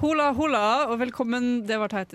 [0.00, 2.14] Hola, hola, og velkommen Det var teit.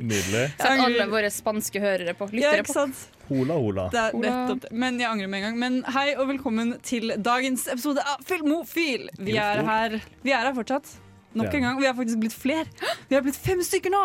[0.00, 0.44] Nydelig.
[0.56, 2.30] Sett alle våre spanske hørere på.
[2.32, 2.86] Ja, Lyttere på.
[3.28, 3.84] Hola, hola.
[3.92, 4.64] Det er nettopp.
[4.72, 5.60] Men jeg angrer med en gang.
[5.60, 9.10] Men hei og velkommen til dagens episode av Filmofil.
[9.20, 10.96] Vi er her, vi er her fortsatt.
[11.34, 11.52] Nok Ja.
[11.58, 11.80] en gang.
[11.80, 12.66] Vi har faktisk blitt flere.
[13.10, 14.02] Vi har blitt fem stykker nå.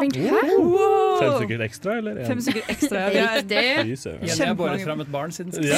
[0.59, 1.19] Wow.
[1.19, 2.17] Fem stykker ekstra, eller?
[2.17, 2.27] en?
[2.27, 3.03] Fem stykker ekstra.
[3.13, 3.27] Ja.
[3.45, 3.91] Vi er.
[3.93, 5.69] Jenny har båret fram et barn siden sist.
[5.69, 5.77] Ja.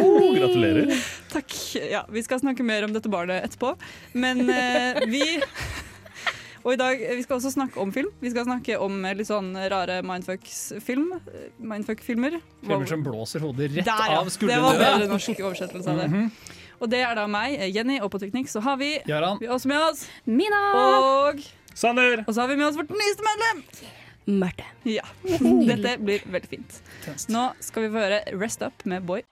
[0.00, 0.90] Oh, gratulerer.
[1.32, 1.54] takk.
[1.90, 3.76] Ja, vi skal snakke mer om dette barnet etterpå.
[4.18, 5.22] Men uh, vi
[6.60, 8.10] Og i dag, Vi skal også snakke om film.
[8.20, 11.14] Vi skal snakke om eh, litt sånn rare mindfucks-film.
[11.56, 12.36] Mindfuck-filmer.
[12.60, 14.18] Filmer som blåser hodet rett Der, ja.
[14.20, 15.08] av Det var bedre skuldrene.
[15.14, 16.26] norsk oversettelse av det.
[16.80, 19.40] Og det er da meg, Jenny, og på teknikk så har vi Jaran.
[19.40, 20.60] Vi har også med oss Mina!
[20.80, 21.42] Og,
[21.76, 22.24] Sander!
[22.26, 23.64] og så har vi med oss vårt nyeste medlem!
[24.40, 24.64] Marte.
[24.86, 25.04] Ja.
[25.66, 26.80] Dette blir veldig fint.
[27.32, 29.24] Nå skal vi få høre Rest Up med Boy.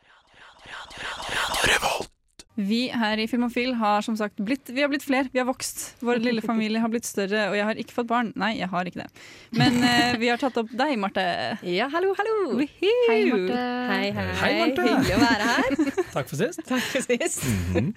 [2.58, 5.28] Vi her i Filmofil har som sagt blitt, vi har blitt flere.
[5.30, 5.94] Vi har vokst.
[6.02, 8.32] Vår lille familie har blitt større, og jeg har ikke fått barn.
[8.38, 9.22] Nei, jeg har ikke det.
[9.60, 11.22] Men eh, vi har tatt opp deg, Marte.
[11.62, 12.34] Ja, hallo, hallo.
[12.58, 12.96] Woohoo!
[13.12, 13.60] Hei, Marte.
[13.92, 14.26] Hei, hei.
[14.42, 14.88] Hei, Marte.
[14.88, 15.94] Hyggelig å være her.
[16.16, 16.64] Takk for sist.
[16.66, 17.46] Takk for sist.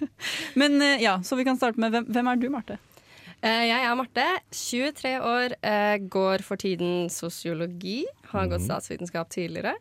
[0.62, 2.78] Men eh, ja, så vi kan starte med hvem, hvem er du, Marte?
[3.42, 8.04] Eh, Jeg er Marte, 23 år, eh, går for tiden sosiologi.
[8.30, 9.74] Har gått statsvitenskap tidligere.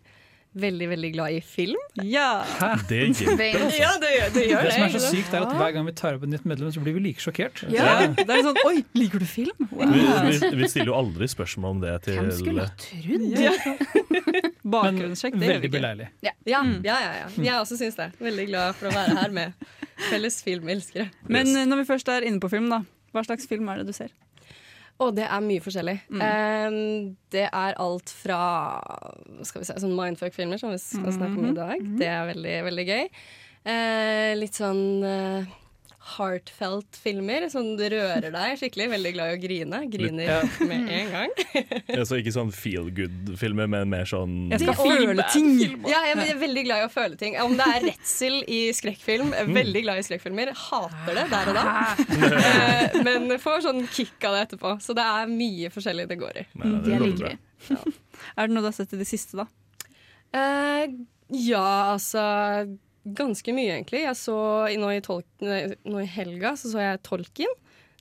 [0.52, 1.80] Veldig, veldig glad i film.
[2.04, 2.44] Ja!
[2.90, 3.54] Det hjelper.
[3.64, 3.78] altså.
[3.80, 4.42] Ja, det gjør det.
[4.50, 6.48] Gjør Det som er så sykt, er at hver gang vi tar opp et nytt
[6.50, 7.62] medlem, så blir vi like sjokkert.
[7.72, 7.94] ja.
[8.18, 9.70] Det er sånn Oi, liker du film?
[9.72, 13.24] Vi, vi, vi stiller jo aldri spørsmål om det til Hvem skulle trodd?
[13.40, 13.54] Ja.
[14.75, 16.09] Bakgrunnssjekk, det gjør vi veldig beleilig.
[16.25, 17.30] Ja, ja, ja, ja.
[17.31, 18.12] Jeg også syns det.
[18.20, 19.70] Veldig glad for å være her med
[20.09, 21.08] felles filmelskere.
[21.31, 22.84] Men eh, når vi først er inne på film, da.
[23.16, 24.12] Hva slags film er det du ser?
[25.01, 25.95] Og det er mye forskjellig.
[26.13, 26.75] Eh,
[27.34, 28.41] det er alt fra
[29.47, 31.88] skal vi si, sånn mindfuck-filmer, som vi skal snakke om i dag.
[31.97, 33.09] Det er veldig, veldig gøy.
[33.72, 35.50] Eh, litt sånn eh,
[36.01, 37.44] heartfelt filmer.
[37.51, 38.88] Sånn du rører deg skikkelig.
[38.95, 39.79] Veldig glad i å grine.
[39.91, 40.39] Griner Ja.
[40.66, 41.35] med en gang.
[42.01, 45.51] Altså, ikke sånn feel good-filmer, men mer sånn Jeg skal føle ting!
[45.85, 47.35] Ja, jeg er veldig glad i å føle ting.
[47.41, 50.53] Om det er redsel i skrekkfilm, er veldig glad i skrekkfilmer.
[50.57, 51.67] Hater det der og da.
[52.41, 54.75] Eh, men får sånn kick av det etterpå.
[54.83, 56.45] Så det er mye forskjellig det går i.
[56.62, 57.39] Nei, nei, Det lover liker vi.
[57.72, 57.81] Ja.
[58.41, 59.45] Er det noe du har sett i det siste, da?
[60.31, 60.85] Uh,
[61.35, 62.22] ja, altså
[63.06, 64.03] Ganske mye, egentlig.
[64.06, 64.38] Jeg så
[64.78, 67.50] nå i, tolk, nå i helga så, så jeg Tolkien.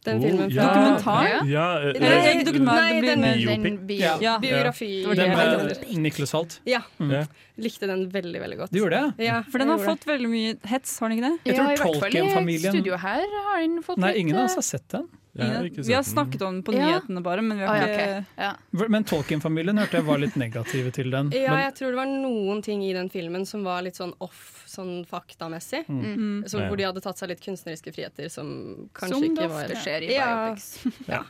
[0.00, 0.64] Den Oh, filmen ja.
[0.64, 1.26] Dokumentar?
[1.28, 1.40] Ja.
[1.44, 3.98] Ja, uh, Eller Nei, dokumentar, nei, den, den- Den bio.
[4.00, 4.14] Ja.
[4.20, 4.38] ja.
[4.40, 4.88] biografi.
[5.04, 5.82] Den med.
[6.00, 6.60] Nicholas Holt.
[6.64, 6.80] Ja.
[6.98, 7.26] Mm.
[7.60, 8.70] Likte den veldig, veldig godt.
[8.72, 9.26] Du gjorde det?
[9.26, 11.50] Ja, For den har fått fått veldig mye hets, har den ikke det?
[11.50, 14.62] Jeg tror ja, Tolkien-familien- studio her har den fått Nei, litt ingen av oss eh,
[14.62, 15.08] har sett den.
[15.38, 16.86] Har Vi har snakket om den på Ja.
[16.86, 18.88] nyhetene bare, men vi har ja, ikke ja.
[18.88, 21.30] Men Tolkien-familien hørte jeg var litt negative til den.
[21.30, 24.14] Ja, Men jeg tror det var noen ting i den filmen som var litt sånn
[24.18, 25.84] off sånn faktamessig.
[25.90, 26.44] mm.
[26.50, 28.50] Så, hvor de hadde tatt seg litt kunstneriske friheter som
[28.96, 30.30] kanskje Som ikke var ofte skjer i Ja.
[30.30, 30.70] biopics.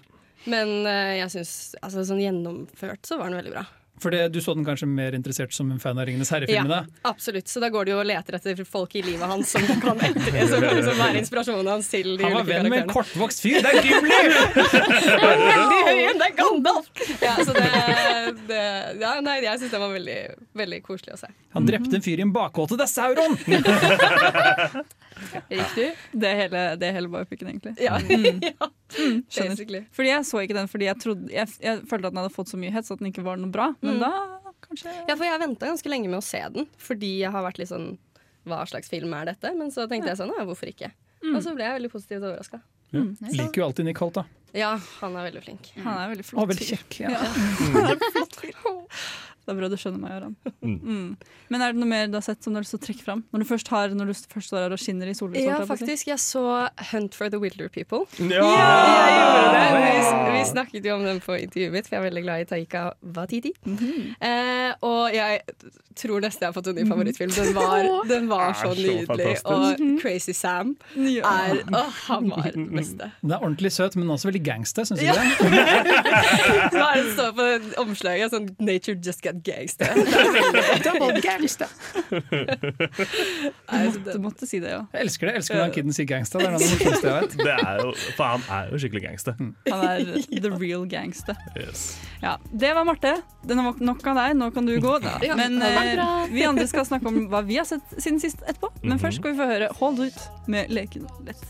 [0.50, 1.50] Men uh, jeg syns
[1.82, 3.64] altså, sånn gjennomført så var den veldig bra.
[4.00, 6.82] For det, du så den kanskje mer interessert som en fan av Ringenes herre-filmene?
[7.08, 7.48] Absolutt.
[7.52, 10.38] Så da går du jo og leter etter folk i livet hans som kan, etter,
[10.48, 13.60] som kan liksom være inspirasjonen hans til de Han var venn med en kortvokst fyr!
[13.64, 14.20] Det er Gimli!
[15.26, 16.90] Veldig høy det er Gandalf!
[17.20, 17.66] Ja, så det,
[18.48, 18.62] det
[19.00, 20.18] ja, Nei, jeg syns den var veldig,
[20.56, 21.30] veldig koselig å se.
[21.56, 22.78] Han drepte en fyr i en bakgåte.
[22.80, 23.36] Det er Sauron!
[25.50, 25.88] Riktig.
[26.12, 27.74] Det er hele, det er hele biopicen, egentlig.
[27.82, 27.98] Ja,
[28.50, 28.68] ja.
[28.98, 29.82] Mm, basically.
[29.96, 32.50] Fordi jeg så ikke den fordi jeg, trodde, jeg, jeg følte at den hadde fått
[32.52, 33.70] så mye hets at den ikke var noe bra.
[33.84, 34.04] Men Mm.
[34.06, 37.42] da kanskje Ja, for jeg venta ganske lenge med å se den, fordi jeg har
[37.46, 37.96] vært litt sånn
[38.48, 39.50] Hva slags film er dette?
[39.56, 40.90] Men så tenkte jeg sånn, ja, hvorfor ikke?
[41.34, 42.60] Og så ble jeg veldig positivt overraska.
[42.90, 44.24] Liker jo alltid Nick Holt, da.
[44.56, 44.70] Ja,
[45.00, 45.68] han er veldig flink.
[45.84, 46.40] Han er veldig flott.
[46.42, 46.96] Og veldig kjekk.
[47.04, 47.20] Ja.
[49.46, 50.34] Det er bra du skjønner meg, Aran.
[50.60, 50.74] Mm.
[50.80, 51.16] Mm.
[51.50, 53.02] Men er det noe mer du har sett som du har lyst til å trekke
[53.06, 53.22] fram?
[53.32, 55.46] Når du først, har, når du først står her og skinner i sollyset?
[55.48, 56.06] Ja, å faktisk.
[56.10, 56.44] Jeg så
[56.92, 58.04] Hunt for the Wilder People.
[58.20, 58.44] Ja!
[58.46, 59.64] Jeg gjorde det.
[59.80, 62.48] Vi, vi snakket jo om den på intervjuet mitt, for jeg er veldig glad i
[62.52, 62.84] Taika
[63.16, 63.52] Watiti.
[64.20, 65.40] eh, og jeg
[66.00, 67.32] tror nesten jeg har fått en ny favorittfilm.
[67.34, 69.06] Den var, den var så så nydelig.
[69.08, 69.50] fantastisk.
[69.50, 71.24] Og Crazy Sam Ja.
[71.50, 73.10] er Åh, han var den beste.
[73.20, 75.16] Den er ordentlig søt, men også veldig gangster, syns du ja.
[75.16, 75.50] det?
[76.72, 77.48] Hva er det det står på
[77.84, 78.32] omslaget?
[78.32, 80.82] Sånn 'Nature just got get gangster.
[80.84, 81.68] Double gangster.
[84.12, 84.80] Du måtte si det, ja.
[84.94, 85.32] Jeg elsker det.
[85.34, 86.38] Jeg elsker når han kiden sier gangsta.
[86.40, 87.36] Det er det jeg vet.
[87.50, 89.36] Det er jo, for han er jo skikkelig gangster.
[89.38, 90.04] Han er
[90.44, 91.38] the real gangster.
[91.58, 91.84] Yes.
[92.22, 93.14] Ja, Det var Marte.
[93.44, 94.96] Det er nok- nok av deg, nå kan du gå.
[95.04, 95.16] Da.
[95.40, 98.72] Men eh, vi andre skal snakke om hva vi har sett siden sist etterpå.
[98.82, 99.02] Men Mhm.
[99.06, 101.44] først skal vi få høre Hold ut med Leken lett.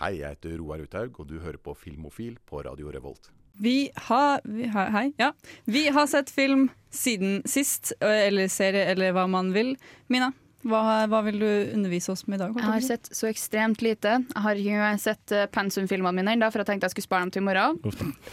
[0.00, 3.30] Hei, jeg heter Roar Uthaug, og du hører på Filmofil på Radio Revolt.
[3.60, 5.12] Vi har, vi har Hei.
[5.16, 5.32] Ja.
[5.64, 9.74] Vi har sett film siden sist, eller serie, eller hva man vil.
[10.06, 10.30] Mina,
[10.66, 12.56] hva, hva vil du undervise oss med i dag?
[12.58, 14.16] Jeg har sett så ekstremt lite.
[14.30, 17.34] Jeg har ikke sett eh, pensumfilmene mine ennå, for jeg tenkte jeg skulle spare dem
[17.34, 17.78] til i morgen.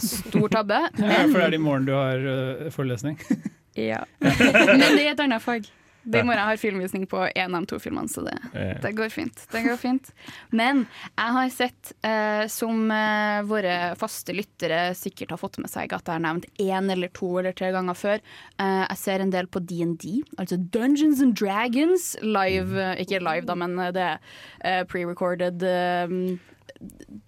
[0.02, 0.82] Stor tabbe.
[1.02, 3.20] Ja, for det er det i morgen du har uh, forelesning.
[3.90, 4.04] ja.
[4.22, 5.70] men det er et annet fag.
[6.06, 8.36] Det i morgen jeg har filmvisning på en av de to filmene, så det,
[8.84, 9.46] det går fint.
[9.52, 10.12] Det går fint.
[10.54, 10.84] Men
[11.16, 16.06] jeg har sett, eh, som eh, våre faste lyttere sikkert har fått med seg, at
[16.06, 18.24] jeg har nevnt én eller to eller tre ganger før.
[18.62, 20.06] Eh, jeg ser en del på DND,
[20.38, 22.12] altså Dungeons and Dragons.
[22.22, 24.20] Live, eh, ikke live, da, men eh, det er
[24.62, 25.66] eh, pre-recorded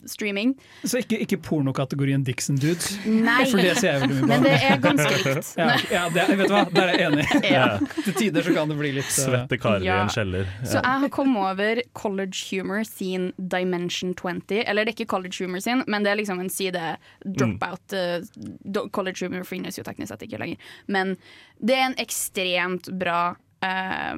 [0.05, 0.53] streaming.
[0.83, 4.53] Så ikke, ikke pornokategorien Dixon Dudes, Nei, for det ser jeg veldig mye men det
[4.57, 5.51] er ganske likt.
[5.57, 7.25] Ja, ja det, vet du hva, der er jeg enig.
[7.47, 7.67] Ja.
[8.03, 9.23] Til tider så kan det bli litt uh...
[9.23, 10.51] Svette karer i en kjeller.
[10.63, 14.63] Så jeg har kommet over College Humor sin Dimension 20.
[14.63, 16.83] Eller det er ikke College Humor sin, men det er liksom en side
[17.25, 17.95] dropout.
[17.95, 18.53] Mm.
[18.75, 20.71] Uh, college Humor finnes jo teknisk sett ikke lenger.
[20.91, 21.15] Men
[21.59, 23.21] det er en ekstremt bra
[23.65, 24.15] eh,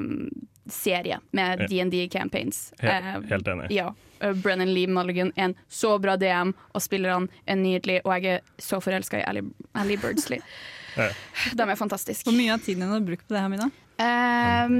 [0.69, 1.67] serie med Ja.
[1.67, 2.73] DND campaigns.
[2.79, 3.71] Helt, helt enig.
[3.71, 3.93] ja.
[4.21, 8.41] Uh, Brennan Lee Mulligan en så bra DM, og spillerne er nydelige, og jeg er
[8.59, 9.45] så forelska i Ally,
[9.75, 10.41] Ally Birdsley.
[10.97, 11.05] Ja.
[11.55, 12.25] De er fantastiske.
[12.27, 13.67] Hvor mye av tiden din har du brukt på det her, Mina?
[14.01, 14.79] Um,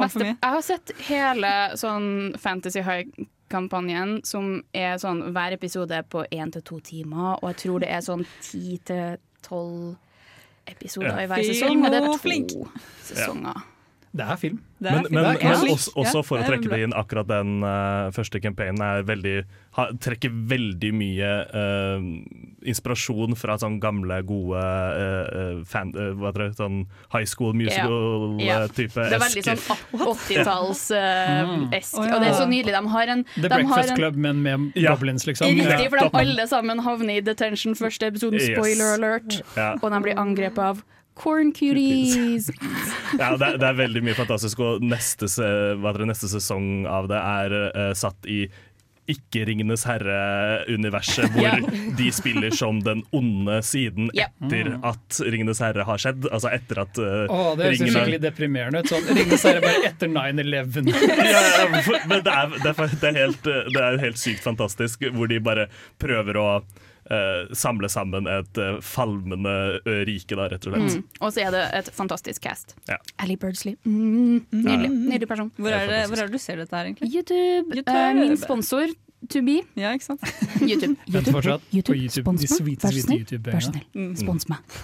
[0.00, 2.06] Meste, jeg har sett hele sånn
[2.40, 7.82] Fantasy High-kampanjen, som er sånn hver episode på én til to timer, og jeg tror
[7.84, 9.96] det er sånn ti til tolv
[10.70, 11.24] episoder Ja.
[11.24, 12.54] i hver sesong, og det er Flink.
[12.54, 12.70] to
[13.02, 13.62] sesonger.
[14.12, 14.56] Det er film.
[14.82, 15.14] Det er Men, film.
[15.14, 15.76] men, Det er men flink.
[15.76, 19.02] også, også for å Ja, det trekke det inn, akkurat den uh, første campaignen er
[19.06, 19.34] veldig,
[19.76, 22.00] ha, trekker veldig mye uh,
[22.66, 26.80] inspirasjon fra sånn gamle, gode uh, fan, hva det, sånn
[27.14, 27.86] high school Ja.
[27.86, 28.98] musical-type.
[28.98, 29.62] Det er veldig sånn
[30.74, 32.14] 80-talls-esk, Å, ja.
[32.16, 32.74] og det er så nydelig.
[32.76, 34.94] De har en, The de Breakfast en Club, men med Ja.
[34.96, 35.46] goblins, liksom.
[35.54, 38.56] Riktig, for de alle sammen havner i detention første episoden, Yes.
[38.56, 39.74] spoiler alert, Ja.
[39.80, 40.82] og de blir angrepet av
[41.20, 42.48] corn cuties.
[43.20, 46.32] Ja, det, er- det er veldig mye fantastisk, og neste, se- hva heter det, neste
[46.32, 48.42] sesong av det er uh, satt i
[49.10, 51.56] ikke Ringenes herre-universet, hvor Ja.
[51.98, 54.28] de spiller som den onde siden Ja.
[54.44, 56.28] etter at Ringenes herre har skjedd.
[56.30, 58.92] Altså etter at uh, oh, det høres skikkelig deprimerende ut.
[58.92, 60.92] Sånn, Ringenes herre bare etter 9-11.
[61.34, 61.66] ja, ja,
[62.06, 65.40] Men det er, det, er, det, er helt, det er helt sykt fantastisk, hvor de
[65.42, 65.66] bare
[65.98, 66.48] prøver å
[67.12, 69.54] eh, samle sammen et eh, falmende
[70.08, 70.96] rike, da, rett og slett.
[71.00, 71.20] Mm.
[71.20, 72.76] Og så er det et fantastisk cast.
[72.88, 72.98] Ja.
[73.22, 73.76] Ally Birdsley.
[73.84, 74.46] Mm.
[74.54, 74.90] Nydelig.
[74.90, 75.52] Nydelig person.
[75.58, 77.12] Hvor er, det, hvor er det du ser dette her, egentlig?
[77.12, 77.76] YouTube.
[77.76, 77.96] YouTube.
[77.96, 78.94] Uh, min sponsor
[79.28, 79.60] to be.
[79.76, 80.20] Ja, ikke sant?
[80.70, 80.96] YouTube.
[81.06, 81.32] YouTube.
[81.32, 82.24] fortsatt på YouTube, YouTube.
[82.24, 82.76] spons meg.
[82.82, 83.40] Vær så snill.
[83.46, 83.88] Vær så snill.
[83.94, 84.12] Mm.
[84.16, 84.76] Spons meg.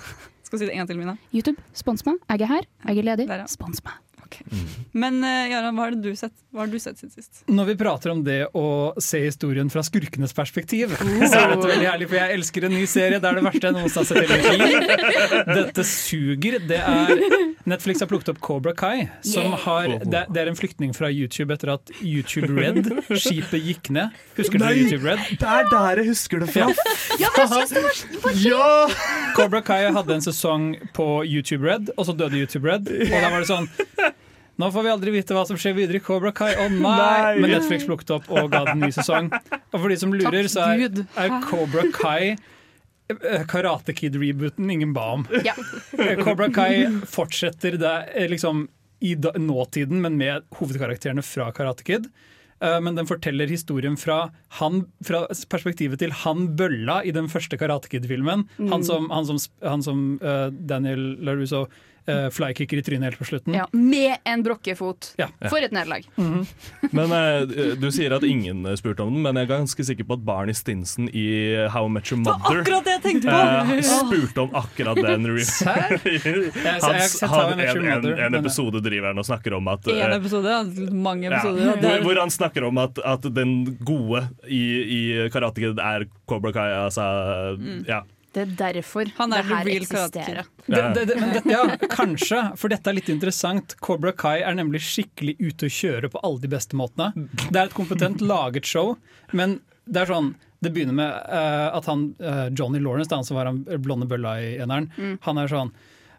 [0.47, 1.17] Skal si det en gang til, Mina?
[1.35, 2.21] YouTube, spons meg.
[2.31, 2.69] Jeg er her.
[2.87, 3.31] Jeg er ledig.
[3.51, 3.97] Spons ja.
[4.27, 4.67] Spons Mm.
[4.97, 7.43] Men uh, Jaran, hva har du sett Hva har du sett siden sist?
[7.51, 10.93] Når vi prater om det å se historien fra skurkenes perspektiv,
[11.31, 13.19] så er dette veldig herlig, for jeg elsker en ny serie.
[13.23, 15.53] Det er det verste jeg noensinne har sett i.
[15.57, 16.59] Dette suger.
[16.69, 17.13] Det er
[17.67, 19.59] Netflix har plukket opp Cobra Kai, som Yeah.
[19.67, 22.87] har det, det er en flyktning fra YouTube etter at YouTube Red,
[23.19, 24.15] skipet, gikk ned.
[24.39, 24.75] Husker dere.
[24.79, 25.23] YouTube Red?
[25.41, 26.69] Det er der jeg husker det fra!
[27.21, 29.33] Ja, men jeg synes det var, var Ja!
[29.37, 32.89] Cobra Kai hadde en sesong på YouTube Red, og så døde YouTube Red.
[32.89, 33.69] Og da var det sånn
[34.57, 36.55] Nå får vi aldri vite hva som skjer videre i Cobra Kai.
[36.57, 36.81] Å nei!
[36.81, 37.33] Nei.
[37.43, 39.29] Men Netflix plukket opp og ga den ny sesong.
[39.29, 45.11] Og for de som lurer, så er, er Cobra Kai eh, Karate Kid-rebooten ingen ba
[45.19, 45.27] om.
[45.45, 45.53] Ja.
[46.01, 48.65] Eh, Cobra Kai fortsetter det eh, liksom
[49.05, 52.09] i da, nåtiden, men med hovedkarakterene fra Karate Kid.
[52.65, 57.59] Uh, Men den forteller historien fra, han, fra perspektivet til han bølla i den første
[57.61, 58.47] Karate Kid-filmen.
[58.73, 61.67] Han som, han som, han som uh, Daniel LaRusso
[62.09, 63.55] uh, flykicker i trynet helt på slutten.
[63.57, 65.13] ja, med en brokkefot.
[65.21, 65.29] Ja.
[65.51, 66.07] For et nederlag.
[66.97, 70.07] Men uh, Du sier at ingen eh, spurte om den, men jeg er ganske sikker
[70.09, 71.27] på at Barney Stinson i
[71.73, 73.33] How Much Your Mother Akkurat det jeg på!
[73.33, 75.27] eh, spurte om akkurat den.
[75.47, 75.97] Serr?
[77.27, 80.57] Han, en, en, en episode driver han og snakker om at eh, episode,
[80.95, 81.63] mange episoder.
[81.67, 85.01] Ja, hvor, hvor han snakker om at, at den gode i, i
[85.33, 86.69] Karate Kid er Cobra Kai.
[86.87, 87.07] Altså,
[87.89, 88.03] ja.
[88.37, 90.49] Det er derfor Han er det her real eksisterer.
[90.67, 93.77] Det, det, det, men det, ja, kanskje, for dette er litt interessant.
[93.81, 97.29] Cobra Kai er nemlig skikkelig ute å kjøre på alle de beste måtene.
[97.47, 98.93] Det er et kompetent laget show,
[99.33, 103.27] men det er sånn det begynner med uh, at han, uh, Johnny Lawrence, da, han
[103.29, 104.89] som var han blonde bølla i eneren,
[105.25, 105.73] han er sånn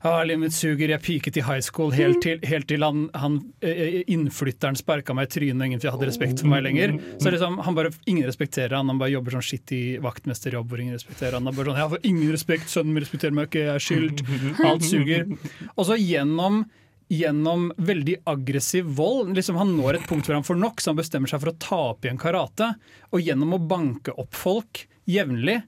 [0.03, 3.37] ah, livet mitt suger, jeg piket i high school helt til, helt til han, han
[3.61, 6.95] eh, innflytteren sparka meg i trynet og ingen hadde respekt for meg lenger.
[7.21, 10.97] Så liksom, han bare, Ingen respekterer han, han bare jobber sånn skittig vaktmesterjobb hvor ingen
[10.97, 11.45] respekterer han.
[11.49, 14.25] Han bare sånn, jeg får ingen respekt, sønnen min respekterer meg ikke, jeg er skyld.
[14.67, 15.31] Alt suger.
[15.75, 16.65] Og så gjennom
[17.07, 19.29] Gjennom veldig aggressiv vold.
[19.37, 21.57] Liksom Han når et punkt hvor han får nok, så han bestemmer seg for å
[21.63, 22.73] ta opp igjen karate.
[23.15, 25.63] Og gjennom å banke opp folk jevnlig, i-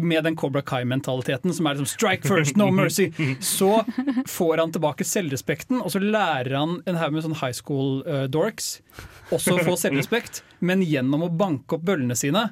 [0.00, 3.84] med den Cobra Kai-mentaliteten som er liksom 'strike first, no mercy', så
[4.26, 8.26] får han tilbake selvrespekten, og så lærer han en haug med sånn high school eh,
[9.30, 12.50] også få selvrespekt, men gjennom å banke opp bøllene sine.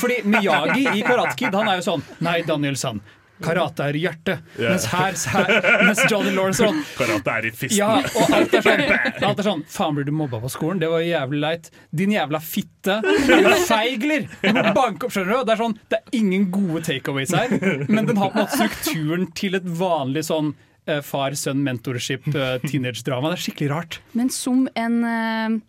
[0.00, 3.00] Fordi Miyagi i Karate Kid han er jo sånn Nei, Daniel-san.
[3.44, 4.42] Karate er i hjertet.
[4.56, 4.72] Yeah.
[4.72, 7.78] Mens her, her mens Johnny Lawrence er sånn Karate er i fisten.
[7.78, 8.84] ja, og alt er sånn,
[9.28, 10.82] alt er sånn Faen, blir du mobba på skolen?
[10.82, 11.70] Det var jævlig leit.
[12.02, 12.98] Din jævla fitte.
[13.02, 14.28] Du er feigler!
[14.42, 15.46] Du må banke opp, skjønner du?
[15.48, 17.56] Det er sånn, det er ingen gode takeaways her,
[17.88, 20.52] men den har på en måte strukturen til et vanlig sånn
[20.86, 22.62] eh, far-sønn-mentorship eh.
[22.62, 24.00] Det er skikkelig rart.
[24.18, 25.60] Men som en eh,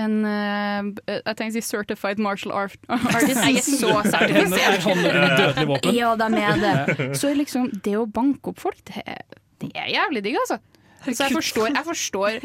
[0.00, 3.36] en uh, Jeg tenker å si certified martial art artist.
[3.42, 4.86] Jeg er så Er sertifisert.
[4.86, 5.94] dødelig våpen?
[5.98, 6.74] Ja, de er det.
[7.20, 10.56] Så liksom, det å banke opp folk, det, er- det er jævlig digg, altså.
[11.06, 12.38] Så jeg forstår, jeg forstår.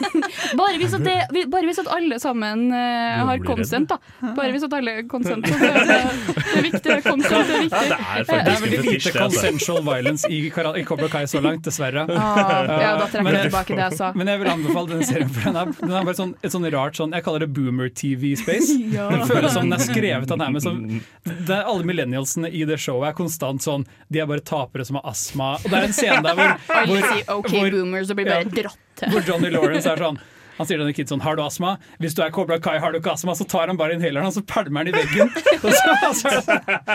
[0.60, 3.98] bare, hvis at det, bare hvis at alle sammen uh, har konsent, da.
[4.36, 5.46] Bare hvis at alle har konsent.
[5.50, 5.98] så Det, det,
[6.36, 6.96] det er viktig.
[7.06, 7.80] Konsent er viktig.
[7.80, 9.20] Ja, det er Det er veldig lite det.
[9.20, 9.40] altså.
[9.40, 12.06] consensual violence i, i Cobra Kai så langt, dessverre.
[12.10, 14.10] Ah, ja, da trekker jeg tilbake det jeg sa.
[14.18, 16.66] Men jeg vil anbefale denne serien, for den er, den er bare sånn, et sånn
[16.74, 18.76] rart sånn Jeg kaller det boomer-TV-space.
[19.20, 20.78] Det føles som den er skrevet av nærmest som
[21.24, 24.98] det er Alle millennialsene i det showet er konstant sånn De er bare tapere som
[24.98, 25.52] har astma.
[25.60, 26.52] Og det er en scene der hvor,
[26.90, 30.20] hvor, sier OK hvor- boomers og blir bare dratt hvor Johnny Lawrence er sånn
[30.60, 31.74] han sier til denne kid sånn, har du astma?
[32.02, 33.32] Hvis du er Cobra Kai, har du ikke astma?
[33.38, 35.30] Så tar han bare inhaleren og så pælmer han i veggen.
[35.60, 36.38] Og så, så er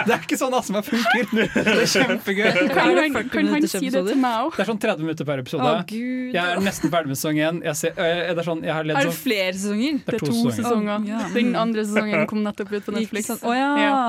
[0.07, 1.27] det, er ikke sånn astma funker.
[1.35, 2.47] Det er kjempegøy.
[2.71, 4.55] Kan Er han, kan han si det til meg òg?
[4.55, 5.67] Det er sånn 30 minutter per episode.
[5.67, 6.33] Å, gud.
[6.33, 7.59] Jeg er nesten ferdig med sesong én.
[7.65, 9.99] Jeg, ser, øh, det er sånn, jeg har ledd Er det sånn flere sesonger?
[10.07, 10.95] Det er to To sesonger.
[10.95, 11.19] Oh, Ja.
[11.35, 13.29] Den andre sesongen kom nettopp ut på Netflix.
[13.29, 13.45] sant?
[13.45, 13.69] oh, ja.
[13.81, 13.99] Ja.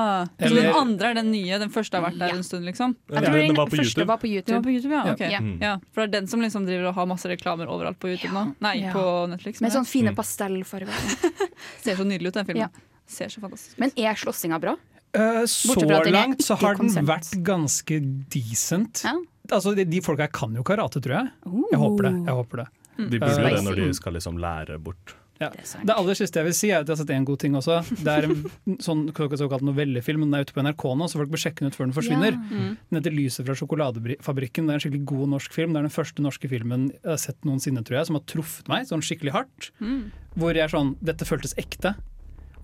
[0.41, 1.59] Så den andre er den nye?
[1.61, 2.95] Den første har vært der en stund, liksom?
[3.13, 4.07] Jeg tror den var på første YouTube.
[4.09, 4.57] var på YouTube.
[4.57, 5.03] var på YouTube, ja?
[5.13, 5.29] Okay.
[5.29, 5.37] Ok.
[5.37, 5.41] Ja.
[5.67, 8.33] Ja, for det er den som liksom driver og har masse reklamer overalt på YouTube
[8.35, 8.43] nå?
[8.65, 8.91] Nei, Ja.
[8.93, 9.46] på Netflix.
[9.47, 10.91] Med sånne sånn fine pastellfarger.
[11.83, 12.67] Ser så nydelig ut, den filmen.
[12.67, 13.01] Ja.
[13.07, 13.81] Ser så fantastisk ut.
[13.85, 14.75] Men er slåssinga bra?
[15.17, 15.73] Uh, Så
[16.11, 17.99] langt så har den vært ganske
[18.33, 19.01] decent.
[19.07, 19.15] Ja.
[19.47, 21.31] Altså, de, de folka her kan jo karate, tror jeg.
[21.71, 22.13] Jeg håper det.
[22.27, 22.67] jeg håper det.
[22.97, 25.15] De burde jo det når de skal liksom lære bort.
[25.37, 25.49] Ja.
[25.53, 25.85] Det er.
[25.85, 27.77] Det aller siste jeg vil si er at jeg har sett en god ting også.
[28.01, 31.43] Det er en sånn såkalt novellefilm, den er ute på NRK nå, så folk bør
[31.43, 32.37] sjekke den ut før den forsvinner.
[32.37, 32.75] Mm.
[32.89, 34.67] Den heter 'Lyset fra sjokoladefabrikken'.
[34.67, 35.73] Det er en skikkelig god norsk film.
[35.73, 38.69] Det er den første norske filmen jeg har sett noensinne, tror jeg, som har truffet
[38.71, 39.71] meg sånn skikkelig hardt.
[39.79, 40.11] Mm.
[40.37, 41.95] Hvor jeg er sånn Dette føltes ekte.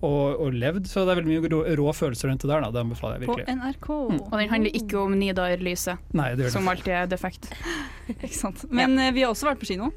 [0.04, 0.88] Og, og levd.
[0.90, 2.64] Så det er veldig mye rå, rå følelser rundt det der.
[2.66, 2.72] Da.
[2.74, 3.54] Det anbefaler jeg På NRK.
[3.56, 3.88] NRK.
[4.26, 7.48] Og den handler ikke om Nidar-lyset, Nei, det gjør det som alltid er defekt.
[8.18, 8.66] Ikke sant?
[8.68, 9.14] Men ja.
[9.16, 9.94] vi har også vært på kino.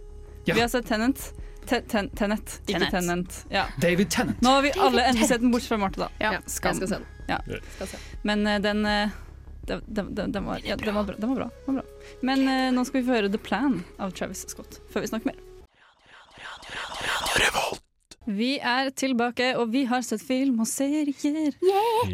[0.47, 0.55] Ja.
[0.55, 1.25] Vi har sett Tenant.
[1.67, 2.91] Te ten Tenet, ikke Tenet.
[2.91, 3.45] Tenant.
[3.51, 3.65] Ja.
[3.81, 4.41] David Tennant.
[4.41, 6.09] Nå har vi alle endelig sett den, bortsett fra Marte, da.
[6.23, 6.31] Ja.
[6.37, 7.07] Jeg skal se den.
[7.27, 7.39] Ja.
[7.75, 7.97] Skal se.
[8.23, 9.09] Men uh, den, uh,
[9.67, 11.49] den, den, den, den, var, ja, den, var bra, den var bra.
[11.65, 11.83] Var bra.
[12.21, 15.33] Men uh, nå skal vi få høre The Plan av Travis Scott, før vi snakker
[15.33, 15.43] mer.
[18.27, 21.53] Vi er tilbake, og vi har sett film og serier.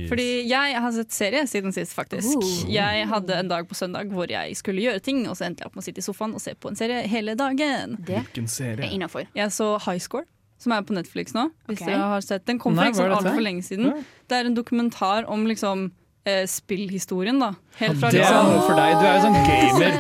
[0.10, 2.38] Fordi jeg har sett serie siden sist, faktisk.
[2.38, 2.52] Oh.
[2.70, 5.72] Jeg hadde en dag på søndag hvor jeg skulle gjøre ting, og så endte jeg
[5.72, 7.98] opp med å sitte i sofaen og se på en serie hele dagen.
[8.06, 8.92] Det Hvilken er serie?
[8.94, 9.26] innafor.
[9.34, 10.28] Jeg så High Score,
[10.62, 11.48] som er på Netflix nå.
[11.66, 11.96] Hvis okay.
[11.96, 14.06] dere har sett Den kom for ikke er altfor lenge siden.
[14.30, 15.90] Det er en dokumentar om liksom
[16.30, 17.54] eh, spillhistorien, da.
[17.82, 18.94] Helt fra Det er liksom noe for deg.
[19.00, 19.94] Du er jo sånn gamer.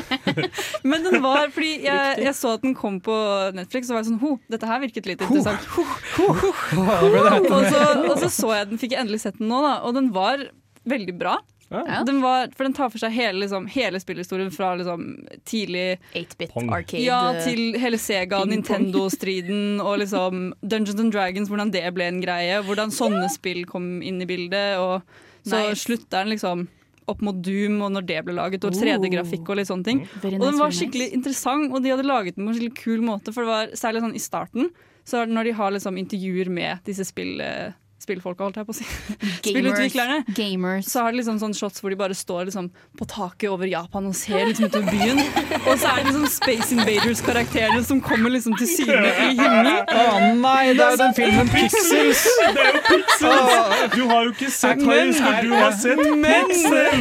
[0.90, 3.14] Men den var fordi jeg, jeg så at den kom på
[3.56, 5.64] Netflix, og var sånn Ho, dette her virket litt interessant.
[5.76, 5.86] Ho,
[6.18, 9.50] ho, ho, ho og, så, og så så jeg den, fikk jeg endelig sett den
[9.52, 10.46] nå, da, og den var
[10.88, 11.38] veldig bra.
[11.74, 12.02] Ja.
[12.06, 15.06] Den var, for den tar for seg hele, liksom, hele spillhistorien fra liksom,
[15.48, 17.02] tidlig 8-bit arcade.
[17.02, 18.44] ja, til hele Sega.
[18.46, 22.60] Nintendo-striden og liksom Dungeons and Dragons, hvordan det ble en greie.
[22.66, 24.78] Hvordan sånne spill kom inn i bildet.
[24.78, 25.02] Og
[25.44, 25.82] så Nice.
[25.84, 26.68] slutter den liksom
[27.08, 28.80] opp mot Doom og når det ble laget, og Oh.
[28.80, 29.98] 3D-grafikk og litt sånne ting.
[30.00, 31.14] Nice, Og den var skikkelig nice.
[31.20, 33.32] interessant, og de hadde laget den på en skikkelig kul måte.
[33.34, 34.70] For det var særlig sånn i starten,
[35.04, 37.72] så når de har liksom intervjuer med disse spill, eh,
[38.04, 38.86] spillfolka, holdt jeg på å si,
[39.50, 40.88] spillutviklerne, Gamers.
[40.92, 42.68] så har de liksom sånne shots hvor de bare står liksom
[42.98, 45.20] på taket over Japan og ser liksom utover byen.
[45.64, 49.88] Og så er det liksom Space Invaders-karakterene som kommer liksom til syne i himmelen.
[49.88, 52.24] Å nei, det er jo den filmen Pixels!
[52.54, 53.94] Det er jo Pixels!
[53.94, 56.52] Du har jo ikke sett Men- High Score, du har sett Men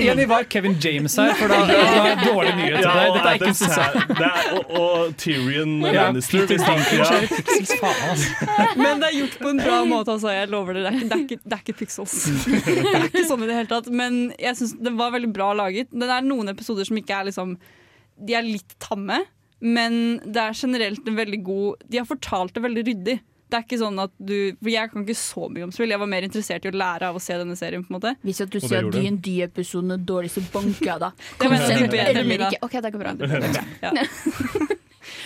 [0.03, 3.17] Jenny var Kevin James her, for da det var dårlig nyhet til deg.
[3.17, 6.43] Dette er ikke det er, og, og Tyrion Ja, Lannister.
[6.47, 7.21] Peter Dinklage ja.
[7.21, 8.77] er Pixels, faen altså.
[8.79, 10.31] Men det er gjort på en bra måte, altså.
[10.33, 10.92] Jeg lover det.
[10.93, 12.15] Det er ikke, det er ikke, det er ikke pixels.
[12.67, 13.89] Det er ikke sånn i det hele tatt.
[13.91, 15.89] Men jeg syns den var veldig bra laget.
[15.91, 17.57] Det er noen episoder som ikke er liksom
[18.23, 19.23] de er litt tamme,
[19.63, 23.15] men det er generelt en veldig god De har fortalt det veldig ryddig.
[23.49, 25.91] Det er ikke sånn at du For jeg kan ikke så mye om spill.
[25.93, 27.83] Jeg var mer interessert i å lære av å se denne serien.
[27.85, 28.89] på en måte Hvis at du ser.
[28.93, 31.27] D&D-episoden er dårlig, så banker jeg deg.
[31.41, 32.63] Eller ikke.
[32.65, 33.13] OK, det går bra.
[33.23, 33.65] Det går bra.
[33.81, 34.79] Ja.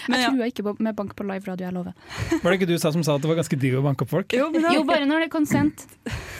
[0.07, 0.29] Men Jeg ja.
[0.33, 1.93] tror ikke på, med bank på live radio, jeg lover.
[2.43, 4.11] Var det ikke du sa som sa at det var ganske digg å banke opp
[4.13, 4.33] folk?
[4.37, 5.85] Jo, da, Jo, bare når det er konsent.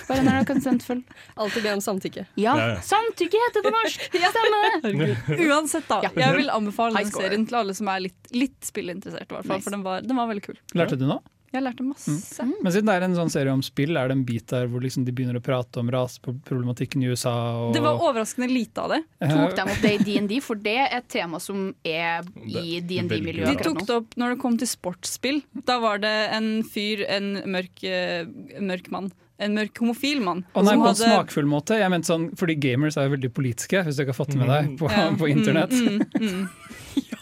[0.07, 1.01] Bare når det er konsentfull.
[1.35, 2.25] Alltid be om samtykke.
[2.39, 2.81] Ja, Ja, ja.
[2.87, 4.07] samtykke heter det på norsk!
[4.33, 5.27] Stemmer det!
[5.51, 6.01] uansett, da.
[6.07, 6.11] Ja.
[6.25, 9.27] Jeg vil anbefale den serien til alle som er litt, litt spillinteressert.
[9.27, 9.67] i hvert fall, Nice.
[9.67, 10.59] For den var, den var veldig kul.
[10.77, 11.21] Lærte du noe?
[11.55, 12.43] Jeg lærte masse.
[12.43, 14.83] Men siden det er en sånn serie om spill, er det en bit der hvor
[14.83, 17.33] liksom de begynner å prate om raseproblematikken i USA?
[17.61, 18.99] Og, Det var overraskende lite av det.
[19.23, 22.99] Tok dem opp det i D&D, for det er et tema som er i De
[22.99, 25.39] D&D-miljøet De tok det opp når det kom til sportsspill.
[25.69, 28.27] Da var det en fyr, en mørk, eh,
[28.59, 29.09] mørk mann.
[29.39, 30.43] En mørk homofil mann.
[30.55, 31.77] Og nei, som på en hadde- smakfull måte.
[31.77, 34.41] Jeg mente sånn, fordi gamers er jo veldig politiske, hvis du ikke har fått det
[34.41, 35.17] med deg på, mm.
[35.21, 35.71] på internett.
[35.71, 36.49] Mm, mm, mm.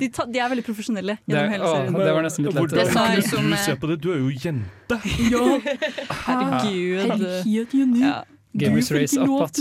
[0.00, 1.98] De, ta, de er veldig profesjonelle gjennom hele å, serien.
[2.00, 2.70] det var nesten litt lett.
[2.72, 3.96] Det Hvordan kan du som, du eh, se på det?
[4.02, 4.98] Du er jo jente!
[6.28, 8.00] Herregud.
[8.00, 8.24] Ja.
[8.52, 9.54] Gamers race up att.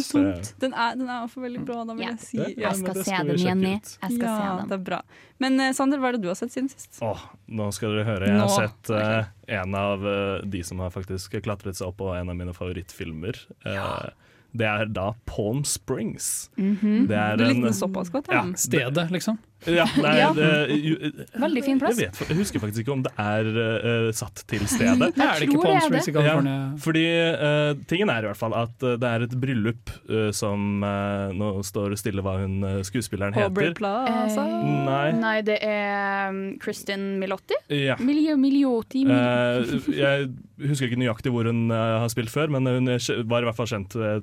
[0.59, 2.11] Den er, den er også veldig bra, da vil Ja.
[2.15, 2.37] jeg si.
[2.37, 2.43] Ja.
[2.47, 3.71] Ja, Jeg skal se den, Jenny.
[3.73, 5.01] Jeg skal ja se det er bra.
[5.43, 7.01] Men eh, Sander, hva er det du har sett siden sist?
[7.03, 8.29] Åh, nå skal dere høre.
[8.31, 8.55] Jeg har Nå.
[8.55, 12.35] sett eh, en av uh, de som har faktisk klatret seg opp på en av
[12.39, 13.37] mine favorittfilmer.
[13.67, 14.09] Ja.
[14.57, 16.49] Det er da Palm Springs.
[16.55, 17.07] Mhm.
[17.11, 18.31] Det er Du likte en den såpass godt?
[18.31, 18.45] Ja.
[18.47, 18.55] Ja.
[18.55, 19.37] Stedet, liksom.
[19.65, 20.27] Ja, nei, Ja.
[20.37, 20.49] det,
[20.85, 21.11] ju-
[21.41, 21.97] Veldig fin plass.
[21.99, 25.09] Jeg, vet, jeg husker faktisk ikke om det er uh, satt til stedet.
[25.17, 26.25] Jeg er det ikke tror det er Springs i det.
[26.27, 30.29] Ja, Fordi uh, tingen er i hvert fall at uh, det er et bryllup eh,
[30.35, 33.79] som eh, Nå står det stille hva hun eh, skuespilleren Aubrey heter.
[33.81, 34.45] Plaza.
[34.45, 35.07] Eh, Nei.
[35.17, 37.57] Nei, det er um, Kristin Milotti.
[37.73, 37.97] Ja.
[37.99, 40.29] Milio, Miliotti Mil Eh, jeg
[40.69, 42.87] husker ikke nøyaktig hvor hun eh, har spilt før, men hun
[43.27, 44.21] var i hvert fall kjent eh,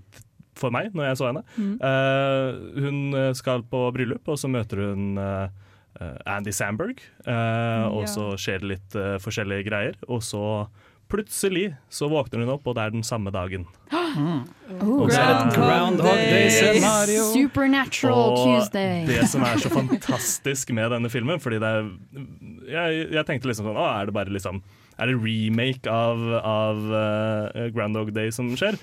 [0.58, 1.44] for meg når jeg så henne.
[1.58, 1.74] Mm.
[1.82, 5.48] Uh, hun skal på bryllup, og så møter hun uh,
[6.00, 6.98] Andy Andy Samberg.
[7.26, 8.10] eh, Og Ja.
[8.10, 9.94] så skjer det litt forskjellige greier.
[10.08, 10.66] Og så
[11.08, 13.66] plutselig så våkner hun opp, og det er den samme dagen.
[13.94, 17.24] Oh, så er Groundhog Day scenario.
[17.32, 19.04] Supernatural Og Tuesday.
[19.06, 21.88] det som er så fantastisk med denne filmen, fordi det er
[22.70, 24.62] Jeg, jeg tenkte liksom sånn Å, er det bare liksom
[24.98, 28.78] Er det remake av, av uh, Groundhog Day som skjer?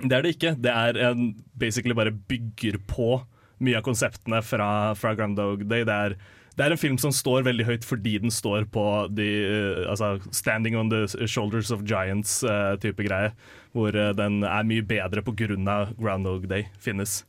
[0.00, 0.54] Det er det ikke.
[0.56, 3.20] Det er en basically bare bygger på
[3.60, 5.84] mye av konseptene fra, fra Dog Day.
[5.84, 6.14] Det er,
[6.56, 10.18] det er en film som står veldig høyt fordi den står på de, uh, altså,
[10.32, 13.34] standing on the shoulders of giants-type greie.
[13.76, 17.20] Hvor uh, den er mye bedre på grunn av Groundhog Day finnes.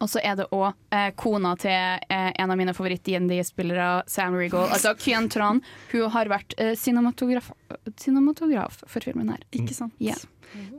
[0.00, 4.70] Og så er det òg eh, kona til eh, en av mine favoritt-DND-spillere, Sam Regal.
[4.72, 5.60] Altså Kyan Tran.
[5.92, 7.50] Hun har vært eh, cinematograf,
[8.00, 9.44] cinematograf for filmen her.
[9.52, 9.92] Ikke sant?
[10.00, 10.16] Ja.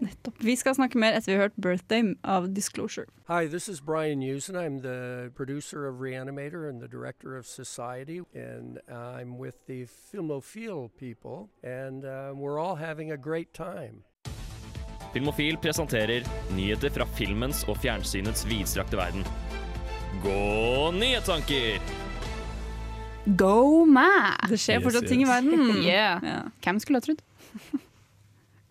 [0.02, 0.36] Nettopp.
[0.44, 3.06] Vi skal snakke mer etter vi har hørt 'Birthday' av Disclosure.
[3.30, 4.56] Hi, this is Brian Usen.
[4.56, 10.90] I'm the producer of Reanimator and the director of Society, and I'm with the Filmophile
[11.00, 14.04] people, and uh, we're all having a great time.
[15.14, 16.24] Filmofil presenterer
[16.56, 19.24] nyheter fra filmens og fjernsynets vidstrakte verden.
[20.24, 21.80] Gå nyhetstanker!
[23.38, 24.50] Go mad!
[24.50, 25.10] Det skjer Yes, fortsatt yes.
[25.12, 25.68] ting i verden.
[25.86, 26.24] Yeah.
[26.24, 26.48] Yeah.
[26.64, 27.22] Hvem skulle ha trodd?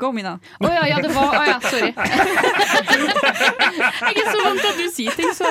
[0.01, 0.37] Go, Mina.
[0.61, 1.91] Å ja, ja, det var Å ja, sorry.
[3.21, 5.51] jeg er så vant til at du sier ting, så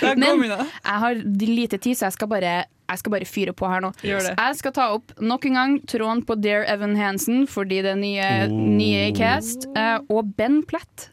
[0.00, 2.52] Ja, Men jeg har lite tid, så jeg skal bare
[2.90, 3.92] jeg skal bare fyre på her nå.
[4.02, 4.32] Gjør det.
[4.34, 8.00] Jeg skal ta opp nok en gang tråden på Dare Evan Hansen, fordi det er
[8.00, 8.56] nye, Oh.
[8.80, 9.68] nye i cast.
[9.78, 11.09] Eh, og Ben Platt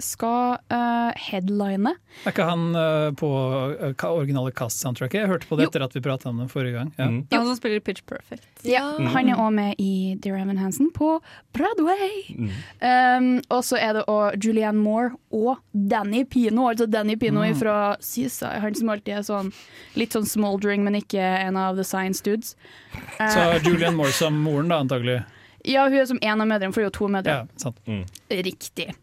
[0.00, 1.90] skal eh, headline.
[2.24, 3.28] Er ikke han eh, på
[3.80, 5.20] eh, originale cast-soundtracket?
[5.24, 5.70] Jeg hørte på det Jo.
[5.72, 6.92] etter at vi pratet om det forrige gang.
[6.98, 7.08] Ja.
[7.10, 7.16] Mm.
[7.28, 8.46] Det er han som spiller Pitch Perfect.
[8.68, 8.84] Ja,
[9.14, 11.16] Han er òg med i Dear Evan Hansen på
[11.56, 12.22] Broadway.
[12.30, 12.50] Mm.
[12.80, 17.56] Um, og så er det òg Julianne Moore og Danny Pino, altså Danny Pino Mm.
[17.56, 18.60] fra CSI.
[18.60, 19.52] Han som alltid er sånn
[19.96, 22.54] litt sånn smoldering, men ikke en av The Science Dudes.
[23.18, 25.24] Eh, Så Julianne Moore som moren, da, antagelig.
[25.64, 27.26] ja, hun er som en av mødrene, for hun er jo to mødre.
[27.26, 27.76] Ja, sant.
[28.30, 28.94] Riktig.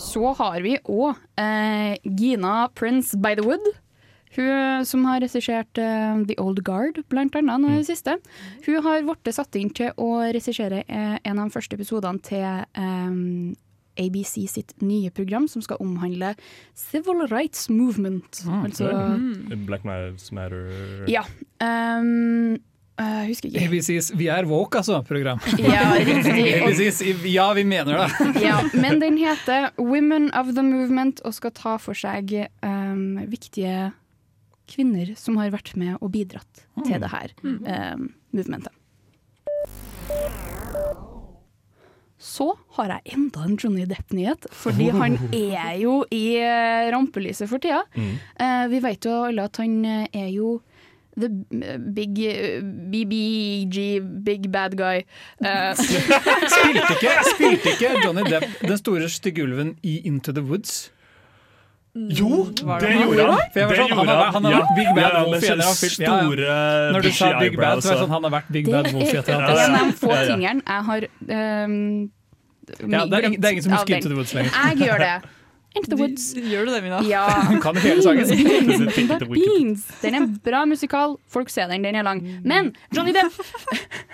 [0.00, 3.70] Så har vi òg eh, Gina Prince by the Wood.
[4.36, 8.14] Hun som har regissert uh, The Old Guard, blant annet, nå i det siste.
[8.62, 12.62] Hun har blitt satt inn til å regissere eh, en av de første episodene til
[12.78, 13.56] um,
[13.98, 16.36] ABC sitt nye program, som skal omhandle
[16.78, 18.44] Civil Rights Movement.
[18.62, 18.92] altså
[19.66, 20.70] Black Lives Matter
[21.10, 21.26] Ja.
[21.58, 22.60] Um, eh,
[23.00, 23.66] jeg husker ikke.
[23.66, 25.40] ABCs Vi er woke, altså, program.
[25.60, 27.02] Ja, ABCs
[27.36, 28.28] Ja, vi mener det!
[28.48, 32.34] ja, men den heter Women of the Movement og skal ta for seg
[32.64, 33.92] um, viktige
[34.70, 38.74] kvinner som har vært med og bidratt til det her um, movementet.
[42.20, 47.62] så har jeg enda en Johnny Depp-nyhet, fordi han er jo i eh, rampelyset for
[47.62, 47.80] tida.
[47.96, 48.10] Mm.
[48.36, 50.58] Uh, vi vet jo alle at han eh, er jo
[51.16, 51.28] the
[51.94, 52.14] big
[52.92, 55.04] BBG, big bad guy.
[55.44, 55.74] Uh.
[56.54, 60.90] Spilte ikke, spilte ikke Johnny Depp den store stygge ulven i Into the Woods?
[61.94, 63.40] Jo, det, det gjorde han.
[63.50, 64.34] For jeg var Det sånn, han gjorde har, han.
[64.34, 64.58] han har Ja.
[64.60, 65.60] vært Big Bad Ja, Wolf i film.
[66.06, 66.92] Ja, ja.
[66.94, 68.86] Når du sa Big Bad, så var det sånn, han har vært Big det Bad
[68.86, 71.08] er Wolf i et eller en av de få tingene jeg har
[71.66, 71.76] um,
[72.94, 73.96] Ja, det er det er ingen som husker.
[73.98, 74.54] Into the Woods lenger.
[74.54, 75.14] Jeg gjør det.
[75.74, 76.32] Into the Woods.
[76.34, 77.00] Gjør du det, Mina?
[77.06, 77.26] Ja.
[77.50, 78.26] Han kan hele sangen.
[79.30, 79.86] Beans.
[80.02, 81.14] Den er en bra musikal.
[81.30, 82.22] Folk ser den, den er lang.
[82.42, 83.36] Men Johnny Depp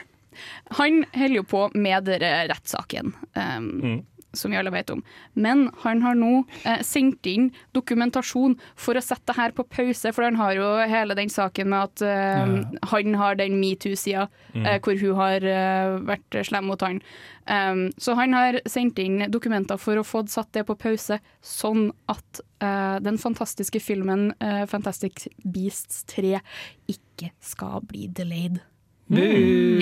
[0.77, 3.15] Han holder jo på med denne rettssaken.
[3.39, 4.03] Um,
[4.37, 5.03] Som vi alle vet om.
[5.35, 10.13] Men han har nå eh, sendt inn dokumentasjon for å sette det her på pause,
[10.15, 12.57] for han har jo hele den saken med at eh,
[12.93, 14.65] han har den metoo-sida, Mm.
[14.67, 17.01] eh, hvor hun har eh, vært slem mot han.
[17.47, 21.91] Um, så han har sendt inn dokumenter for å få satt det på pause, sånn
[22.09, 26.41] at eh, den fantastiske filmen eh, Fantastic Beasts 3
[26.91, 28.59] ikke skal bli delayed.
[29.07, 29.21] Bu.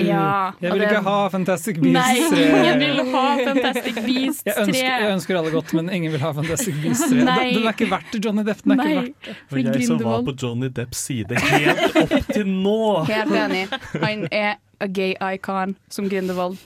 [0.05, 2.27] Ja, jeg vil ikke ha Fantastic Beasts.
[2.29, 2.41] 3.
[2.45, 4.51] Nei, ingen vil ha Fantastic Beasts 3.
[4.51, 7.23] Jeg ønsker, jeg ønsker alle godt, men ingen vil ha Fantastic Beasts 3.
[7.25, 7.47] Nei.
[7.55, 8.61] Den, er ikke verdt det, Johnny Depp.
[8.67, 9.73] Den er Nei, ikke verdt det.
[9.81, 12.77] Jeg som var på Johnny Depps side helt opp til nå.
[13.09, 13.63] Helt enig.
[14.05, 16.61] Han er a gay icon, som Grindelwald.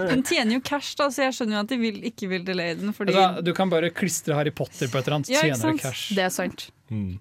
[0.00, 2.74] Den tjener jo cash, da, så jeg skjønner jo at de vil, ikke vil delay
[2.80, 2.90] den.
[2.96, 5.82] Fordi Altså, du kan bare klistre Harry Potter på et eller annet, Ja, tjener du
[5.84, 6.10] cash.
[6.16, 6.70] Det er sant.
[6.90, 7.18] Mm.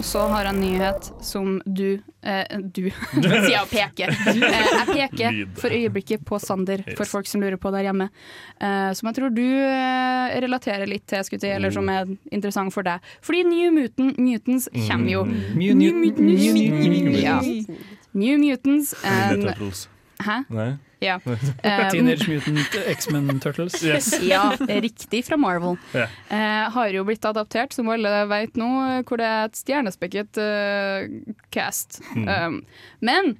[0.00, 2.86] Og så har jeg en nyhet som du eh, Du,
[3.20, 4.14] sier jeg og peker.
[4.32, 8.08] Eh, jeg peker for øyeblikket på Sander, for folk som lurer på der hjemme.
[8.56, 12.72] Eh, som jeg tror du eh, relaterer litt til, skulle si, eller som er interessant
[12.72, 13.04] for deg.
[13.20, 15.24] Fordi New Mutant, Mutants kommer jo.
[15.28, 17.70] New Mutants.
[18.16, 18.96] New Mutants.
[19.04, 19.88] Eh, Turtles.
[20.20, 20.38] Hæ?
[20.52, 20.70] Nei.
[21.00, 21.18] Ja.
[21.64, 23.82] Eh, Teenage Mutant X-Men Turtles.
[24.32, 25.78] ja, riktig fra Marvel.
[25.94, 26.10] Yeah.
[26.28, 28.68] Eh, har jo blitt adaptert, som alle vet nå,
[29.08, 32.02] hvor det er et stjernespekket uh, cast.
[32.16, 32.28] Mm.
[32.28, 32.58] Um,
[33.00, 33.32] men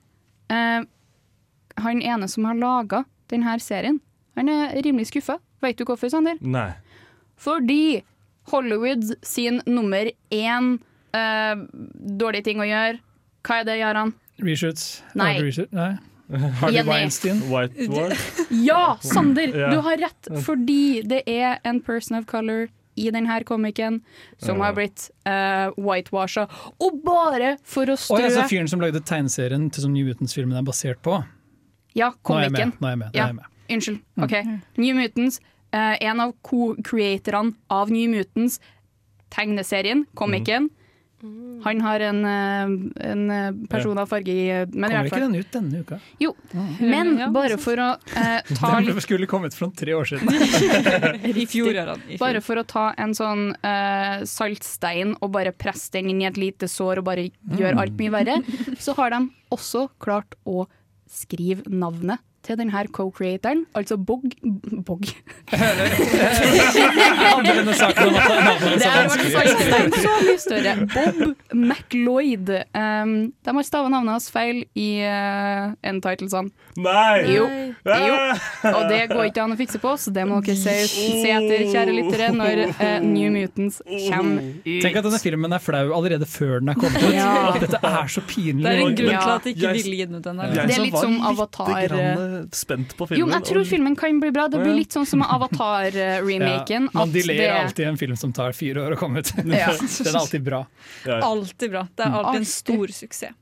[0.52, 0.80] eh,
[1.80, 4.00] han ene som har laga denne serien,
[4.36, 5.38] han er rimelig skuffa.
[5.60, 6.40] Vet du hvorfor, Sander?
[6.40, 6.70] Nei.
[7.40, 8.00] Fordi
[8.50, 10.78] Hollywood sin nummer én
[11.16, 11.62] eh,
[12.20, 13.00] dårlige ting å gjøre,
[13.46, 14.14] hva er det, Jaran?
[14.40, 15.02] Reshoots.
[15.18, 15.34] Nei.
[15.76, 15.92] Nei.
[16.60, 16.82] Harvey.
[16.86, 17.40] Weinstein.
[17.50, 18.16] Whiteward.
[18.50, 19.52] Ja, Sander!
[19.70, 22.68] Du har rett, fordi det er en person of color
[23.00, 24.00] i denne komikken
[24.42, 26.48] som har blitt uh, whitewasha.
[26.82, 30.04] Og bare for å Og strø jeg så fyren som lagde tegneserien til som New
[30.10, 31.20] Mutants-filmen er basert på.
[31.96, 32.74] Ja, Nå er jeg med, komikken.
[32.82, 33.28] nå er jeg med, Ja.
[33.70, 34.00] Unnskyld.
[34.18, 34.24] Mm.
[34.26, 34.34] OK.
[34.82, 35.40] New Mutants.
[35.72, 38.58] uh, en av co-creatorene av New Mutants,
[39.30, 40.68] tegneserien, komikken.
[41.64, 42.70] Han har en, eh,
[43.10, 45.82] en eh, person av farge i eh, Men i Kommer hvert ikke den ut denne
[45.84, 45.98] uka?
[46.22, 46.30] Jo.
[46.80, 50.30] Men bare for å eh, ta Den skulle kommet for tre år siden.
[51.42, 52.06] I fjor, gjør han.
[52.22, 56.40] Bare for å ta en sånn eh, saltstein og bare presse den inn i et
[56.40, 58.40] lite sår og bare gjøre alt mye verre,
[58.80, 60.64] så har de også klart å
[61.10, 64.22] skrive navnet til denne co-creatoren, altså Bog...
[64.86, 65.02] Bog.
[67.20, 67.74] Navnet er
[68.80, 70.72] Det så mye større.
[70.94, 72.48] Bob McLeod.
[72.72, 73.12] Um,
[73.44, 76.48] de har stava navnet hans feil i uh, title sånn
[76.80, 77.34] Nei!
[77.34, 77.44] Jo.
[77.84, 78.16] jo.
[78.70, 81.66] Og det går ikke an å fikse på, så det må dere se, se etter,
[81.68, 84.80] kjære lyttere, når uh, New Mutants kommer ut.
[84.80, 87.14] Tenk at denne filmen er flau allerede før den er kommet ut.
[87.18, 87.52] Ja.
[87.60, 88.64] Dette er så pinlig.
[88.64, 90.48] Det er en grunn til at de ikke ville gi den ut ennå.
[90.56, 92.29] Det er litt som Avatar.
[92.52, 93.20] Spent på filmen.
[93.20, 94.48] Jo, men jeg tror og- filmen kan bli bra.
[94.48, 96.88] Det blir litt sånn som Avatar-remaken.
[96.92, 99.32] Ja, man delayer alltid en film som tar fire år å komme ut.
[99.36, 100.64] Den er alltid bra.
[101.06, 101.86] Alltid bra.
[101.96, 103.34] Det er alltid en stor suksess.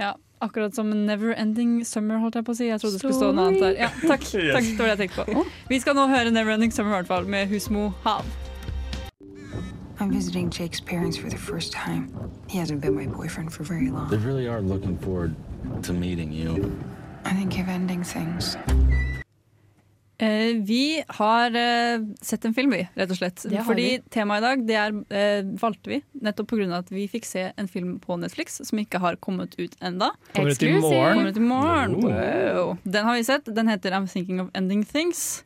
[0.00, 2.66] Ja, akkurat som Never Ending Summer, holdt jeg på å si.
[2.70, 3.74] Jeg trodde det skulle stå noe annet der.
[3.84, 5.44] Ja, takk, takk, det var det jeg tenkte på.
[5.68, 8.24] Vi skal nå høre Never Ending Summer, i hvert fall, med Husmo Hav.
[10.00, 12.08] I'm visiting Jake's parents for the first time.
[12.48, 14.08] He hasn't been my boyfriend for very long.
[14.10, 15.36] They really are looking forward
[15.84, 16.72] to meeting you.
[17.24, 18.56] I think of ending things.
[20.22, 23.42] Eh, vi har eh, sett en film, vi, rett og slett.
[23.66, 24.02] Fordi vi.
[24.14, 26.68] temaet i dag det er, eh, valgte vi nettopp pga.
[26.78, 30.12] at vi fikk se en film på Netflix som ikke har kommet ut enda.
[30.36, 31.96] Kommer ut i morgen.
[32.04, 32.76] Wow.
[32.84, 33.50] Den har vi sett.
[33.50, 35.42] Den heter I'm Thinking of Ending Things.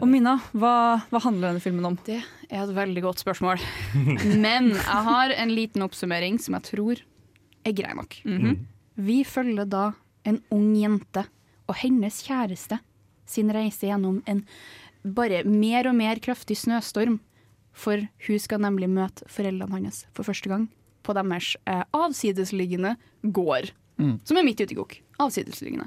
[0.00, 1.96] Og Minna, hva, hva handler denne filmen om?
[2.04, 2.18] Det
[2.50, 3.60] er et veldig godt spørsmål.
[4.44, 7.02] Men jeg har en liten oppsummering som jeg tror
[7.64, 8.20] er grei nok.
[8.26, 8.60] Mhm.
[9.00, 9.84] Vi følger da
[10.28, 11.24] en ung jente
[11.70, 12.80] og hennes kjæreste
[13.30, 14.44] sin reise gjennom en
[15.04, 17.20] bare mer og mer kraftig snøstorm.
[17.72, 20.66] For hun skal nemlig møte foreldrene hans for første gang
[21.06, 23.70] på deres eh, avsidesliggende gård.
[24.00, 24.16] Mm.
[24.24, 24.96] Som er midt ute i gokk.
[25.20, 25.86] Avsidesliggende.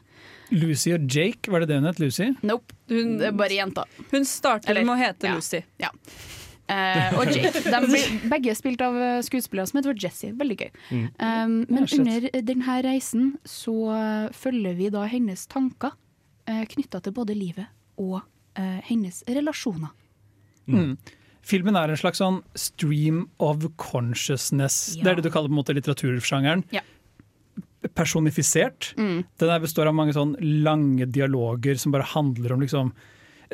[0.54, 2.00] Lucy og Jake, var det det hun het?
[2.02, 2.30] Lucy?
[2.46, 2.76] Nope.
[2.94, 3.86] Hun, er bare jenta.
[4.12, 5.36] Hun starter Eller- med å hete ja.
[5.36, 5.64] Lucy.
[5.82, 5.90] Ja.
[6.72, 7.60] Eh, og Jake.
[7.74, 10.32] De ble begge spilt av eh, skuespillere som heter Jesse.
[10.40, 10.70] Veldig gøy.
[10.92, 11.08] Mm.
[11.18, 13.76] Um, men under denne reisen så
[14.38, 15.96] følger vi da hennes tanker
[16.50, 17.68] uh, knytta til både livet
[18.02, 19.92] og uh, hennes relasjoner.
[20.72, 20.96] Mm.
[21.44, 24.96] Filmen er en slags sånn stream of consciousness.
[24.96, 25.04] Ja.
[25.04, 26.64] Det er det du kaller på en måte litteratursjangeren.
[26.72, 26.84] Ja.
[28.00, 28.94] Personifisert.
[28.96, 29.26] Mm.
[29.44, 32.94] Den består av mange sånn lange dialoger som bare handler om liksom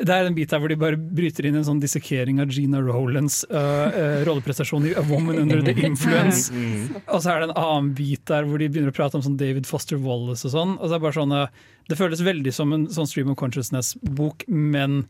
[0.00, 2.80] det er en bit her hvor de bare bryter inn en sånn dissekering av Gina
[2.82, 3.58] Rowlands uh,
[3.92, 6.48] uh, rolleprestasjon i A Woman Under The Influence.
[6.54, 7.02] Mm.
[7.02, 9.38] Og så er det en annen bit der hvor de begynner å prate om sånn
[9.40, 10.74] David Foster Wallace og sånn.
[10.78, 13.38] Og så er det, bare sånn, uh, det føles veldig som en sånn Stream of
[13.40, 15.04] Consciousness-bok, men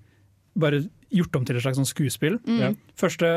[0.58, 2.40] bare gjort om til et slags sånn skuespill.
[2.48, 2.78] Mm.
[2.98, 3.32] Første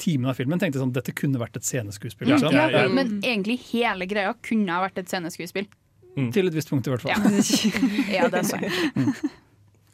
[0.00, 2.30] timen av filmen tenkte jeg sånn dette kunne vært et sceneskuespill.
[2.30, 2.56] Mm, sant?
[2.56, 5.68] ja, men egentlig hele greia kunne ha vært et sceneskuespill.
[6.12, 7.12] Til et visst punkt, i hvert fall.
[7.16, 7.30] Ja,
[8.18, 9.22] ja det er sant.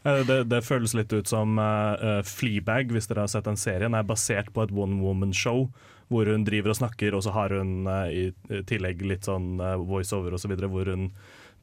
[0.08, 3.94] Eh, Det, det føles litt ut som uh, Fleabag, hvis dere har sett den serien,
[3.94, 5.68] er basert på et one woman-show.
[6.08, 8.30] Hvor hun driver og snakker, og så har hun uh, i
[8.68, 10.54] tillegg litt sånn uh, voiceover osv.
[10.64, 11.10] Hvor hun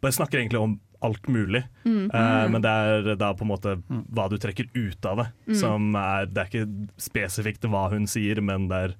[0.03, 1.63] bare snakker egentlig om alt mulig.
[1.85, 2.11] Mm.
[2.13, 5.27] Uh, men det er da på en måte hva du trekker ut av det.
[5.49, 5.57] Mm.
[5.59, 8.95] Som er, det er ikke spesifikt hva hun sier, men det er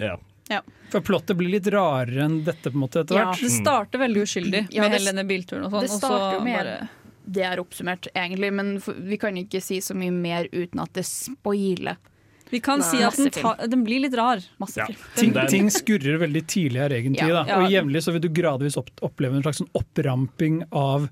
[0.00, 0.16] ja.
[0.48, 0.60] Ja.
[0.92, 4.20] For plottet blir litt rarere enn dette på en måte etter Ja, det starter veldig
[4.28, 5.86] uskyldig Ja, med det- hele denne bilturen og sånn.
[5.88, 6.88] Det og så med bare-
[7.26, 8.76] det er oppsummert, egentlig, men
[9.10, 11.96] vi kan ikke si så mye mer uten at det spoiler.
[12.50, 14.38] Vi kan si at den, ta, den blir litt rar.
[14.62, 15.00] Masse film.
[15.18, 17.24] Ting, ting skurrer veldig tidlig her, egentlig.
[17.26, 17.42] Ja.
[17.42, 17.56] Da.
[17.58, 17.80] Og Ja.
[17.80, 21.08] jevnlig så vil du gradvis opp, oppleve en slags sånn oppramping av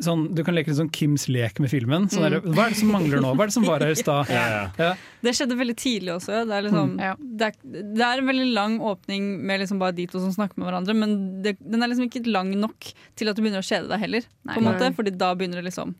[0.00, 2.08] sånn, Du kan leke litt sånn Kims lek med filmen.
[2.08, 2.54] Sånn der, Mm.
[2.54, 3.34] hva er det som mangler nå?
[3.34, 4.28] Hva er det som var her i stad?
[4.30, 4.94] Ja, Ja.
[5.22, 6.46] Det skjedde veldig tidlig også.
[6.46, 7.36] Det er, liksom, Mm.
[7.36, 7.52] det er,
[7.94, 10.94] det er en veldig lang åpning med liksom bare de to som snakker med hverandre,
[10.96, 13.98] men det, den er liksom ikke lang nok til at du begynner å kjede deg
[14.00, 14.22] heller.
[14.44, 14.54] Nei.
[14.54, 15.94] På en måte, fordi da begynner det liksom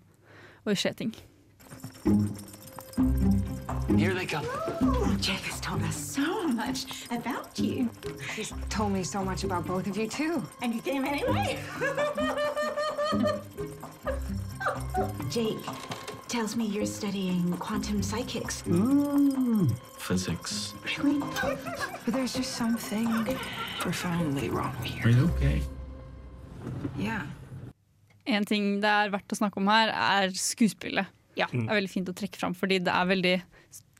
[0.66, 1.12] å skje ting.
[3.96, 4.44] Here they come.
[5.20, 7.90] Jake has told us so much about you.
[8.36, 10.42] He's told me so much about both of you, too.
[10.62, 11.58] And you came anyway?
[15.30, 15.58] Jake
[16.28, 18.62] tells me you're studying quantum psychics.
[19.98, 20.74] Physics.
[20.98, 21.20] Really?
[21.40, 23.08] But there's just something
[23.80, 25.06] profoundly wrong here.
[25.06, 25.62] Are you okay?
[26.98, 27.22] Yeah.
[28.26, 31.06] En ting det er verdt å snakke om her, er skuespillet.
[31.38, 31.46] Ja.
[31.52, 33.36] Det er veldig fint å trekke fram, fordi det er veldig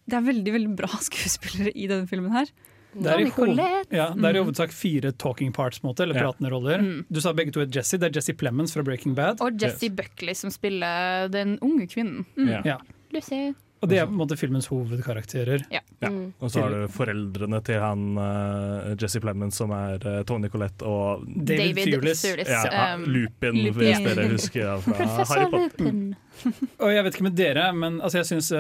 [0.09, 2.33] det er veldig veldig bra skuespillere i denne filmen.
[2.35, 2.51] her.
[2.99, 3.59] Det er, i hoved,
[3.93, 4.47] ja, det er i Mm.
[4.49, 6.81] hovedsak fire talking parts, måte, eller pratende roller.
[6.83, 7.03] Mm.
[7.13, 7.99] Du sa begge to er Jesse.
[8.01, 9.43] Det er Jesse Plemons fra Breaking Bad.
[9.45, 12.25] Og Jessie Buckley som spiller den unge kvinnen.
[12.35, 12.49] Mm.
[12.65, 12.79] Ja.
[13.13, 13.53] Lucy.
[13.79, 15.63] Og det er på en måte filmens hovedkarakterer.
[15.71, 15.81] Ja.
[16.03, 16.11] Ja.
[16.11, 16.33] Mm.
[16.43, 20.87] Og så har du foreldrene til han uh, Jesse Plemons, som er uh, Tony Collette
[20.87, 22.25] og David David Thewlis.
[22.27, 23.79] Thewlis, Ja, ja, um, Lupin, Lupin.
[23.79, 25.87] hvis dere husker ja, fra Harry Potter.
[25.87, 26.03] Lupin.
[26.83, 28.53] Og jeg vet ikke med dere, men altså, jeg syns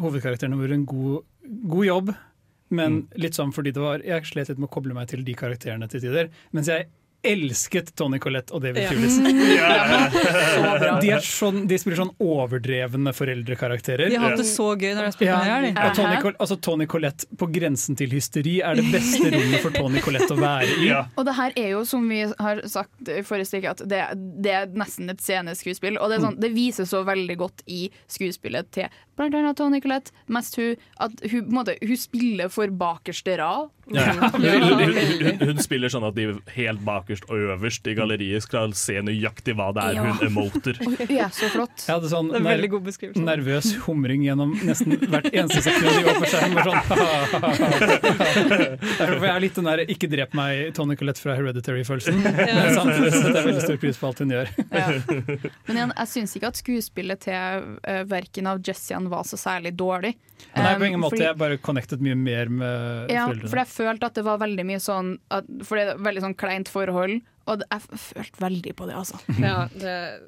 [0.00, 1.26] hovedkarakterene gjorde en god,
[1.76, 2.14] god jobb.
[2.74, 5.34] Men litt sånn fordi det var Jeg slet litt med å koble meg til de
[5.36, 6.30] karakterene til tider.
[6.56, 6.88] Mens jeg
[7.26, 8.90] elsket Tony Collette og David Ja.
[8.92, 9.16] Thewlis.
[9.54, 10.98] Ja.
[11.04, 14.10] De, er sånn, de spiller sånn overdrevne foreldrekarakterer.
[14.12, 15.84] De har hatt det så gøy når de har spilt Ja, med det.
[15.84, 20.02] og Tony, altså Tony Collette på grensen til hysteri er det beste rommet for Tony
[20.04, 20.90] Collette å være i.
[20.94, 24.02] Og det her er jo, som vi har sagt i forrige stykke, at det,
[24.44, 25.98] det er nesten et sceneskuespill.
[26.00, 29.80] Og det, er sånn, det viser så veldig godt i skuespillet til blant annet Tony
[29.84, 33.70] Collette, mest hun, at hun, på en måte, hun spiller for bakerste rad.
[33.92, 34.14] Ja.
[34.32, 38.72] Hun, hun, hun, hun spiller sånn at de helt bakerst og øverst i galleriet skal
[38.72, 40.04] se nøyaktig hva det er Ja.
[40.08, 40.78] hun emoter.
[40.88, 41.84] Og er så flott.
[41.84, 43.24] Jeg hadde sånn Det er ner veldig god beskrivelse.
[43.26, 46.40] nervøs humring gjennom nesten hvert eneste sekund i år for seg.
[46.64, 46.80] Sånn,
[48.98, 52.22] Derfor jeg er litt den der 'ikke drep meg' Tony Collette fra Hereditary-følelsen.
[52.44, 52.72] Ja.
[52.76, 54.48] Samtidig setter jeg veldig stor pris på alt hun gjør.
[54.70, 59.74] Men igjen, jeg syns ikke at skuespillet til uh, verken av Jessian var så særlig
[59.76, 60.14] dårlig.
[60.56, 61.16] Nei, Um, på ingen måte.
[61.16, 63.48] fordi- Jeg bare connectet mye mer med Ja, foreldrene.
[63.50, 66.22] for jeg følte at det var veldig mye sånn at, For det er et veldig
[66.22, 69.18] sånn kleint forhold, og jeg følte veldig på det, altså.
[69.38, 70.20] Ja, det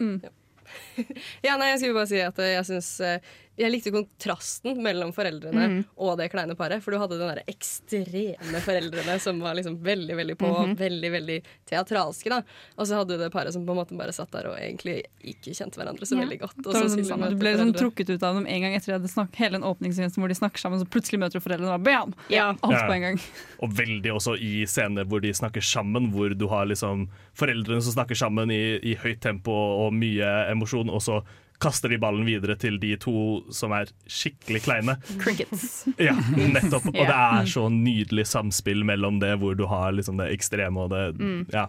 [0.00, 0.30] ja.
[1.44, 3.18] ja, nei, jeg skulle bare si at jeg syns eh,
[3.56, 5.84] Jeg likte kontrasten mellom foreldrene Mm.
[5.96, 6.82] og det kleine paret.
[6.82, 10.76] For du hadde den der ekstreme foreldrene som var liksom veldig veldig på, Mhm.
[10.76, 12.28] veldig veldig teatralske.
[12.30, 12.42] da
[12.78, 15.04] Og så hadde du det paret som på en måte bare satt der og egentlig
[15.24, 16.24] ikke kjente hverandre så Ja.
[16.26, 16.66] veldig godt.
[16.66, 19.02] Og så sånn, sånn, du ble sånn trukket ut av dem en gang etter at
[19.02, 21.74] de hadde snakket, hele den åpningsvinsten hvor de snakker sammen, så plutselig møter du foreldrene
[21.74, 22.14] og bam!
[22.28, 22.54] Ja.
[22.62, 22.88] Alt Ja.
[22.88, 23.20] på en gang.
[23.60, 27.92] Og veldig også i scener hvor de snakker sammen, hvor du har liksom foreldrene som
[27.94, 31.22] snakker sammen i, i høyt tempo og mye emosjon, og så
[31.62, 33.14] kaster de ballen videre til de to
[33.54, 34.96] som er skikkelig kleine.
[35.22, 35.86] Crickets.
[35.98, 36.86] Ja, nettopp.
[36.90, 40.90] Og det er så nydelig samspill mellom det hvor du har liksom det ekstreme og
[40.90, 41.46] det Mm.
[41.52, 41.66] Ja.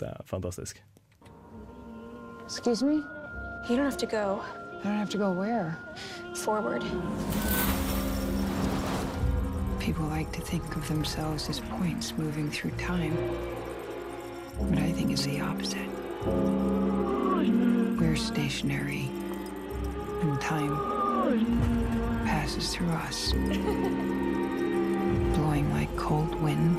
[0.00, 0.82] Det er fantastisk.
[2.46, 3.02] Excuse me?
[3.68, 4.40] You don't have to go.
[4.82, 5.76] I don't have to go where?
[6.34, 6.82] Forward.
[9.80, 13.16] People like to think of themselves as points moving through time.
[14.70, 15.88] But I think it's the opposite.
[16.24, 19.10] We're stationary,
[20.22, 20.78] and time
[22.24, 23.32] passes through us,
[25.34, 26.78] blowing like cold wind.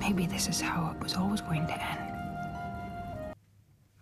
[0.00, 2.00] Maybe this is how it was always going to end.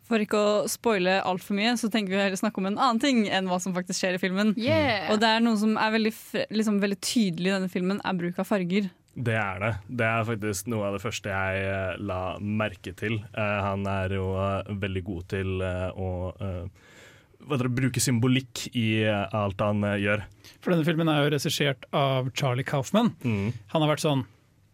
[0.08, 3.26] For ikke å spoile altfor mye, så tenker vi heller snakke om en annen ting
[3.28, 4.54] enn hva som faktisk skjer i filmen.
[4.56, 5.12] Yeah.
[5.12, 6.14] Og det er noe som er veldig,
[6.48, 8.88] liksom, veldig tydelig i denne filmen, er bruk av farger.
[9.18, 9.72] Det er det.
[9.98, 13.18] Det er faktisk noe av det første jeg eh, la merke til.
[13.34, 16.08] Eh, han er jo eh, veldig god til å
[17.48, 20.24] det, bruke symbolikk i alt han gjør.
[20.62, 23.14] For denne filmen er jo regissert av Charlie Kaufman.
[23.24, 23.54] Mm.
[23.74, 24.26] Han har vært sånn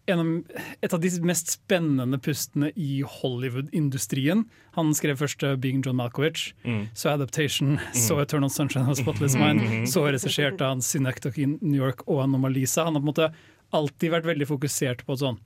[0.05, 4.43] en av, et av de mest spennende pustene i Hollywood-industrien.
[4.77, 6.89] Han skrev først 'Being John Malkovich', Mm.
[6.93, 12.03] så 'Adaptation', så 'Eternal Sunshine of Spotless Mind', så regisserte han 'Synecdoche in New York'
[12.07, 12.85] og 'Anomalisa'.
[12.85, 13.33] Han har på en måte
[13.71, 15.39] alltid vært veldig fokusert på et sånn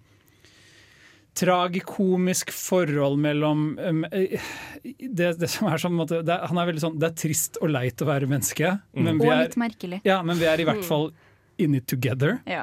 [1.40, 4.42] tragikomisk forhold mellom um, eh,
[5.00, 7.72] det, det som er sånn, måte, det, han er veldig sånn, det er trist og
[7.72, 10.02] leit å være menneske, men, vi Og er, litt merkelig.
[10.08, 11.12] ja, men vi er i hvert fall
[11.60, 12.38] in it together.
[12.48, 12.62] Ja.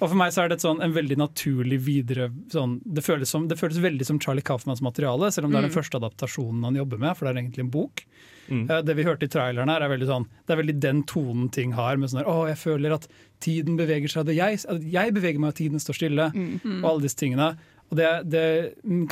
[0.00, 3.30] Og for meg så er det et sånn, en veldig naturlig videre sånn, det, føles
[3.30, 5.78] som, det føles veldig som Charlie Kaufmanns materiale, selv om det er den Mm.
[5.78, 8.02] første adaptasjonen han jobber med, for det er egentlig en bok.
[8.48, 8.64] Mm.
[8.70, 11.50] Eh, Det vi hørte i traileren her, er veldig sånn Det er veldig den tonen
[11.52, 11.96] ting har.
[11.96, 13.06] Med sånn her, å, jeg føler at
[13.40, 14.26] tiden beveger seg.
[14.26, 14.58] Det jeg,
[14.90, 16.30] jeg beveger meg, og tiden står stille.
[16.34, 16.80] Mm.
[16.82, 17.52] Og alle disse tingene.
[17.90, 18.46] Og det, det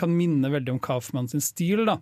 [0.00, 1.84] kan minne veldig om Kaufmann sin stil.
[1.86, 1.98] da.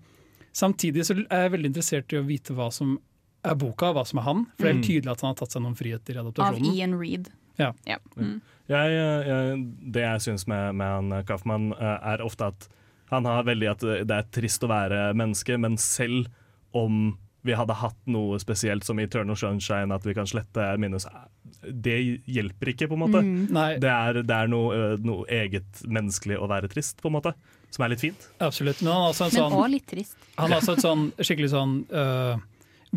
[0.52, 2.96] Samtidig så er jeg veldig interessert i å vite hva som
[3.44, 4.46] er boka, hva som er han.
[4.56, 4.88] For det er helt Mm.
[4.88, 6.68] tydelig at han har tatt seg noen friheter i adaptasjonen.
[6.70, 6.74] Av.
[6.76, 7.28] Ian Reed.
[7.58, 7.72] Ja.
[8.16, 8.40] Mm.
[8.68, 8.96] Jeg,
[9.28, 9.60] jeg,
[9.94, 12.68] det jeg syns med, med han Kaufmann, eh, er ofte at
[13.10, 16.26] han har veldig at det er trist å være menneske, men selv
[16.76, 21.28] om vi hadde hatt noe spesielt som i Eternal Sunshine, at vi kan slette er-
[21.62, 23.22] det hjelper ikke, på en måte.
[23.24, 23.46] Mm.
[23.54, 23.70] Nei.
[23.80, 27.34] Det er, det er noe, noe eget menneskelig å være trist, på en måte.
[27.70, 28.28] Som er litt fint.
[28.40, 28.82] Absolutt.
[28.82, 30.16] Men han har også en sånn litt trist.
[30.36, 32.38] Han har også et sånn skikkelig sånn uh,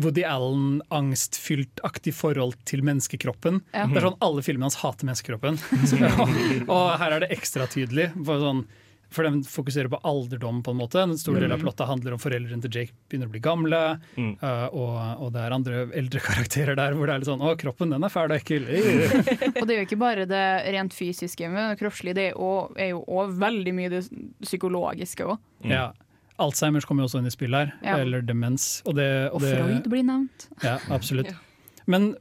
[0.00, 3.60] Woody Allen-angstfylt-aktig forhold til menneskekroppen.
[3.74, 3.84] Ja.
[3.90, 5.60] Det er sånn Alle filmene hans hater menneskekroppen.
[5.90, 6.32] Så, og,
[6.76, 8.10] og her er det ekstra tydelig.
[8.16, 8.64] For, sånn,
[9.12, 11.02] for de fokuserer på alderdom, på en måte.
[11.02, 11.64] En stor del av Mm.
[11.66, 13.80] plottet handler om foreldrene til Jake begynner å bli gamle.
[14.16, 14.32] Mm.
[14.42, 17.54] øh, og, og det er andre eldre karakterer der hvor det er litt sånn Å,
[17.60, 18.66] kroppen den er fæl og ekkel.
[19.60, 20.44] Og det er jo ikke bare det
[20.74, 24.02] rent fysiske, men det kroppslige det er jo- er jo òg veldig mye det
[24.42, 25.38] psykologiske òg.
[25.64, 25.92] ja.
[26.40, 27.74] Alzheimers kommer jo også inn i spill her.
[27.84, 27.98] Ja.
[28.00, 28.80] Eller demens.
[28.88, 30.46] Og, det, Og det, Freud blir nevnt.
[30.64, 31.28] Ja, absolutt.
[31.86, 32.16] Men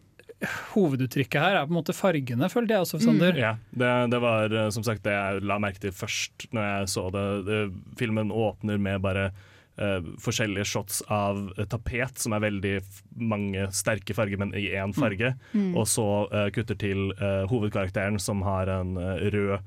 [0.73, 3.37] hoveduttrykket her er på en måte fargene, følte jeg også, Sander.
[3.37, 6.91] Ja, det, det var eh, som sagt det jeg la merke til først når jeg
[6.95, 7.57] så det.
[7.99, 14.15] filmen åpner med bare uh, forskjellige shots av tapet, som er veldig f- mange sterke
[14.17, 15.35] farger, men i én farge.
[15.53, 15.75] Mm.
[15.77, 19.59] Og så uh, kutter til uh, hovedkarakteren, som har en rød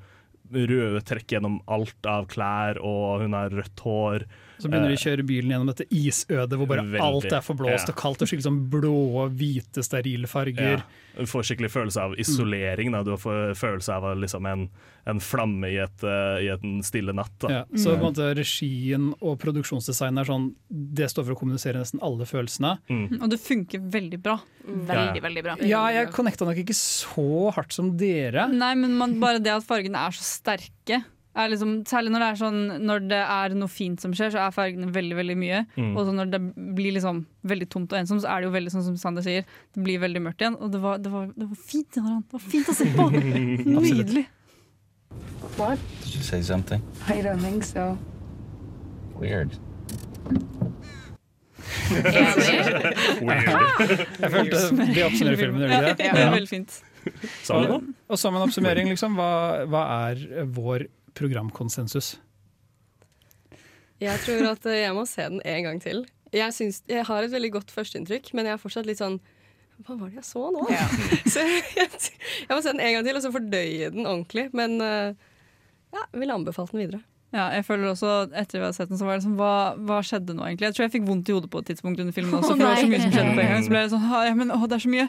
[0.53, 4.27] røde trekk gjennom alt av klær, og hun har rødt hår.
[4.57, 7.43] Så begynner de Eh, å kjøre bilen gjennom dette isødet hvor bare Veldig, alt er
[7.45, 7.93] forblåst ja.
[7.93, 10.81] og kaldt og skikkelig sånn blå, hvite, sterile farger.
[10.81, 11.01] Ja.
[11.15, 12.91] Du får skikkelig følelse av isolering.
[12.91, 13.03] Da.
[13.07, 14.65] Du får følelse av liksom en,
[15.07, 17.33] en flamme i, et, eh, i en stille natt.
[17.43, 17.51] Da.
[17.61, 21.81] Ja, så på en måte regien og produksjonsdesign er sånn Det står for å kommunisere
[21.81, 22.75] nesten alle følelsene.
[22.91, 23.21] Mm.
[23.21, 24.37] Og det funker veldig bra.
[24.65, 25.57] Veldig, veldig bra.
[25.63, 28.47] Ja, jeg connecta nok ikke så hardt som dere.
[28.51, 31.03] Nei, men man, bare det at fargene er så sterke
[31.35, 34.45] er liksom, Særlig når det, er sånn, når det er noe fint som skjer, så
[34.45, 35.61] er fargene veldig veldig mye.
[35.75, 35.91] Mm.
[35.93, 36.41] Og så når det
[36.77, 39.45] blir liksom veldig tomt og ensomt, så er det jo veldig sånn som Sander sier,
[39.75, 40.57] det blir veldig mørkt igjen.
[40.59, 43.09] Og det var, det var, det var fint, Det var fint å se på!
[43.75, 44.25] Nydelig.
[45.59, 45.79] What?
[46.03, 46.81] Did you say something?
[47.07, 47.97] I don't think so.
[49.19, 49.59] Weird.
[51.85, 52.03] Jeg
[54.31, 54.57] følte
[54.93, 56.83] det oppsummerer filmen, gjør det Ja, veldig fint.
[57.53, 59.29] Og, og som en oppsummering, liksom, hva,
[59.69, 60.15] hva er
[60.55, 60.79] vår
[61.17, 62.15] programkonsensus?
[64.03, 66.03] Jeg tror at eh, jeg må se den en gang til.
[66.35, 69.21] Jeg, syns, jeg har et veldig godt førsteinntrykk, men jeg er fortsatt litt sånn
[69.85, 70.65] Hva var det jeg så nå?
[71.33, 74.49] så jeg, jeg må se den en gang til, og så fordøye den ordentlig.
[74.55, 75.27] Men eh,
[75.95, 77.03] ja, jeg vil anbefale den videre.
[77.35, 79.97] Ja, jeg føler også Etter vi hadde sett den, så var det sånn hva, hva
[80.05, 80.69] skjedde nå, egentlig?
[80.69, 82.69] Jeg tror jeg fikk vondt i hodet på et tidspunkt under filmen også, for det
[82.69, 83.65] var så mye som skjedde på en gang.
[83.65, 85.07] Så ble jeg sånn, ja, men, å, det er så mye.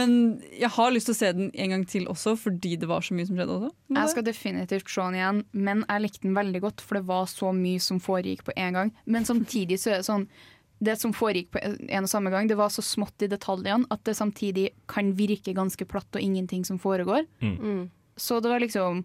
[0.00, 0.14] Men
[0.60, 3.18] jeg har lyst til å se den en gang til også, fordi det var så
[3.18, 3.72] mye som skjedde også.
[3.98, 7.26] Jeg skal definitivt se den igjen, men jeg likte den veldig godt, for det var
[7.32, 8.94] så mye som foregikk på en gang.
[9.10, 10.28] Men samtidig så er det sånn
[10.84, 14.02] det som foregikk på en og samme gang, det var så smått i detaljene at
[14.06, 17.24] det samtidig kan virke ganske platt og ingenting som foregår.
[17.40, 17.86] Mm.
[18.20, 19.04] Så det var liksom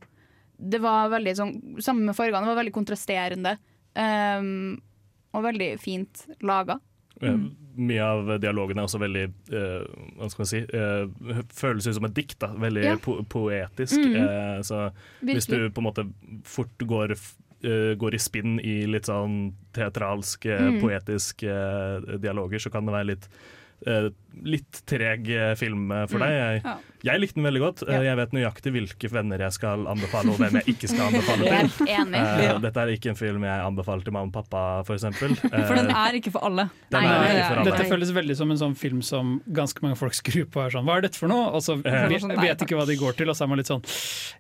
[0.60, 3.56] Det var veldig sånn Sammen med fargene, det var veldig kontrasterende.
[3.96, 4.78] Um,
[5.34, 6.80] og veldig fint laga.
[7.22, 7.50] Mm.
[7.80, 9.84] Mye av dialogen er også veldig uh,
[10.20, 12.38] Hva skal man si uh, Føles ut som et dikt.
[12.40, 12.96] da Veldig Ja.
[13.02, 13.98] po poetisk.
[13.98, 14.58] Mm -hmm.
[14.58, 14.92] uh, så
[15.22, 16.08] hvis du på en måte
[16.44, 17.16] fort går,
[17.64, 20.82] eh, går i spinn i litt sånn teatralsk, mm.
[20.82, 23.30] Poetisk eh, dialoger, så kan det være litt
[23.88, 24.10] eh,
[24.44, 26.26] litt treg eh, film eh, for Mm.
[26.26, 26.32] deg.
[26.40, 26.78] Jeg, Ja.
[27.14, 27.84] jeg likte den veldig godt.
[27.90, 31.44] Eh, Jeg vet nøyaktig hvilke venner jeg skal anbefale, og hvem jeg ikke skal anbefale
[31.44, 31.54] til.
[31.54, 32.22] Helt enig.
[32.44, 32.58] Ja.
[32.60, 35.36] Dette er ikke en film jeg anbefaler til mamma og pappa, for eksempel.
[35.70, 36.70] For den er ikke for alle.
[36.90, 37.72] Den er ikke for alle.
[37.72, 40.64] Dette føles veldig som en sånn film som ganske mange folk skrur på.
[40.66, 41.52] Er sånn, Hva er dette for noe?
[41.54, 43.68] Og så vet, Sånn, vet ikke hva de går til, og så er man litt
[43.68, 43.84] sånn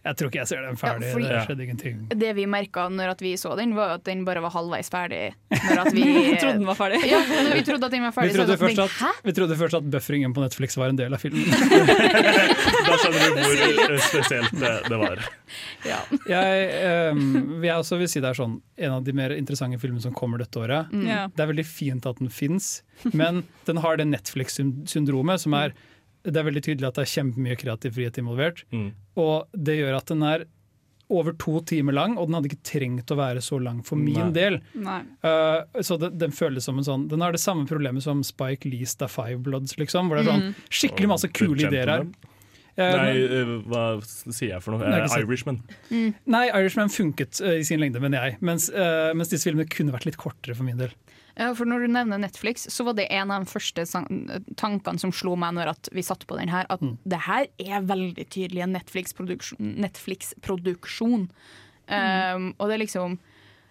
[0.05, 1.07] Jeg tror ikke jeg ser den ferdig.
[1.07, 2.07] Ja, fordi- det skjedde ingenting.
[2.09, 5.33] Det vi merka når at vi så den, var at den bare var halvveis ferdig.
[5.51, 7.03] Når at vi Trodde den var ferdig.
[7.09, 8.31] Ja, når vi trodde at den var ferdig.
[8.31, 11.21] Vi trodde, først at, vi trodde først at bufferingen på Netflix var en del av
[11.21, 11.45] filmen.
[12.89, 15.19] Da skjønner du hvor spesielt det, det var.
[15.85, 16.69] Jeg,
[17.13, 20.15] um, jeg også vil si det er sånn en av de mer interessante filmene som
[20.17, 20.89] kommer dette året.
[20.93, 21.05] Mm.
[21.09, 21.21] Ja.
[21.35, 22.79] Det er veldig fint at den fins,
[23.13, 25.75] men den har det Netflix-syndromet som er
[26.25, 28.89] Det er veldig tydelig at det er kjempemye kreativ frihet involvert, Mm.
[29.15, 30.43] og det gjør at den er
[31.09, 34.13] over to timer lang, og den hadde ikke trengt å være så lang for min
[34.19, 34.31] Nei.
[34.35, 34.59] del.
[34.77, 34.99] Nei.
[35.25, 38.69] Uh, så det, den føles som en sånn Den har det samme problemet som Spike
[38.69, 40.07] Lees The Five Bloods, liksom.
[40.11, 40.55] Hvor det er sånn Mm.
[40.69, 42.05] skikkelig masse kule ideer her.
[42.79, 44.87] Eh, Nei, eh, hva sier jeg for noe?
[44.87, 45.57] Nei, Irishman.
[45.89, 45.91] Mm.
[45.91, 46.13] Irishman.
[46.31, 48.37] Nei, Irishman funket uh, i sin lengde, mener jeg.
[48.45, 50.93] Mens, uh, mens disse filmene kunne vært litt kortere for min del.
[51.39, 53.85] Ja, for Når du nevner Netflix, så var det en av de første
[54.59, 56.97] tankene som slo meg når at vi satt på den her, at Mm.
[57.07, 59.75] det her er veldig tydelig en Netflix-produksjon.
[59.79, 61.29] Netflix-produksjon.
[61.89, 63.19] Um, og det er liksom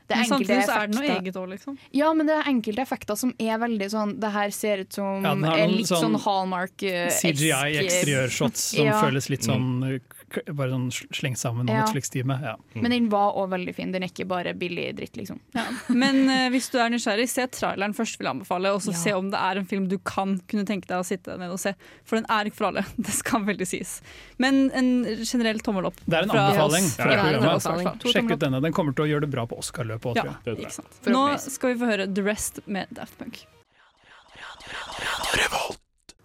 [0.09, 1.75] det er Men samtidig så er det noe eget òg, liksom.
[1.93, 5.23] Ja, men det er enkelte effekter som er veldig sånn Det her ser ut som
[5.23, 9.03] Ja, er litt sånn, sånn Hallmark eh, CGI eksteriørshots som Ja.
[9.03, 10.18] føles litt sånn eh, k-
[10.53, 11.85] Bare sånn slengt sammen om Ja.
[11.85, 12.37] Netflix-time.
[12.43, 12.57] Ja.
[12.75, 13.93] Men den var òg veldig fin.
[13.93, 15.41] Den er ikke bare billig dritt, liksom.
[15.89, 18.75] Men uh, hvis du er nysgjerrig, se traileren først, vil jeg anbefale.
[18.75, 18.99] Og så Ja.
[18.99, 21.59] se om det er en film du kan kunne tenke deg å sitte ned og
[21.59, 21.75] se.
[22.05, 22.85] For den er ikke for alle.
[23.09, 24.01] Det skal veldig sies.
[24.39, 24.91] Men en
[25.25, 25.97] generell tommel opp.
[26.07, 28.09] Det er en fra anbefaling fra Ja, det er en programmet.
[28.13, 28.61] Sjekk ut denne.
[28.63, 31.13] Den kommer til å gjøre det bra på Oscar-løpet òg, Ja, tror jeg.
[31.15, 33.47] Nå skal vi få høre The Rest med Daft Punk.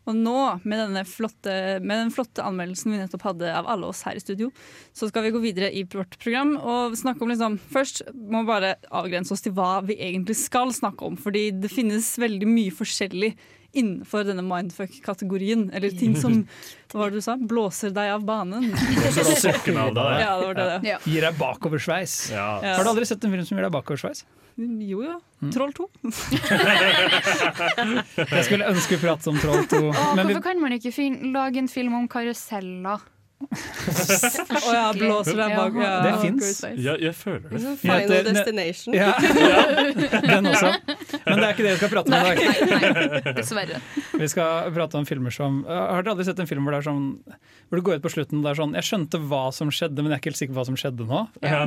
[0.09, 0.35] Og nå,
[0.67, 4.23] med, denne flotte, med den flotte anmeldelsen vi nettopp hadde av alle oss her i
[4.23, 4.49] studio,
[4.91, 8.49] så skal vi gå videre i vårt program og snakke om liksom Først må vi
[8.51, 12.73] bare avgrense oss til hva vi egentlig skal snakke om, fordi det finnes veldig mye
[12.75, 13.33] forskjellig
[13.73, 15.69] innenfor denne mindfuck-kategorien.
[15.73, 16.43] Eller ting som
[16.91, 17.37] hva var det du sa?
[17.37, 18.69] Blåser deg av banen.
[19.15, 20.21] Blåser av deg.
[20.21, 20.69] Ja, det var det.
[20.91, 20.99] Ja.
[21.09, 22.17] Gir deg bakoversveis.
[22.35, 22.47] Ja.
[22.61, 24.25] Har du aldri sett en film som gir deg bakoversveis?
[24.57, 25.15] Jo jo.
[25.41, 25.51] Mm.
[25.51, 25.87] Troll 2.
[28.35, 29.79] Jeg skulle ønske vi pratet om Troll 2.
[29.89, 33.01] Åh, Men vi, hvorfor kan man ikke fin lage en film om karuseller?
[33.51, 35.75] Å ja, blåser den bak.
[35.77, 36.51] Ja, Det finnes.
[36.81, 37.61] Ja, jeg føler det.
[37.81, 38.93] Final det- det- Destination.
[38.95, 40.71] ja, den også.
[41.25, 42.37] Men det er ikke det vi skal prate om i dag.
[43.23, 43.81] Nei, dessverre.
[44.23, 46.85] Vi skal prate om filmer som Har dere aldri sett en film hvor det er
[46.87, 49.71] sånn Hvor det går ut på slutten og det er sånn Jeg skjønte hva som
[49.73, 51.21] skjedde, men jeg er ikke helt sikker på hva som skjedde nå.
[51.41, 51.63] Ja.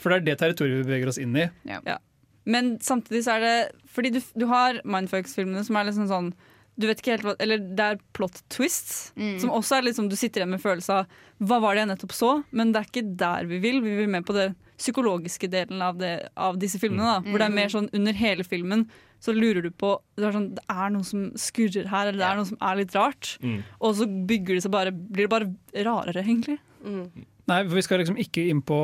[0.00, 1.48] For det er det territoriet vi beveger oss inn i.
[1.68, 1.98] Ja.
[2.44, 3.54] Men samtidig så er det
[3.94, 6.32] Fordi du, du har Mindfucks-filmene som er liksom sånn
[6.78, 9.38] du vet ikke helt hva, eller Det er plot twists, Mm.
[9.40, 11.06] som også er liksom du sitter igjen med følelse av
[11.40, 13.80] hva var det jeg nettopp så, men det er ikke der vi vil.
[13.82, 17.04] Vi vil med på det psykologiske delen av, det, av disse filmene.
[17.06, 18.88] Da, hvor det er mer sånn under hele filmen
[19.24, 22.26] så lurer du på Det er, sånn, det er noe som skurrer her, eller det
[22.28, 23.38] er noe som er litt rart.
[23.40, 23.62] Mm.
[23.80, 26.58] Og så bygger det seg bare, blir det bare rarere, egentlig.
[26.84, 27.24] Mm.
[27.50, 28.76] Nei, for vi skal liksom ikke inn på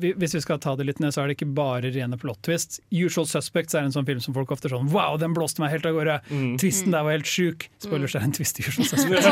[0.00, 2.78] Hvis vi skal ta det litt ned, så er det ikke bare rene plot twist.
[2.88, 5.74] Usual Suspects er en sånn film som folk ofte er sånn Wow, den blåste meg
[5.74, 6.16] helt av gårde!
[6.30, 6.54] Mm.
[6.62, 7.68] Twisten der var helt sjuk!
[7.84, 9.28] Spoilers er en twist i Usual Suspects.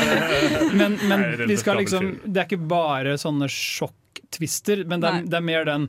[0.80, 5.26] men men Nei, vi skal liksom Det er ikke bare sånne sjokktwister, men det er,
[5.30, 5.88] det er mer den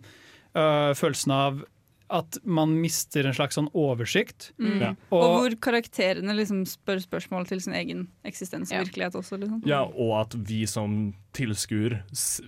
[0.54, 1.64] øh, følelsen av
[2.12, 4.50] at man mister en slags sånn oversikt.
[4.60, 4.82] Mm.
[4.82, 4.90] Ja.
[5.12, 8.84] Og, Og, hvor karakterene liksom spør spørsmål til sin egen eksistens og Ja.
[8.84, 9.40] virkelighet også.
[9.40, 9.62] Liksom.
[9.66, 12.02] Ja, og at vi som tilskuer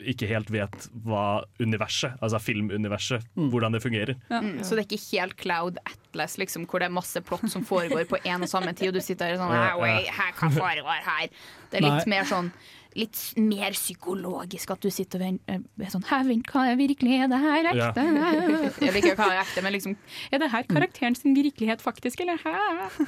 [0.04, 3.50] ikke helt vet hva universet, altså filmuniverset, Mm.
[3.52, 4.16] hvordan det fungerer.
[4.30, 4.42] Ja.
[4.42, 7.64] Mm, så det er ikke helt Cloud Atlas, liksom, hvor det er masse plott som
[7.64, 10.32] foregår på en og samme tid, og du sitter der sånn Ja, «Hæ, wait, hæ,
[10.36, 11.30] Hva foregår her?
[11.72, 12.18] Det er litt Nei.
[12.18, 12.52] mer sånn
[12.98, 14.74] litt mer psykologisk.
[14.74, 17.18] At du sitter og venter eh, sånn Hæ, vent, hva er virkelig?
[17.24, 18.06] Er det her ekte?
[18.86, 19.96] Jeg vet ikke hva er ekte, men liksom
[20.34, 22.56] Er det her karakteren sin virkelighet faktisk, eller hæ?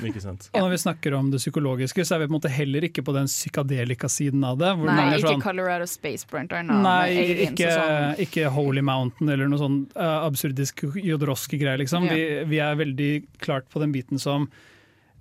[0.09, 0.49] Ikke sant.
[0.53, 3.05] Og når vi snakker om det psykologiske, så er vi på en måte heller ikke
[3.05, 4.73] på den psykadelika-siden av det.
[4.79, 6.63] hvor Nei, er ikke sånn- Colorado Space Brunter.
[6.65, 7.71] Nei, ikke,
[8.25, 11.81] ikke Holy Mountain eller noe sånn uh, absurdisk Jodorowsky-greier.
[11.83, 12.07] Liksom.
[12.09, 12.15] Ja.
[12.15, 13.11] Vi, vi er veldig
[13.43, 14.49] klart på den biten som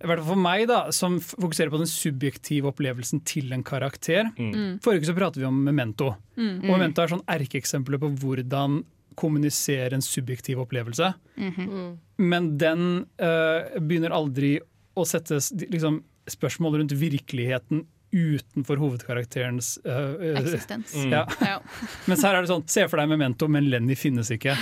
[0.03, 4.26] i hvert fall for meg, da, som fokuserer på den subjektive opplevelsen til en karakter.
[4.36, 4.80] Mm.
[4.84, 6.11] Forrige uke så pratet vi om Memento.
[6.36, 6.66] Mm.
[6.66, 8.82] Og Memento er sånn erkeeksempler på hvordan
[9.18, 11.12] kommunisere en subjektiv opplevelse.
[11.38, 11.99] Mhm.
[12.18, 12.84] Men den
[13.22, 14.57] uh, begynner aldri
[14.95, 15.40] å sette
[15.70, 17.84] liksom, spørsmål rundt virkeligheten
[18.14, 20.95] utenfor hovedkarakterens uh, eh, Eksistens.
[21.11, 21.24] Ja.
[21.42, 21.57] Ja.
[22.11, 24.55] Mens her er det sånn, se for deg Memento, men Lenny finnes ikke.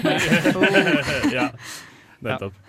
[1.36, 1.50] ja,
[2.24, 2.63] nettopp.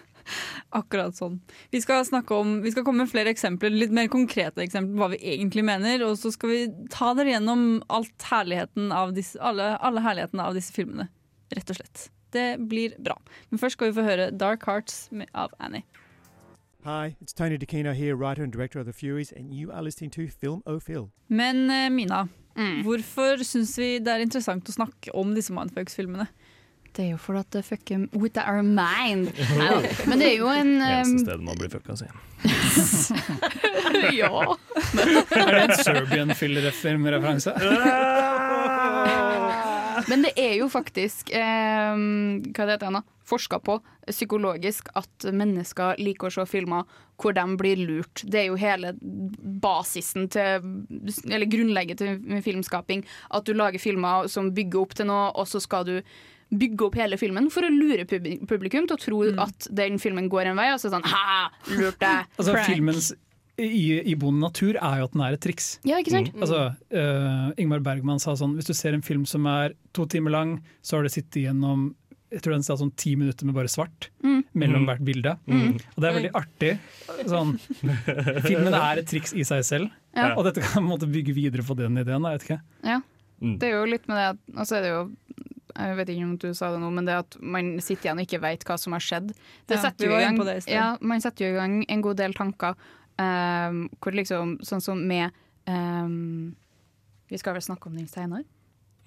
[0.76, 1.38] Akkurat sånn.
[1.72, 2.04] Vi skal,
[2.36, 5.64] om, vi skal komme med flere eksempler, litt mer konkrete eksempler på hva vi egentlig
[5.64, 6.04] mener.
[6.08, 6.62] Og så skal vi
[6.92, 11.08] ta dere gjennom alt herligheten av disse, alle, alle herlighetene av disse filmene.
[11.56, 12.10] Rett og slett.
[12.36, 13.16] Det blir bra.
[13.50, 15.86] Men først skal vi få høre Dark Hearts med- av Annie.
[16.86, 20.12] Hi, it's Tony DeCino here, writer and director of The Furies, and you are listening
[20.12, 20.80] to Film O
[21.30, 22.28] Men Mina, Mina,
[22.84, 26.28] hvorfor syns vi det er interessant å snakke om disse Mindfucks-filmene?
[26.96, 29.28] Det er jo fordi at det fucker with our mind.
[30.08, 32.08] Men det er jo en Eneste um, stedet man blir fucka, si.
[34.20, 34.56] Ja.
[35.36, 37.54] Er det en Serbian film-referanse?
[40.10, 45.98] Men det er jo faktisk eh, hva det heter det, forska på psykologisk at mennesker
[45.98, 46.86] liker å se filmer
[47.22, 48.22] hvor de blir lurt.
[48.28, 48.94] Det er jo hele
[49.64, 50.68] basisen til
[51.32, 53.06] Eller grunnlegget til filmskaping.
[53.32, 55.96] At du lager filmer som bygger opp til noe, og så skal du
[56.60, 60.30] bygge opp hele filmen for å lure pub publikum til å tro at den filmen
[60.32, 61.50] går en vei, og så det sånn Ha!
[61.78, 62.26] Lurt deg!
[62.40, 63.12] Altså, filmens
[63.58, 65.68] i, i Bond natur er jo at den er et triks.
[65.88, 66.34] Ja, ikke sant?
[66.44, 70.34] Altså, uh, Ingmar Bergman sa sånn Hvis du ser en film som er to timer
[70.36, 71.94] lang, så har du sittet gjennom
[72.36, 74.42] jeg tror den sa sånn ti minutter med bare svart Mm.
[74.58, 74.86] mellom Mm.
[74.90, 75.32] hvert bilde.
[75.48, 75.76] Mm.
[75.96, 76.72] Og det er veldig artig.
[77.30, 77.54] Sånn,
[78.44, 80.34] filmen er et triks i seg selv, Ja.
[80.36, 82.26] og dette kan man bygge videre på den ideen.
[82.28, 82.60] Jeg vet ikke.
[82.84, 82.98] Ja.
[83.40, 83.54] Mm.
[83.62, 85.02] Det er jo litt med det at Og så er det jo
[85.78, 88.26] jeg vet ikke om du sa det nå, men det at man sitter igjen og
[88.28, 89.34] ikke vet hva som har skjedd.
[89.68, 90.74] Det Ja, setter jo i gang, inne på det i sted.
[90.74, 92.76] ja, man setter jo i gang en god del tanker.
[93.20, 95.32] Um, hvor liksom, sånn som med
[95.72, 96.56] um,
[97.32, 98.44] Vi skal vel snakke om den senere?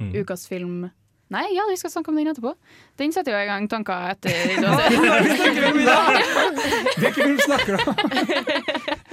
[0.00, 0.14] Mm.
[0.22, 0.86] Ukas film
[1.28, 2.54] Nei, ja, vi skal snakke om den etterpå.
[2.96, 4.48] Den setter jo i gang tanker etter er?
[6.96, 7.96] Hvilken film snakker du om?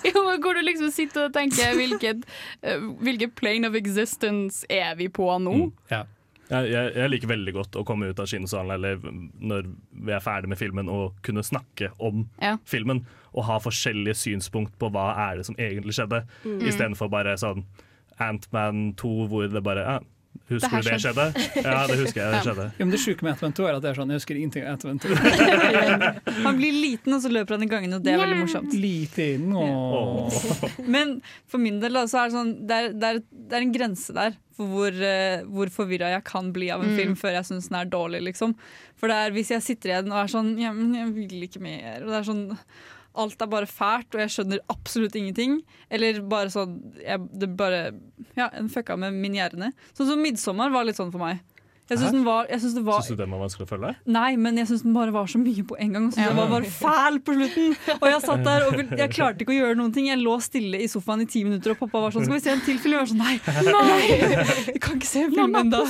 [0.08, 2.24] Jo, men hvor du liksom sitter og tenker hvilket,
[2.64, 5.56] eh, hvilket plane of existence er vi på nå?
[5.92, 6.06] Ja.
[6.50, 8.98] Jeg, jeg, jeg liker veldig godt å komme ut av kinosalen eller
[9.38, 12.56] når vi er ferdig med filmen og kunne snakke om Ja.
[12.66, 16.60] filmen og ha forskjellige synspunkt på hva er det som egentlig skjedde, Mm.
[16.66, 17.62] istedenfor bare sånn
[18.20, 19.98] Ant-Man 2 hvor det bare ja,
[20.50, 21.24] Husker du det skjedde?
[21.62, 22.64] Ja, det husker jeg det skjedde.
[22.78, 24.64] Ja, men det sjuke med Ant-Man 2 er at det er sånn, jeg husker ingenting
[24.66, 25.14] av Ant-Man 2.
[26.46, 28.74] Han blir liten, og så løper han i gangene, og det er veldig morsomt.
[28.74, 30.40] Liten, åh.
[30.90, 31.16] Men
[31.50, 33.74] for min del da, så er det sånn det er, det er, det er en
[33.78, 36.96] grense der hvor, uh, hvor forvirra jeg kan bli av en Mm.
[36.98, 38.22] film før jeg syns den er dårlig.
[38.28, 38.54] liksom.
[38.96, 42.02] For er hvis jeg sitter igjen og er sånn ja, men jeg vil ikke mer.
[42.02, 42.56] Og det er sånn
[43.18, 45.56] Alt er bare fælt, og jeg skjønner absolutt ingenting.
[45.90, 47.92] Eller bare sånn jeg, Det bare
[48.36, 49.72] Ja, en fucka med min hjerne.
[49.98, 51.40] Sånn som 'Midtsommer' var litt sånn for meg.
[51.90, 53.88] Jeg syns den var, jeg synes det var Syns du den var vanskelig å følge?
[54.14, 56.04] Nei, men jeg syns den bare var så mye på en gang.
[56.14, 57.72] Så Den var bare fæl på slutten.
[57.96, 60.06] Og jeg satt der og jeg klarte ikke å gjøre noen ting.
[60.06, 62.52] Jeg lå stille i sofaen i ti minutter, og pappa var sånn Skal vi se
[62.54, 62.94] en til film?
[62.94, 63.34] Jeg var sånn Nei!
[63.66, 64.04] nei
[64.70, 65.82] jeg kan ikke se filmen da.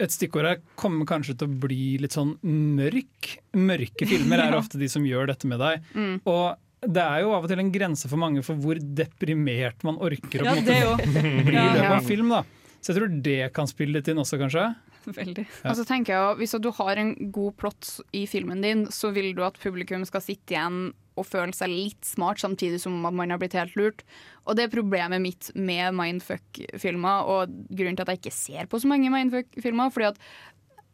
[0.00, 2.38] Et stikkord her kommer kanskje til å bli litt sånn
[2.80, 3.34] mørk.
[3.60, 5.84] Mørke filmer er ofte de som gjør dette med deg.
[5.92, 6.14] Mm.
[6.32, 10.00] Og det er jo av og til en grense for mange for hvor deprimert man
[10.00, 12.32] orker å Ja, på en det bli i løpet av film.
[12.32, 12.40] da.
[12.80, 14.70] Så jeg tror det kan spille litt inn også, kanskje.
[15.20, 15.46] Veldig.
[15.46, 15.70] Ja.
[15.70, 19.32] Og så tenker jeg, Hvis du har en god plott i filmen din, så vil
[19.36, 23.32] du at publikum skal sitte igjen og føle seg litt smart, samtidig som at man
[23.32, 24.04] har blitt helt lurt.
[24.46, 28.80] Og det er problemet mitt med mindfuck-filmer, og grunnen til at jeg ikke ser på
[28.80, 29.92] så mange mindfuck-filmer.
[29.92, 30.22] fordi at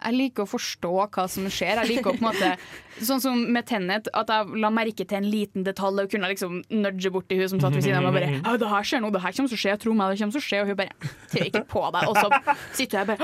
[0.05, 1.81] jeg liker å forstå hva som skjer.
[1.83, 2.57] Jeg liker å på en måte
[2.97, 6.63] Sånn som med Tennet, at jeg la merke til en liten detalj og kunne liksom
[6.73, 8.87] nudge bort til hun som satt ved siden av meg og bare ja, 'Det her
[8.89, 10.61] skjer noe, det her kommer til å skje, tro meg, det kommer til å skje.'
[10.63, 10.95] Og hun bare
[11.29, 13.21] 'Tror ikke på deg.' Og så sitter jeg bare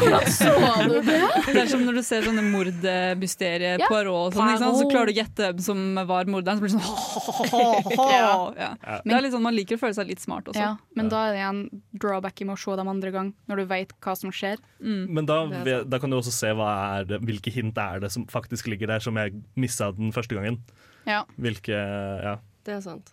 [0.00, 0.54] 'Hvordan så
[0.88, 3.86] du det?' Det er som når du ser sånne mordmysterier, Ja.
[3.92, 4.78] Poirot og sånn, ikke sant?
[4.80, 5.78] så klarer du å gjette hvem som
[6.08, 6.56] var morderen.
[6.56, 8.32] Så blir det sånn Ja.
[8.56, 8.70] ja.
[9.04, 10.58] Det er litt sånn, Man liker å føle seg litt smart også.
[10.60, 11.60] Ja, men da er det en
[12.00, 14.56] drawback i med å se dem andre gang, når du vet hva som skjer.
[14.80, 16.68] Men da, vet ve- da kan du også se hva
[16.98, 20.36] er det, hvilke hint er det som faktisk ligger der, som jeg missa den første
[20.38, 20.60] gangen.
[21.06, 21.22] Ja.
[21.38, 22.36] Hvilke Ja.
[22.66, 23.12] Det er sant.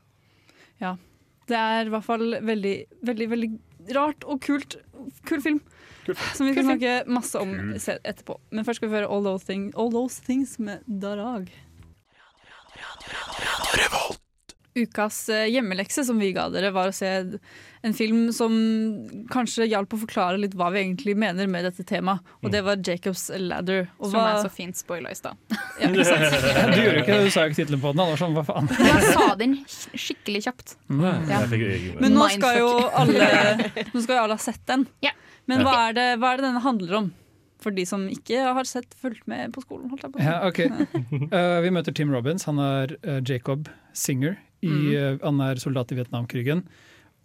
[0.82, 0.96] Ja.
[1.48, 3.50] Det er i hvert fall veldig, veldig, veldig
[3.96, 4.78] rart og kult.
[5.28, 5.60] Kul film.
[6.34, 8.38] Som vi skal snakke masse om etterpå.
[8.52, 11.52] Men først skal vi høre All Those Things, All Those things med Darag.
[14.76, 17.10] Ukas eh, hjemmelekse som vi ga dere, var å se
[17.84, 18.54] en film som
[19.32, 22.24] kanskje hjalp å forklare litt hva vi egentlig mener med dette temaet.
[22.42, 23.90] Og det var Jacobs Ladder.
[24.00, 24.38] Og Som var...
[24.38, 25.38] er så fint spoila i stad.
[25.82, 25.92] Ja.
[25.94, 28.00] Du gjorde ikke det, du sa jo ikke tittelen på den.
[28.02, 28.70] Det var sånn, hva faen?
[28.80, 30.78] Jeg sa den skikkelig kjapt.
[30.90, 31.04] Mm.
[31.30, 31.42] Ja.
[32.00, 33.28] Men nå skal jo alle,
[33.94, 34.88] nå skal jo alle ha sett den.
[35.50, 37.12] Men hva er, det, hva er det denne handler om?
[37.64, 39.88] For de som ikke har sett fulgt med på skolen.
[39.92, 40.24] Holdt jeg på.
[40.24, 40.68] Ja, okay.
[41.32, 42.48] uh, vi møter Tim Robbins.
[42.50, 44.36] Han er uh, Jacob Singer.
[44.64, 44.96] I, Mm.
[44.96, 46.64] eh, han er soldat i Vietnamkrigen.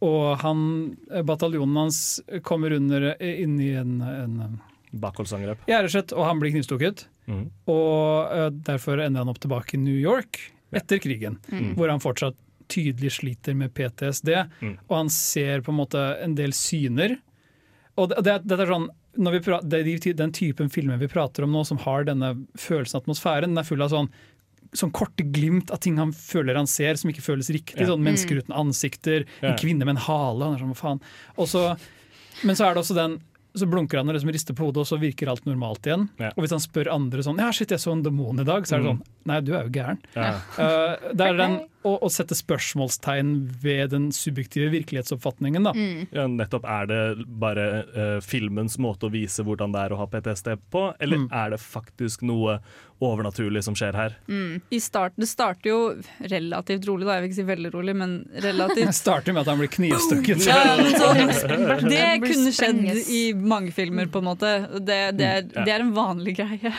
[0.03, 4.61] Og han, eh, bataljonen hans kommer under eh, inn i en, en
[4.93, 5.59] Bakholdsangrep.
[5.69, 7.07] gjerdeskjett, og han blir knivstukket.
[7.29, 7.47] Mm.
[7.69, 10.39] Og derfor ender han opp tilbake i New York
[10.73, 11.75] etter krigen, Mm.
[11.77, 12.37] hvor han fortsatt
[12.69, 14.29] tydelig sliter med PTSD.
[14.61, 14.79] Mm.
[14.89, 17.19] Og han ser på en måte en del syner.
[17.97, 20.99] Og det, det, det er sånn, når vi pra, det er de, den typen filmer
[21.01, 24.11] vi prater om nå, som har denne følelsen av atmosfæren, den er full av sånn,
[24.75, 27.81] sånn korte glimt av ting han føler han ser, som ikke føles riktig.
[27.81, 27.87] Ja.
[27.87, 28.43] Sånn Mennesker Mm.
[28.45, 29.51] uten ansikter, Ja.
[29.53, 30.45] en kvinne med en hale.
[30.45, 31.01] Han er sånn, hva faen.
[31.39, 31.79] Og så,
[32.45, 33.21] men så er det også den
[33.57, 36.09] så blunker han og liksom rister på hodet, og så virker alt normalt igjen.
[36.21, 36.29] Ja.
[36.37, 38.77] Og hvis han spør andre sånn Ja, shit, jeg så en demon i dag, så
[38.77, 38.99] er det Mm.
[38.99, 39.99] sånn Nei, du er jo gæren.
[40.15, 40.41] Ja.
[40.57, 45.73] Uh, det er den å, å sette spørsmålstegn ved den subjektive virkelighetsoppfatningen, da.
[46.15, 46.65] Ja, nettopp.
[46.69, 47.01] Er det
[47.39, 51.29] bare uh, filmens måte å vise hvordan det er å ha PTSD på, eller Mm.
[51.35, 52.59] er det faktisk noe
[53.03, 54.15] overnaturlig som skjer her?
[54.71, 55.79] I start, det starter jo
[56.31, 57.15] relativt rolig, da.
[57.17, 58.87] jeg vil ikke si veldig rolig, men relativt.
[58.91, 60.47] Det starter med at han blir knivstukket.
[60.47, 60.93] Ja, men
[61.91, 62.83] det Det kunne skjedd
[63.15, 64.53] i mange filmer, på en måte.
[64.83, 66.73] Det, det, er, det er en vanlig greie.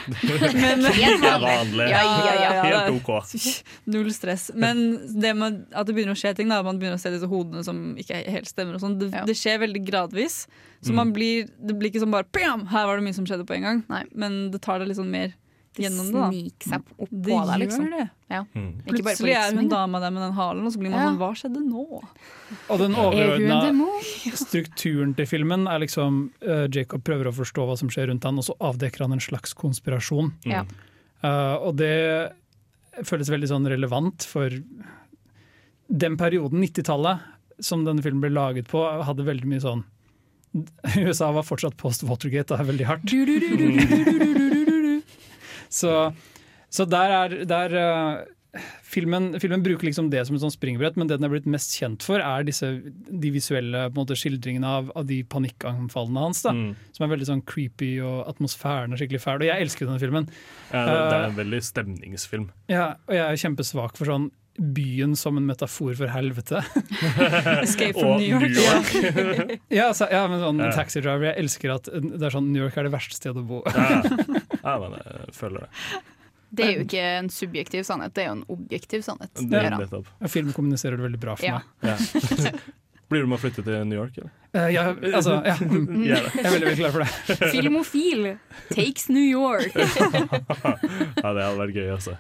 [0.55, 1.87] Men, Helt vanlig.
[1.91, 2.63] Ja, ja, ja, ja.
[2.67, 3.47] Helt OK.
[3.91, 4.49] Null stress.
[4.55, 4.89] Men
[5.21, 7.63] det med at det begynner å skje ting, da, man begynner å se disse hodene
[7.63, 10.45] som ikke helt stemmer, og sånn, det, det skjer veldig gradvis.
[10.81, 10.95] Så Mm.
[10.95, 12.67] man blir, det blir ikke sånn bare Pjam!
[12.71, 13.83] Her var det mye som skjedde på en gang.
[14.15, 15.33] Men det tar deg litt sånn mer
[15.75, 16.13] Det gjennom det.
[16.13, 17.89] da sniker seg opp Det på deg, liksom.
[17.91, 18.09] det.
[18.29, 18.43] Ja.
[18.55, 18.69] Mm.
[18.87, 21.09] Plutselig er hun dama der med den halen, og så blir man Ja.
[21.09, 21.83] sånn Hva skjedde nå?
[22.69, 27.77] Og den Er overordna strukturen til filmen er liksom uh, Jacob prøver å forstå hva
[27.77, 30.31] som skjer rundt han, og så avdekker han en slags konspirasjon.
[30.45, 30.67] Mm.
[31.23, 32.31] Uh, og det
[33.05, 34.49] føles veldig sånn relevant for
[35.89, 37.25] den perioden, 90-tallet,
[37.59, 39.81] som denne filmen ble laget på, hadde veldig mye sånn
[41.05, 43.11] USA var fortsatt post Watergate, det er veldig hardt.
[45.69, 45.91] Så,
[46.73, 48.59] så der er, der, uh,
[48.89, 51.75] filmen, filmen bruker liksom det som et sånn springbrett, men det den er blitt mest
[51.77, 56.41] kjent for, er disse, de visuelle på en måte, skildringene av, av de panikkanfallene hans.
[56.47, 56.71] Da, Mm.
[56.97, 59.43] Som er veldig sånn creepy, og atmosfæren er skikkelig fæl.
[59.43, 60.25] Og jeg elsker denne filmen.
[60.73, 62.49] Ja, det, det er Eh, en veldig stemningsfilm.
[62.73, 66.61] ja, og jeg er kjempesvak for sånn byen som en metafor for helvete.
[67.63, 68.93] Escape from New York.
[68.93, 69.59] New York.
[69.67, 70.61] ja, altså, ja, men sånn.
[70.75, 73.47] Taxi Driver, jeg elsker at det er sånn New York er det verste stedet å
[73.47, 73.61] bo.
[73.71, 74.01] Ja,
[74.65, 76.03] ja men jeg føler det.
[76.49, 79.31] Det er jo ikke en subjektiv sannhet, det er jo en objektiv sannhet.
[79.37, 80.29] Det er.
[80.33, 81.61] Film kommuniserer det veldig bra for Ja.
[81.85, 82.61] meg.
[83.09, 84.33] Blir du med å flytte til New York, eller?
[84.53, 84.83] Uh, ja,
[85.17, 85.55] altså, ja.
[85.57, 87.37] Jeg er veldig, veldig klar for det.
[87.53, 88.27] Filmofil
[88.69, 89.73] takes New York.
[89.73, 92.17] Ja, det hadde vært gøy, altså.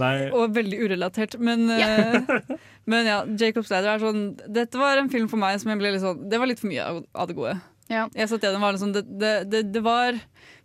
[0.00, 1.36] Nei, Og veldig urelatert.
[1.42, 2.22] Men ja,
[2.90, 5.92] men ja Jacob's Ladder er sånn Dette var en film for meg som jeg ble
[5.94, 7.58] litt sånn Det var litt for mye av det gode.
[7.92, 10.16] Jeg satt gjennom var liksom, det, det, det, det var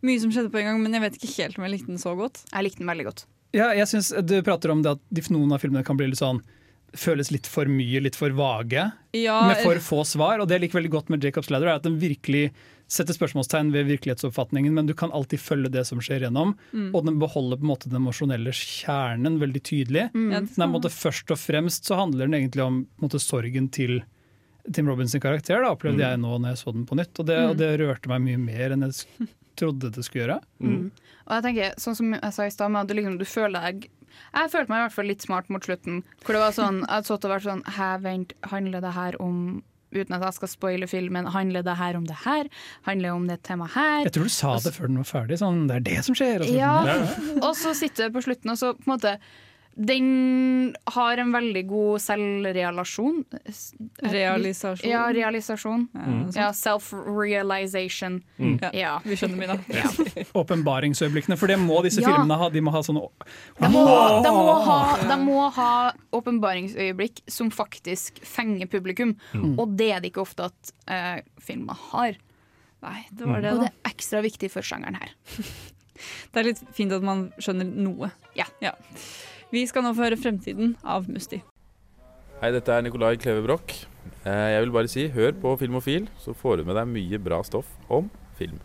[0.05, 1.99] mye som skjedde på en gang, men jeg vet ikke helt om jeg likte den
[1.99, 2.43] så godt.
[2.53, 3.25] Jeg likte den veldig godt.
[3.55, 6.41] Ja, jeg synes Du prater om det at noen av filmene kan bli litt sånn
[6.95, 10.39] føles litt for mye, litt for vage, Ja, med for få svar.
[10.39, 12.51] Og det jeg liker veldig godt med Jacob's Ladder, er at den virkelig
[12.87, 16.53] setter spørsmålstegn ved virkelighetsoppfatningen, men du kan alltid følge det som skjer gjennom.
[16.71, 16.95] Mm.
[16.95, 20.05] Og den beholder på en måte den emosjonelle kjernen veldig tydelig.
[20.13, 20.29] Mm.
[20.31, 23.09] Ja, Nei, på en måte Først og fremst så handler den egentlig om på en
[23.09, 23.99] måte, sorgen til
[24.71, 26.09] Tim Robbins karakter, da, opplevde Mm.
[26.09, 27.19] jeg nå når jeg så den på nytt.
[27.19, 27.49] Og det, Mm.
[27.49, 29.27] og det rørte meg mye mer enn jeg
[29.57, 30.41] trodde det skulle gjøre.
[30.61, 30.91] Mm.
[31.27, 33.89] Og jeg tenker, sånn som jeg sa i stad, at du, liksom, du føler deg
[34.33, 36.03] Jeg følte meg i hvert fall litt smart mot slutten.
[36.25, 39.17] Hvor det var sånn, Jeg hadde stått og vært sånn Hæ, vent, handler det her
[39.23, 39.41] om
[39.95, 42.49] Uten at jeg skal spoile filmen, handler det her om det her?
[42.83, 44.01] Handler det om det temaet her?
[44.03, 45.37] Jeg tror du sa det før den var ferdig.
[45.39, 46.43] Sånn, det er det som skjer.
[46.43, 46.73] Og så, Ja,
[47.39, 49.13] og så sitter det på slutten, og så på en måte
[49.77, 53.19] Den har en veldig god selvrealisasjon.
[54.01, 54.89] Realisasjon?
[54.89, 55.83] Ja, realisasjon.
[55.93, 56.23] Mm.
[56.33, 58.23] Ja, Self-realization.
[58.41, 58.55] Mm.
[58.73, 58.95] Ja.
[59.05, 59.57] Vi skjønner Mina.
[60.41, 61.37] Åpenbaringsøyeblikkene.
[61.37, 62.09] For det må disse Ja.
[62.09, 62.49] filmene ha.
[62.49, 63.05] De må ha sånne
[63.61, 63.83] De må,
[64.25, 64.79] de, må ha,
[65.11, 65.71] de må ha
[66.17, 69.59] åpenbaringsøyeblikk som faktisk fenger publikum, Mm.
[69.59, 72.15] og det er det ikke ofte at uh, filmer har.
[72.81, 75.13] Nei, det var det, og det er ekstra viktig for sjangeren her.
[76.31, 78.11] Det er litt fint at man skjønner noe.
[78.37, 78.45] Ja.
[78.61, 78.75] Ja.
[79.53, 81.39] Vi skal nå få høre 'Fremtiden' av Musti.
[82.41, 83.85] Hei, dette er Nikolai Kleve Broch.
[84.25, 87.41] Eh, Jeg vil bare si, hør på Filmofil, så får du med deg mye bra
[87.43, 88.59] stoff om film.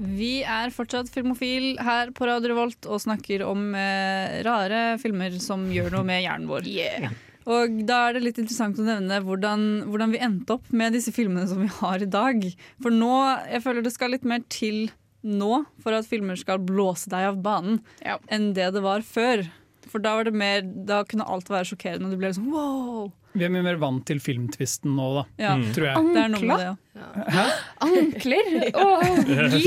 [0.00, 5.66] Vi er fortsatt filmofil her på Radio Revolt og snakker om eh, rare filmer som
[5.72, 6.64] gjør noe med hjernen vår.
[7.50, 11.12] Og da er det litt interessant å nevne hvordan, hvordan vi endte opp med disse
[11.12, 12.44] filmene som vi har i dag.
[12.80, 13.12] For nå,
[13.50, 14.90] jeg føler det skal litt mer til
[15.24, 17.80] nå for at filmer skal blåse deg av banen,
[18.28, 19.48] enn det det var før.
[19.90, 23.08] For da var det mer, da kunne alt være sjokkerende, og du ble sånn wow!
[23.30, 25.22] Vi er mye mer vant til filmtvisten nå, da.
[25.38, 25.50] Ja.
[25.58, 25.68] Mm.
[25.74, 26.06] Tror jeg.
[26.14, 27.44] Det er med det, ja.
[27.86, 28.48] Ankler!
[28.74, 28.86] Å,
[29.28, 29.58] gud!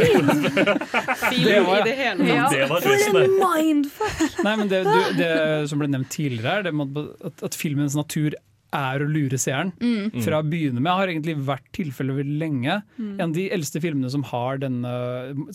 [1.32, 1.60] Det
[1.96, 2.50] i Ja.
[2.52, 3.28] Det var For twisten, det.
[3.30, 4.42] en mindfuck!
[4.44, 5.32] Nei, men det, du, det
[5.72, 8.36] som ble nevnt tidligere, er at, at filmens natur
[8.76, 9.72] er å lure seeren.
[9.80, 10.24] Mm.
[10.26, 12.80] Fra å begynne med har egentlig vært tilfellet veldig lenge.
[12.98, 13.12] Mm.
[13.14, 14.94] En av de eldste filmene som har denne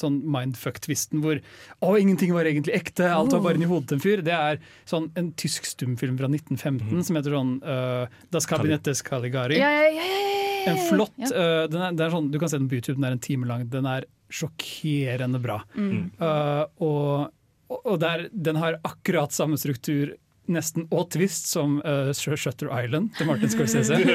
[0.00, 4.04] sånn mindfuck-tvisten hvor å, ingenting var egentlig ekte, alt var bare inni hodet til en
[4.04, 9.02] fyr, det er sånn en tysk stumfilm fra 1915 som heter sånn uh, Das Kabinettes
[9.06, 9.58] Caligari.
[9.60, 10.68] Ja, ja, ja, ja, ja, ja.
[10.68, 11.32] En flott Ja.
[11.32, 13.24] uh, den er, det er sånn, Du kan se den på YouTube, den er en
[13.24, 13.66] time lang.
[13.72, 15.62] Den er sjokkerende bra.
[15.78, 16.08] Mm.
[16.20, 17.34] Uh, og
[17.68, 20.14] og der, den har akkurat samme struktur
[20.52, 23.98] nesten og twist som uh, Shutter Island til Martin Scorsese.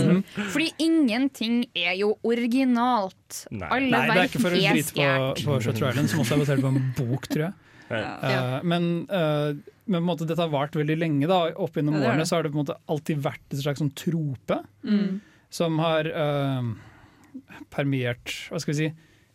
[0.00, 0.22] Mhm.
[0.52, 3.44] Fordi ingenting er jo originalt.
[3.52, 5.08] Alle Nei, det er ikke for å drite på,
[5.46, 7.54] på Shutter Island, som også er basert på en bok, tror jeg.
[7.90, 9.50] Uh, men uh,
[9.90, 11.26] men på en måte, dette har vart veldig lenge.
[11.26, 13.82] da Opp gjennom Ja, årene så har det på en måte alltid vært et slags
[13.82, 15.18] sånn trope Mm.
[15.50, 16.62] som har uh,
[17.74, 18.90] permiert hva skal vi si,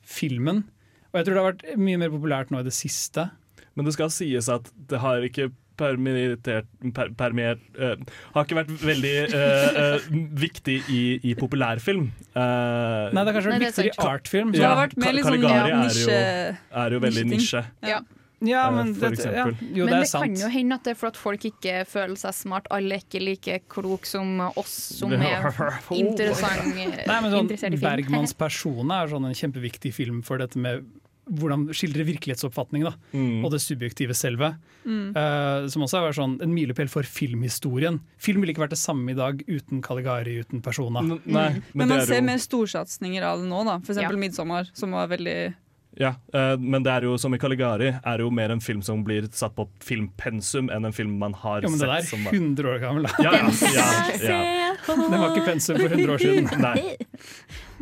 [0.06, 0.64] filmen.
[1.12, 3.28] Og jeg tror det har vært mye mer populært nå i det siste.
[3.76, 5.50] Men det skal sies at det har ikke
[5.80, 7.96] permittert per, permiert, eh,
[8.36, 10.10] Har ikke vært veldig uh, uh,
[10.46, 11.02] viktig i,
[11.32, 12.10] i populærfilm.
[12.34, 14.54] Eh, Nei, det har kanskje vært Nei, det er viktigere i artfilm.
[14.56, 16.20] Det har vært mer litt sånn, ja, nisje...
[16.20, 17.66] er jo, er jo veldig nisje.
[17.86, 18.04] Ja.
[18.46, 19.46] Ja, men dette- ja.
[19.48, 20.24] Jo, Men det det, er sant.
[20.24, 22.68] kan jo hende at det er for at folk ikke føler seg smart.
[22.74, 25.48] Alle er ikke like klok som oss som er
[26.04, 27.88] interessant, Nei, men sånn, interessert i film.
[27.88, 30.84] Bergmanns persone er sånn en kjempeviktig film for dette med
[31.30, 33.44] hvordan skildre virkelighetsoppfatning da, Mm.
[33.46, 34.56] og det subjektive selve.
[34.86, 35.16] Mm.
[35.16, 38.00] Uh, som også er sånn en milepæl for filmhistorien.
[38.18, 41.02] Film ville ikke vært det samme i dag uten Caligari, uten Persona.
[41.02, 43.80] N- nei, Men, men man er ser jo- mer storsatsinger av det nå, da.
[43.80, 45.56] For eksempel 'Midtsommer', som var veldig
[45.96, 49.04] Ja, eh, men det er jo som i Caligari, er jo mer en film som
[49.08, 51.70] blir satt på filmpensum enn en film man har sett.
[51.70, 53.08] Ja, men det der er som 100 år gammel.
[53.08, 53.24] da.
[53.24, 53.86] Ja, ja,
[54.20, 54.74] ja, ja.
[54.92, 56.50] Den var ikke pensum for 100 år siden.
[56.66, 56.98] Nei.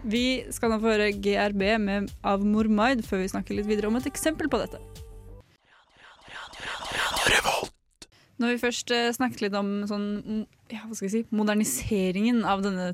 [0.04, 3.98] Vi skal nå få høre GRB med, av Mormaid før vi snakker litt videre om
[3.98, 4.82] et eksempel på dette.
[8.42, 12.64] Når vi først eh, snakket litt om sånn, ja, hva skal jeg si, moderniseringen av
[12.66, 12.92] denne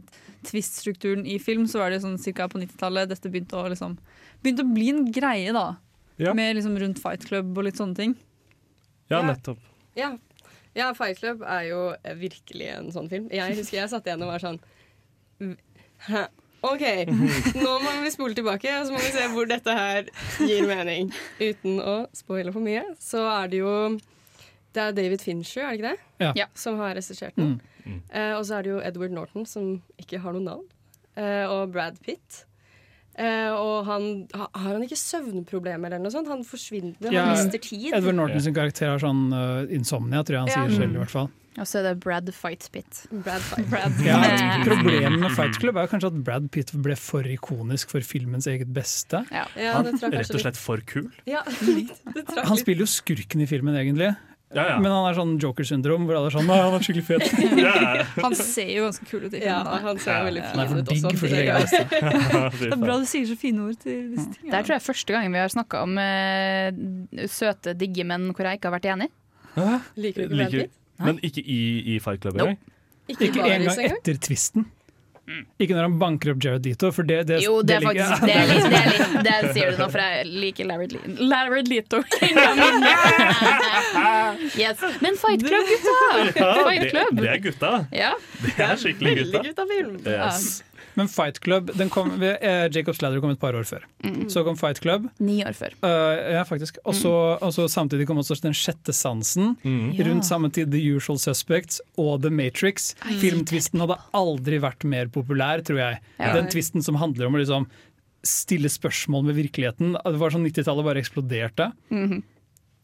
[0.47, 3.97] twist-strukturen i film, så var det sånn cirka på 90-tallet dette begynte å, liksom,
[4.43, 5.67] begynte å bli en greie, da.
[6.19, 6.33] Ja.
[6.35, 8.17] Med liksom rundt Fight Club og litt sånne ting.
[9.09, 9.61] Ja, nettopp.
[9.97, 10.11] Ja.
[10.77, 11.79] ja, Fight Club er jo
[12.19, 13.29] virkelig en sånn film.
[13.33, 14.59] Jeg husker jeg satt igjen og var sånn
[16.09, 16.27] Hæ?
[16.67, 16.83] OK,
[17.63, 20.09] nå må vi spole tilbake og så må vi se hvor dette her
[20.43, 21.13] gir mening.
[21.39, 23.73] Uten å spoile for mye, så er det jo
[24.75, 26.33] Det er David Fincher, er det ikke det?
[26.41, 26.49] Ja.
[26.59, 27.55] Som har regissert den.
[27.85, 28.01] Mm.
[28.11, 30.67] Eh, og så er det jo Edward Norton, som ikke har noe navn.
[31.15, 32.43] Eh, og Brad Pitt.
[33.19, 36.29] Eh, og han ha- har han ikke søvnproblemer eller noe sånt?
[36.31, 37.91] Han forsvinner, Ja, han mister tid.
[37.93, 40.63] Edward Norton sin karakter har sånn uh, insomnia, tror jeg han Ja.
[40.69, 40.89] sier selv.
[40.93, 40.95] Mm.
[40.95, 41.29] i hvert fall.
[41.59, 43.01] Og så er det Brad Fight Pit.
[43.11, 43.99] Brad Fight.
[44.05, 47.99] Ja, Eh, problemet med Fight Club er kanskje at Brad Pitt ble for ikonisk for
[47.99, 49.25] filmens eget beste.
[49.33, 49.43] Ja,
[49.73, 51.11] Han det tror jeg kanskje rett og slett for kul.
[51.27, 51.91] Ja, litt.
[52.15, 54.15] Det Han spiller jo skurken i filmen, egentlig.
[54.49, 54.77] Ja, ja.
[54.81, 57.25] Men han er sånn joker-syndrom, hvor alle er sånn Nei, han er skikkelig fet.
[58.25, 59.67] Han ser jo ganske kul ut i filmen.
[59.67, 59.75] da.
[59.83, 61.11] han ser veldig er fin ut også.
[61.21, 61.67] for egen.
[62.63, 64.55] Det er bra du sier så fine ord til disse tingene.
[64.55, 68.57] Der tror jeg første gangen vi har snakka om uh, søte, digge menn hvor jeg
[68.57, 69.11] ikke har vært enig.
[69.99, 70.75] Liker du ikke Brad Pitt?
[71.05, 71.61] men ikke i,
[71.93, 72.57] i Fight Club Nope.
[73.09, 73.85] Ikke, Ikke engang?
[73.85, 74.65] etter tvisten.
[75.61, 78.35] Ikke når han banker opp Jared Leto, for det, det, Jo, det er faktisk Det,
[78.35, 81.63] er litt, det, er litt, det sier du nå, for jeg liker Lared, Le Larry
[81.69, 82.01] Leto.
[84.59, 84.79] Yes.
[85.01, 85.97] Men Fight Club, gutta!
[86.39, 87.21] Ja, Fight Club.
[87.21, 87.71] det er gutta.
[87.95, 88.11] Ja.
[88.43, 89.37] Det er skikkelig gutta.
[89.37, 89.95] Veldig gutta film.
[90.05, 90.49] Yes.
[90.99, 93.85] Men Fight Club den kom, eh, Jacob's Ladder kom et par år før.
[94.03, 94.25] Mm.
[94.31, 95.07] Så kom Fight Club.
[95.23, 95.75] Ni år før.
[95.83, 96.81] Uh, ja, faktisk.
[96.83, 99.55] Og så og så samtidig kom også Den sjette sansen.
[99.63, 99.93] Mm.
[100.09, 102.93] Rundt samme tid The Usual Suspects og The Matrix.
[103.21, 106.01] Filmtvisten hadde aldri vært mer populær, tror jeg.
[106.19, 106.33] Ja.
[106.35, 107.69] Den tvisten som handler om å liksom
[108.27, 109.95] stille spørsmål med virkeligheten.
[109.95, 111.71] Det var sånn 90-tallet bare eksploderte.
[111.93, 112.19] Mhm.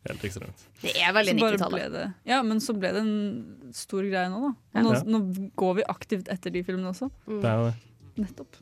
[0.06, 0.68] Helt ekstremt.
[0.84, 2.14] Det er veldig 90-tallet.
[2.30, 4.52] Ja, men så ble det en stor greie nå, da.
[4.80, 5.02] Og nå, Ja.
[5.02, 7.10] nå går vi aktivt etter de filmene også.
[7.26, 7.74] Det er det.
[8.16, 8.62] Nettopp.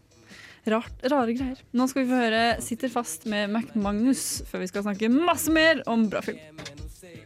[0.66, 1.60] Rart, rare greier.
[1.76, 5.52] Nå skal vi få høre 'Sitter fast' med Mac Magnus, før vi skal snakke masse
[5.52, 6.40] mer om bra film.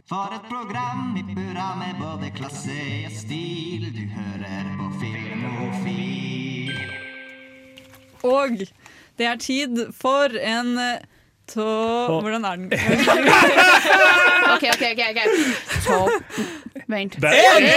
[0.09, 3.91] For et program i burra med både klasse og stil.
[3.93, 6.73] Du hører på Filmofil.
[8.23, 8.57] Og
[9.17, 10.99] det er tid for en eh,
[11.47, 11.67] tå...
[12.21, 12.71] Hvordan er den?
[14.53, 14.83] OK, OK.
[14.91, 15.19] ok, ok
[15.85, 16.09] Topp
[16.87, 17.15] Vent.
[17.15, 17.67] Én,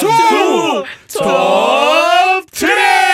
[0.00, 3.09] to, topp tre!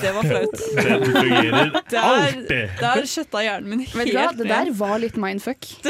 [0.00, 0.60] Det var flaut.
[0.74, 2.70] Den fungerer alltid.
[2.80, 4.38] der skjøtta hjernen min helt ned.
[4.38, 5.66] det der var litt mindfuck.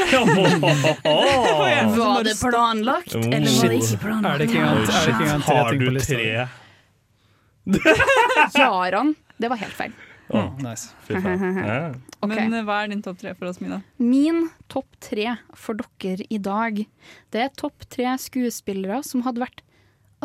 [1.99, 4.33] Var det planlagt, eller var det ikke planlagt?
[4.33, 6.13] Er det ikke engang, er det ikke engang tre Har ting du på lista?
[6.15, 6.47] tre?
[8.59, 9.15] Jaran.
[9.37, 9.93] Det var helt feil.
[10.29, 10.91] Oh, nice.
[11.07, 11.57] Fy faen.
[11.57, 11.77] Ja.
[12.29, 13.79] Men eh, hva er din topp tre for oss, Mina?
[13.97, 16.83] Min topp tre for dere i dag,
[17.33, 19.63] det er topp tre skuespillere som hadde vært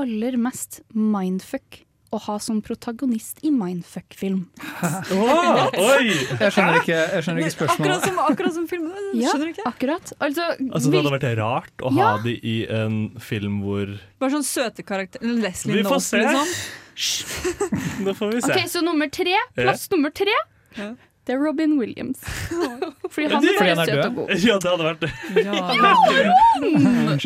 [0.00, 1.84] aller mest mindfuck
[2.14, 4.44] å ha som protagonist i mindfuck-film.
[5.14, 6.12] oi!
[6.14, 8.06] Jeg skjønner ikke, jeg skjønner ikke Akkurat spørsmålet.
[8.08, 8.92] som, akkurat som filmen.
[9.18, 9.66] Ja, Skjønner du ikke?
[9.70, 10.12] akkurat.
[10.22, 12.12] Altså, Altså, det hadde vært rart å ha Ja.
[12.24, 15.20] de i en film hvor Bare sånn søte karakter.
[15.24, 16.22] Leslie Vi får Knope, se.
[16.22, 16.48] liksom.
[18.06, 18.52] Nå får vi se.
[18.54, 20.36] OK, så nummer tre, plass nummer tre,
[20.78, 20.92] Ja.
[21.24, 22.20] Det er Robin Williams.
[23.14, 24.32] Fordi han er bare søt og god.
[24.48, 25.04] Ja, det hadde vært
[25.40, 25.52] Ja,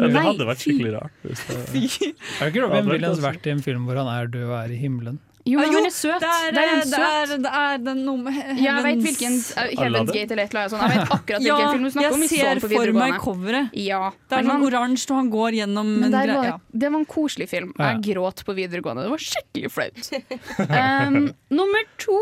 [0.09, 1.15] det hadde vært skikkelig rart.
[1.25, 2.13] Det...
[2.39, 4.79] Har ikke Robin Williams vært i en film hvor han er død og er i
[4.81, 5.19] himmelen?
[5.49, 6.21] Jo, men Ah, han er søt.
[6.21, 6.99] Det er, Der er det søt.
[7.01, 10.53] er, det er den noe med Ja, jeg vet hvilken uh, Heaven's Gate eller et
[10.53, 10.83] eller annet sånt.
[10.83, 12.25] Jeg vet akkurat Ja, hvilken film du snakker om.
[12.27, 13.79] Jeg ser for meg coveret.
[13.81, 16.45] Ja, Det er sånn oransje, og han går gjennom en greie.
[16.51, 16.57] Ja.
[16.85, 17.73] det var en koselig film.
[17.81, 19.07] Jeg gråt på videregående.
[19.09, 20.13] Det var skikkelig flaut.
[20.79, 22.19] Um, nummer to.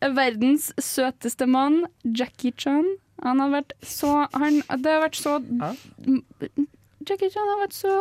[0.00, 2.84] Verdens søteste mann, Jackie Chan.
[3.24, 5.38] Han har vært så han, Det har vært så
[7.08, 7.92] Jackie Chan har vært så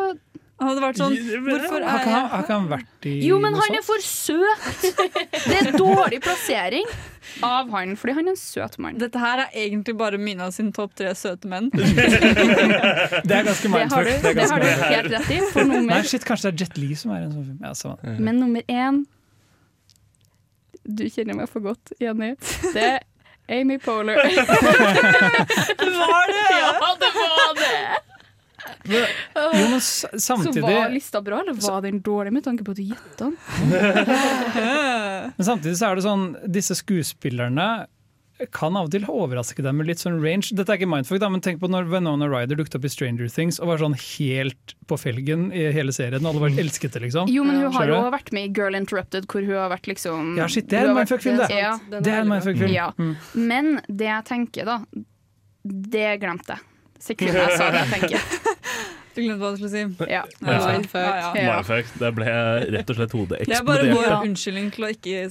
[0.60, 1.16] Han hadde vært sånn
[1.46, 4.66] Hvorfor Har er jeg har ikke han vært i Jo, men han er for søt!
[5.46, 6.88] Det er dårlig plassering
[7.44, 9.00] av han, fordi han er en søt mann.
[9.02, 11.72] Dette her er egentlig bare Mina sin topp tre søte menn.
[11.74, 14.06] Det er ganske Det har mindfuck.
[14.06, 15.40] du, Det er det har du helt rett i.
[15.52, 17.66] For Nei, nummer, shit, kanskje det er Jet Li som er en sånn film.
[17.66, 19.02] Ja, men nummer én
[20.86, 22.36] Du kjenner meg for godt, Jenny.
[22.76, 23.00] Det er
[23.52, 24.16] Amy Poehler.
[25.82, 26.50] Det var det!
[26.56, 27.78] Ja, det var det!
[28.86, 29.02] Jo,
[29.70, 32.84] men samtidig Så var lista bra, eller var den dårlig med tanke på at du
[32.86, 33.38] gjetta den?
[35.38, 37.68] Men samtidig så er det sånn Disse skuespillerne
[38.52, 40.52] kan av og til overraske deg med litt sånn range.
[40.58, 43.30] Dette er ikke mindfuck, da, men tenk på når Venona Ryder dukket opp i Stranger
[43.32, 46.28] Things og var sånn helt på felgen i hele serien.
[46.28, 47.32] Alle var elsket det, liksom.
[47.32, 50.36] Jo, men hun har jo vært med i Girl Interrupted, hvor hun har vært liksom
[50.40, 51.50] Ja, shit, det er en mindfuck-film, det.
[51.56, 51.78] Ja.
[51.94, 52.76] Det er en mindfuck-film.
[52.76, 52.92] Ja.
[53.00, 53.16] Mm.
[53.40, 55.06] Men det jeg tenker, da,
[55.64, 56.72] det glemte jeg.
[57.06, 58.30] Sekundet jeg sa det jeg tenker.
[59.16, 60.12] Du glemte hva du skulle si.
[60.12, 60.26] Ja.
[60.44, 60.56] Ja.
[60.74, 61.00] Mindfuck.
[61.00, 61.54] Ja, ja.
[61.56, 61.92] Mindfuck.
[62.02, 62.34] Det ble
[62.76, 65.22] rett og slett hodet Det er bare vår unnskyldning til å ikke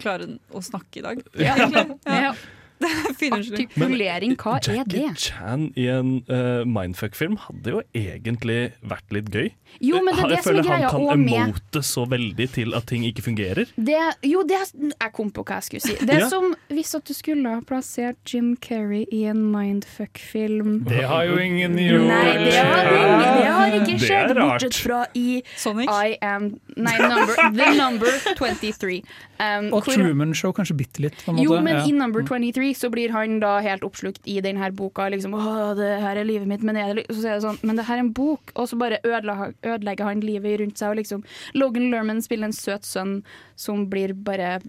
[0.00, 1.22] klare å snakke i dag.
[1.36, 1.98] Ja, egentlig.
[2.06, 2.34] Ja.
[2.82, 5.18] Artikulering, hva er Jackie det?
[5.18, 9.50] Chan i en uh, mindfuck-film hadde jo egentlig vært litt gøy.
[9.80, 12.46] Jo, men det er Jeg det som er føler greia, han kan emote så veldig
[12.52, 13.70] til at ting ikke fungerer.
[13.76, 15.96] Det, jo, det er, jeg kom på hva jeg skulle si.
[16.02, 16.28] Det er Ja.
[16.28, 20.84] som hvis at du skulle ha plassert Jim Carrey i en mindfuck-film.
[20.88, 22.06] Det har jo ingen gjort.
[22.08, 24.60] Nei, det har, ingen, det har ikke Det er skjedd, rart.
[24.60, 25.88] bortsett fra i Sonic?
[25.88, 29.02] I am Nei, number, The Number 23.
[29.42, 31.16] Um, Og hvor- Truman Show kanskje bitte litt.
[31.24, 31.44] På en måte.
[31.48, 31.84] Jo, men ja.
[31.88, 35.08] i Number 23 så blir han da helt oppslukt i denne boka.
[35.12, 37.60] Liksom, Åh, det her er livet mitt, men er det li-» Så er det sånn,
[37.62, 40.92] men det her er en bok, og så bare ødelegger han livet rundt seg.
[40.94, 43.20] Og liksom, Logan Lerman spiller en søt sønn
[43.56, 44.60] som blir bare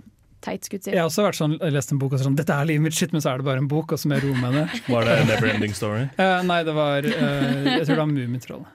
[0.44, 2.84] teit, skulle jeg har også vært sånn, lest en bok og sånn Dette er livet
[2.86, 4.56] mitt, shit, men så er det bare en bok, og så må jeg roe meg
[4.58, 4.76] ned.
[4.94, 6.04] Var det Neverending Story?
[6.18, 8.68] Uh, nei, det var uh, Jeg tror det var Mummitrollet.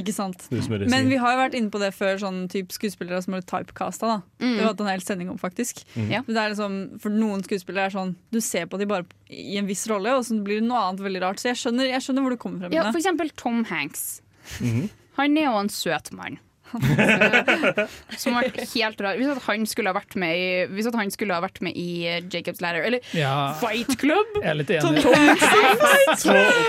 [0.00, 0.46] Ikke sant.
[0.50, 4.14] Men vi har jo vært inne på det før, sånn typ skuespillere som er typecasta.
[4.14, 4.18] Da.
[4.40, 4.46] Mm.
[4.46, 5.84] Det har vi hatt en hel sending om, faktisk.
[5.94, 6.08] Mm.
[6.16, 6.22] Ja.
[6.26, 9.58] Men Det er liksom, for noen skuespillere er sånn Du ser på dem bare i
[9.60, 11.42] en viss rolle, og så blir det noe annet veldig rart.
[11.42, 12.76] Så jeg skjønner, jeg skjønner hvor du kommer frem.
[12.76, 14.22] Ja, for eksempel Tom Hanks.
[14.60, 14.88] Mhm.
[15.18, 16.40] Han er jo en søt mann.
[18.22, 19.16] Som var helt rar.
[19.18, 21.76] Hvis at han skulle ha vært med i, hvis at han skulle ha vært med
[21.78, 23.54] i eh, Jacob's Ladder, eller Ja.
[23.60, 25.04] Fight Club Jeg er litt Tom enig.
[25.14, 26.24] Hanks,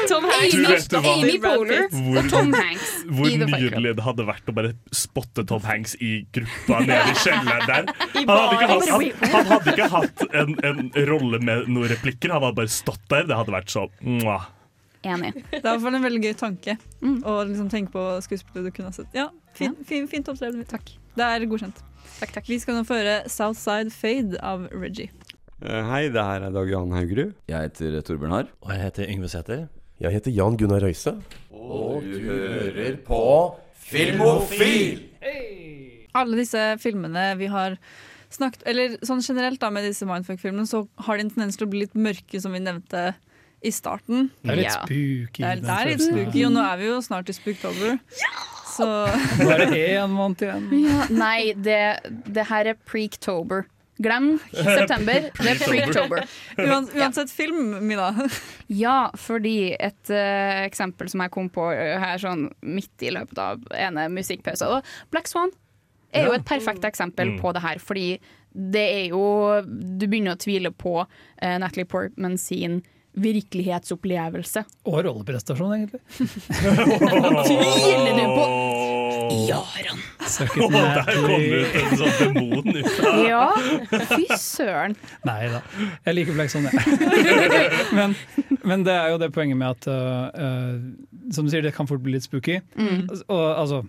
[0.10, 1.14] Tom Hanks du hva?
[1.16, 5.96] Amy Poehler og Tom Hanks Hvor nydelig det hadde vært å bare spotte Tom Hanks
[6.04, 7.94] i gruppa nede i kjelleren der.
[8.16, 12.34] Han hadde ikke hatt, han, han hadde ikke hatt en, en rolle med noen replikker,
[12.34, 13.28] han hadde bare stått der.
[13.30, 14.50] Det hadde vært så mwah.
[15.06, 15.34] Enig.
[15.52, 18.76] Det er i hvert fall en veldig gøy tanke å liksom tenke på skuespillere du
[18.76, 19.12] kunne ha sett.
[19.16, 20.66] Ja, fin, fin, fint opptreden.
[20.70, 20.90] Takk.
[21.16, 21.84] Det er godkjent.
[22.20, 22.50] Takk, takk.
[22.50, 25.12] Vi skal nå føre Southside Fade av Reggie.
[25.62, 27.36] Eh, Hei, det her er Dag Johan Haugerud.
[27.50, 28.50] Jeg heter Torbjørn Harr.
[28.66, 29.68] Og jeg heter Yngve Sæther.
[30.02, 31.16] Jeg heter Jan Gunnar Røise.
[31.56, 33.22] Og du hører på
[33.86, 35.06] Filmofil!
[36.16, 37.76] Alle disse filmene vi har
[38.36, 41.72] snakket Eller sånn generelt da med disse Mindfuck-filmene, så har de en tendens til å
[41.72, 43.14] bli litt mørke, som vi nevnte
[43.66, 44.30] i starten.
[44.44, 44.80] Det er litt Ja.
[44.86, 45.42] spooky.
[45.42, 47.98] Det er, det er litt spooky, og nå er vi jo snart i Spooktober.
[48.76, 48.88] Så
[49.40, 50.68] det én måned igjen.
[50.84, 51.80] Ja, nei, det,
[52.36, 53.66] det her er Preektober.
[53.96, 56.26] Glem september, det er Preektober.
[56.60, 58.10] Uansett film, Mina.
[58.68, 63.38] Ja, fordi et uh, eksempel som jeg kom på eh, her sånn midt i løpet
[63.40, 64.82] av ene musikkpausen
[65.14, 65.54] Black Swan
[66.16, 67.40] er jo et perfekt eksempel Mm.
[67.44, 68.08] på det her, fordi
[68.56, 69.22] det er jo
[69.68, 72.82] Du begynner å tvile på uh, Natalie Portman sin
[73.16, 74.66] virkelighetsopplevelse.
[74.90, 76.02] Og rolleprestasjon, egentlig.
[77.48, 78.46] Tviler du på
[79.46, 80.02] Jaran?
[80.26, 83.46] Oh, Der kom det ut en sånn demon ut av Ja,
[84.12, 84.96] fy søren.
[85.28, 85.62] Nei da.
[86.08, 86.78] Jeg liker Black Swan, jeg.
[87.98, 88.16] men,
[88.66, 91.90] men det er jo det poenget med at uh, uh, Som du sier, det kan
[91.90, 92.60] fort bli litt spooky.
[92.76, 93.06] Mm.
[93.28, 93.84] Og altså,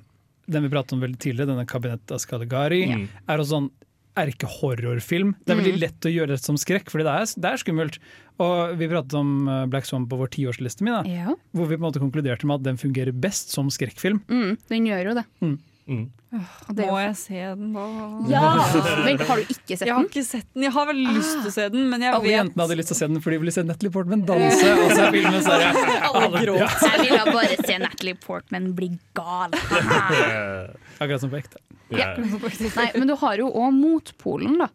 [0.46, 3.06] den vi pratet om veldig tidligere, denne Kabinett Ascaligari, mm.
[3.26, 3.70] er også sånn
[4.16, 5.34] erkehorrorfilm.
[5.44, 5.80] Det er veldig Mm.
[5.80, 7.98] lett å gjøre det som skrekk, fordi det er, det er skummelt.
[8.38, 11.34] Og vi pratet om uh, Black Swan på vår tiårsliste, Mina, Ja.
[11.54, 14.20] hvor vi på en måte konkluderte med at den fungerer best som skrekkfilm.
[14.28, 15.24] Mm, den gjør jo det.
[15.40, 15.58] Mm.
[15.86, 17.82] Er Må jeg se den, da?
[18.26, 18.46] Ja!
[19.06, 20.08] Men har du ikke sett Jeg har den?
[20.10, 20.64] ikke sett den.
[20.66, 22.90] Jeg har veldig lyst til å se den, men jeg Alle vet jentene hadde lyst
[22.90, 24.72] til å se den fordi de ville se Natalie Portman danse.
[24.82, 26.58] Og så filmen så jeg, Alle gråt.
[26.64, 26.70] Ja.
[26.90, 29.54] Jeg ville bare se Natalie Portman bli gal.
[31.00, 31.62] Akkurat som på ekte.
[31.94, 32.10] Ja.
[32.18, 34.68] Nei, men du har jo òg motpolen, da.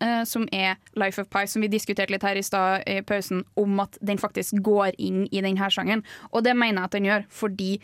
[0.00, 3.44] eh, Som er Life of Pie, som vi diskuterte litt her i stad i pausen,
[3.60, 6.00] om at den faktisk går inn i denne sjangeren.
[6.32, 7.74] Og det mener jeg at den gjør, fordi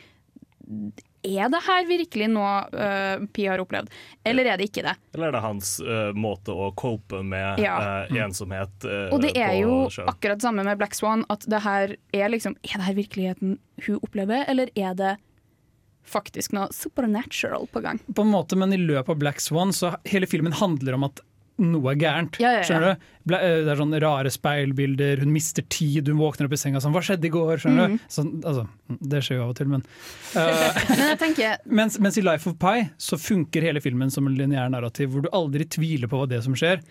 [1.27, 3.89] er det her virkelig noe uh, Pia har opplevd,
[4.25, 4.95] eller er det ikke det?
[5.15, 7.77] Eller er det hans uh, måte å cope med Ja.
[8.07, 10.09] uh, ensomhet eh, Og det er jo sjøen?
[10.13, 13.57] akkurat samme med Black Swan, at det her er liksom Er det her virkeligheten
[13.87, 15.17] hun opplever, eller er det
[16.09, 17.99] faktisk noe supernatural på gang?
[18.17, 21.21] På en måte, men i løpet av Black Swan så hele filmen handler om at
[21.59, 22.39] noe er gærent.
[22.43, 22.67] Ja, ja, ja.
[22.69, 23.07] Skjønner du?
[23.29, 26.81] Bla- eh, Det er sånn rare speilbilder, hun mister tid, hun våkner opp i senga
[26.81, 27.97] sånn 'Hva skjedde i går?' Skjønner mm.
[27.97, 28.05] du?
[28.09, 28.67] Sånn, altså,
[29.01, 29.85] det skjer jo av og til, men
[30.37, 34.37] uh, Men tenker mens, mens i Life of Pi så funker hele filmen som en
[34.39, 36.83] lineær narrativ, hvor du aldri tviler på hva det som skjer.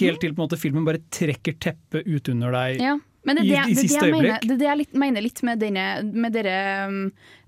[0.00, 2.96] Helt til på en måte filmen bare trekker teppet ut under deg Ja,
[3.26, 4.46] men det i, det, i det, er det siste jeg mener, øyeblikk.
[4.48, 5.86] det det jeg litt, mener litt med denne
[6.26, 6.54] med dere
[6.86, 6.98] um,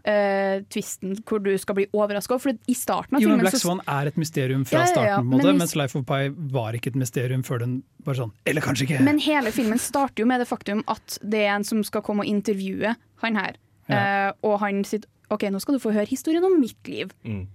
[0.09, 2.39] uh, tvisten hvor du skal bli overraska.
[2.43, 4.89] For i starten av Jo, men filmen Black Swan er et mysterium fra Ja, ja,
[4.89, 7.77] ja, starten, måte, men i- mens Life of Pi var ikke et mysterium før den
[8.05, 9.03] bare sånn Eller kanskje ikke!
[9.07, 12.27] Men hele filmen starter jo med det faktum at det er en som skal komme
[12.27, 13.57] og intervjue han her.
[13.89, 14.01] Ja.
[14.29, 17.11] Eh, og han sier OK, nå skal du få høre historien om mitt liv.
[17.25, 17.47] Mm.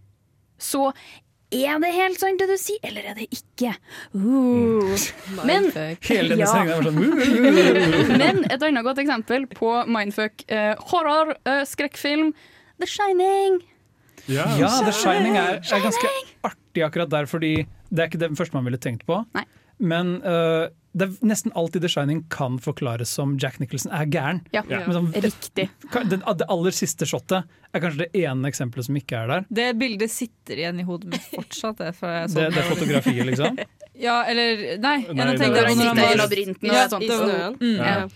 [0.61, 0.91] Så
[1.54, 3.74] er det helt sant det du sier, eller er det ikke?
[4.16, 4.93] Uh.
[5.45, 5.70] Men,
[6.10, 6.51] Hele denne Ja.
[6.70, 8.14] var sånn uh.
[8.24, 12.34] Men et annet godt eksempel på mindfuck uh, horror, uh, skrekkfilm,
[12.82, 13.62] The Shining.
[14.32, 16.12] Ja, The Shining er, er ganske
[16.47, 17.56] artig akkurat der, fordi
[17.93, 19.20] det er ikke det første man ville tenkt på.
[19.84, 24.41] Men øh, det er nesten alltid The Shining kan forklares som Jack Nicholson er gæren.
[24.54, 24.82] Ja, ja.
[24.86, 25.70] sånn- riktig.
[26.10, 29.46] Det, det aller siste shotet er kanskje det ene eksempelet som ikke er der.
[29.50, 31.78] Det bildet sitter igjen i hodet mitt fortsatt.
[31.82, 33.58] Det, for jeg Det, det er fotografiet, liksom?
[33.94, 35.04] Ja, eller Nei.
[35.06, 36.86] Nei, jeg det tenkte er det, når det, sitter i var- labyrinten og Ja, det
[36.86, 37.08] er sånt.
[37.08, 38.16] det var- I snøen.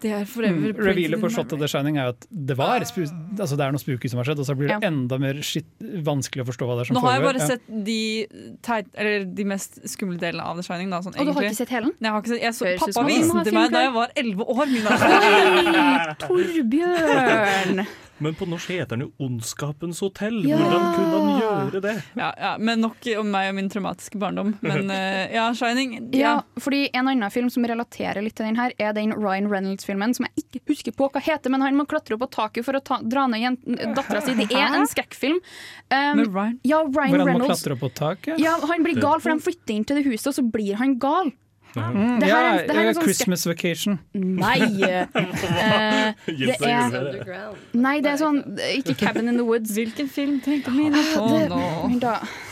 [0.00, 2.80] Det er forever Mm, Revealet på Shot of The Shining er jo at det var
[2.80, 4.88] altså det er noe spooky som har skjedd, og så blir det Ja.
[4.88, 7.46] enda mer shit, vanskelig å forstå hva det er som Nå har jeg bare Ja.
[7.46, 8.26] sett de,
[8.62, 10.88] teit, eller de mest skumle delene av The Shining.
[10.90, 11.94] Da, sånn, Og du har ikke sett hele den?
[12.00, 14.44] Jeg har ikke sett, jeg så, pappa viste den til meg da jeg var elleve
[14.48, 14.66] år.
[14.70, 16.14] Mina.
[16.24, 17.86] Torbjørn!
[18.20, 20.40] Men på norsk heter den jo Ondskapens hotell.
[20.48, 20.58] Ja.
[20.60, 21.94] Hvordan kunne han gjøre det?
[22.18, 24.54] Ja, ja, men nok om meg og min traumatiske barndom.
[24.64, 28.74] Men uh, ja, Shining Ja, fordi En annen film som relaterer litt til den her,
[28.78, 32.16] er den Ryan Reynolds-filmen som jeg ikke husker på hva heter, men han må klatre
[32.16, 33.60] opp på taket for å ta, dra ned
[33.96, 34.36] dattera si.
[34.36, 35.40] Det er en skrekkfilm.
[35.90, 36.58] Um, Ryan?
[36.66, 38.40] Ja, Ryan Hvor han må klatre opp på taket?
[38.42, 40.98] Ja, Han blir gal, for de flytter inn til det huset, og så blir han
[41.02, 41.32] gal.
[41.76, 43.98] Mm, Det her ja, er- det her er sånn Christmas Vacation.
[44.14, 44.58] Nei!
[45.50, 48.38] Uh, det er Nei, det er sånn
[48.76, 49.72] Ikke Cabin in the Woods.
[49.76, 51.60] Hvilken film tenker Mina på nå?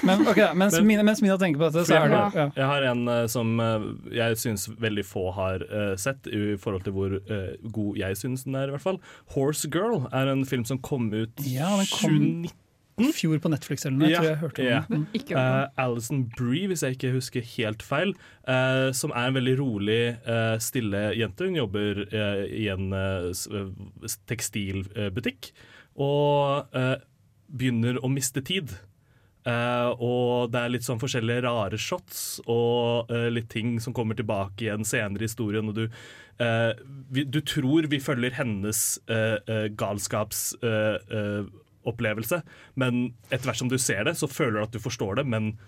[0.07, 2.47] Men, okay, mens, Men- Mina, mens Mina tenker på dette, så er det ja.
[2.57, 5.65] Jeg har en uh, som uh, jeg syns veldig få har
[5.99, 7.19] sett, i forhold til hvor
[7.73, 9.01] god jeg syns den er, i hvert fall.
[9.35, 12.51] 'Horse Girl' er en film som kom ut Ja, den kom 2019.
[13.01, 14.11] i fjor på Netflix eller noe.
[14.11, 14.83] Jeg tror jeg hørte om ja.
[14.91, 15.07] den.
[15.15, 18.15] Eh, Alison Brie, hvis jeg ikke husker helt feil,
[18.49, 21.49] uh, som er en veldig rolig, uh, stille jente.
[21.49, 22.93] Hun jobber i en
[24.29, 25.53] tekstilbutikk
[25.99, 26.95] og eh,
[27.49, 28.77] begynner å miste tid.
[29.49, 32.19] Uh, og det er litt sånn forskjellige rare shots
[32.53, 35.71] og uh, litt ting som kommer tilbake igjen senere i historien.
[35.71, 35.85] Og du,
[36.43, 36.75] uh,
[37.15, 39.39] vi, du tror vi følger hennes uh,
[41.89, 42.43] galskapsopplevelse,
[42.77, 45.59] men etter hvert som du ser det, så føler du at du forstår det, men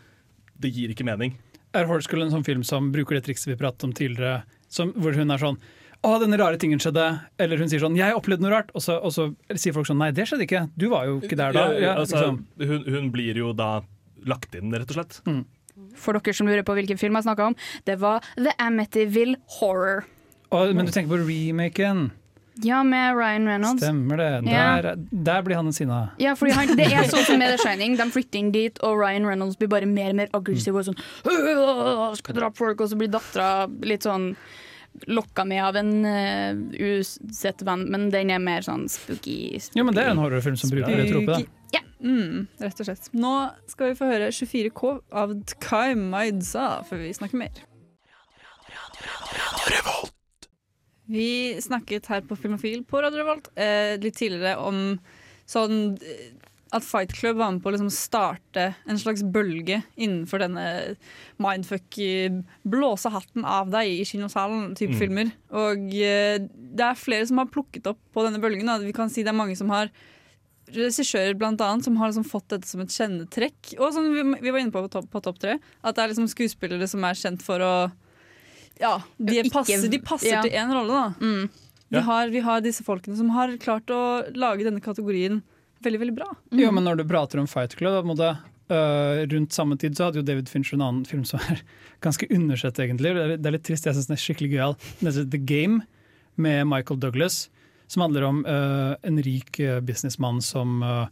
[0.60, 1.36] det gir ikke mening.
[1.72, 5.12] Er Horse en sånn film som bruker det trikset vi pratet om tidligere, som, hvor
[5.12, 5.58] hun er sånn
[6.02, 8.96] 'Å, denne rare tingen skjedde', eller hun sier sånn 'Jeg opplevde noe rart', og så,
[9.04, 10.70] og så sier folk sånn 'Nei, det skjedde ikke.
[10.74, 11.74] Du var jo ikke der da'.
[11.76, 12.46] Ja, Ja, altså, liksom.
[12.56, 13.82] hun, hun blir jo da
[14.24, 15.20] lagt inn, rett og slett.
[15.26, 15.44] Mm.
[15.94, 17.54] For dere som lurer på hvilken film jeg snakka om,
[17.84, 20.06] det var The Amityville Horror.
[20.50, 22.10] Og, men du tenker på remaken.
[22.62, 23.82] Ja, med Ryan Reynolds.
[23.82, 24.30] Stemmer det.
[24.50, 24.64] Ja.
[24.84, 24.96] Der,
[25.30, 26.00] der blir han en sinna.
[26.20, 27.94] Ja, fordi han, Det er sånn som med The Shining.
[28.00, 30.98] De flytter inn dit, og Ryan Reynolds blir bare mer og mer aggressiv og sånn
[31.24, 34.34] «Åh, Skal drape folk, og så blir dattera litt sånn
[35.06, 39.54] lokka med av en uh, usett venn, men den er mer sånn spooky.
[39.62, 39.78] spooky.
[39.78, 41.46] Jo, men det er en horrorfilm som bruker det tropet.
[41.46, 41.78] da.
[41.78, 41.82] Ja.
[42.02, 43.06] Mm, rett og slett.
[43.14, 43.32] Nå
[43.70, 44.92] skal vi få høre 24K
[45.22, 47.62] av Tkai Maidza før vi snakker mer.
[51.10, 54.98] Vi snakket her på Filmofil på Radio Revolt eh, litt tidligere om
[55.50, 56.28] sånn eh,
[56.70, 60.66] at Fight Club var med på å liksom starte en slags bølge innenfor denne
[61.42, 65.00] mindfuck eh, blåse hatten av deg i kinosalen-type Mm.
[65.00, 65.32] filmer.
[65.50, 68.70] Og eh, det er flere som har plukket opp på denne bølgen.
[68.70, 68.78] Da.
[68.78, 69.90] Vi kan si det er mange som har
[70.70, 73.72] regissører blant annet, som har liksom fått dette som et kjennetrekk.
[73.80, 76.12] Og som vi, vi var inne på på topp, på topp tre, at det er
[76.12, 77.72] liksom skuespillere som er kjent for å
[78.80, 80.44] Ja, de, passer, de passer ja.
[80.44, 81.28] til én rolle, da.
[81.90, 82.04] Vi, Ja.
[82.06, 84.02] har, vi har disse folkene som har klart å
[84.38, 85.40] lage denne kategorien
[85.82, 86.28] veldig, veldig bra.
[86.54, 88.36] Jo, men når du prater om Fight Club, da,
[88.70, 91.64] øh, rundt samme tid så hadde jo David Fincher en annen film som er
[92.04, 93.14] ganske undersett, egentlig.
[93.16, 94.76] Det er, det er litt trist, jeg syns den er skikkelig gøyal.
[95.00, 95.82] Den heter The Game,
[96.40, 97.50] med Michael Douglas,
[97.86, 101.06] som handler om uh, en rik uh, businessmann som øh,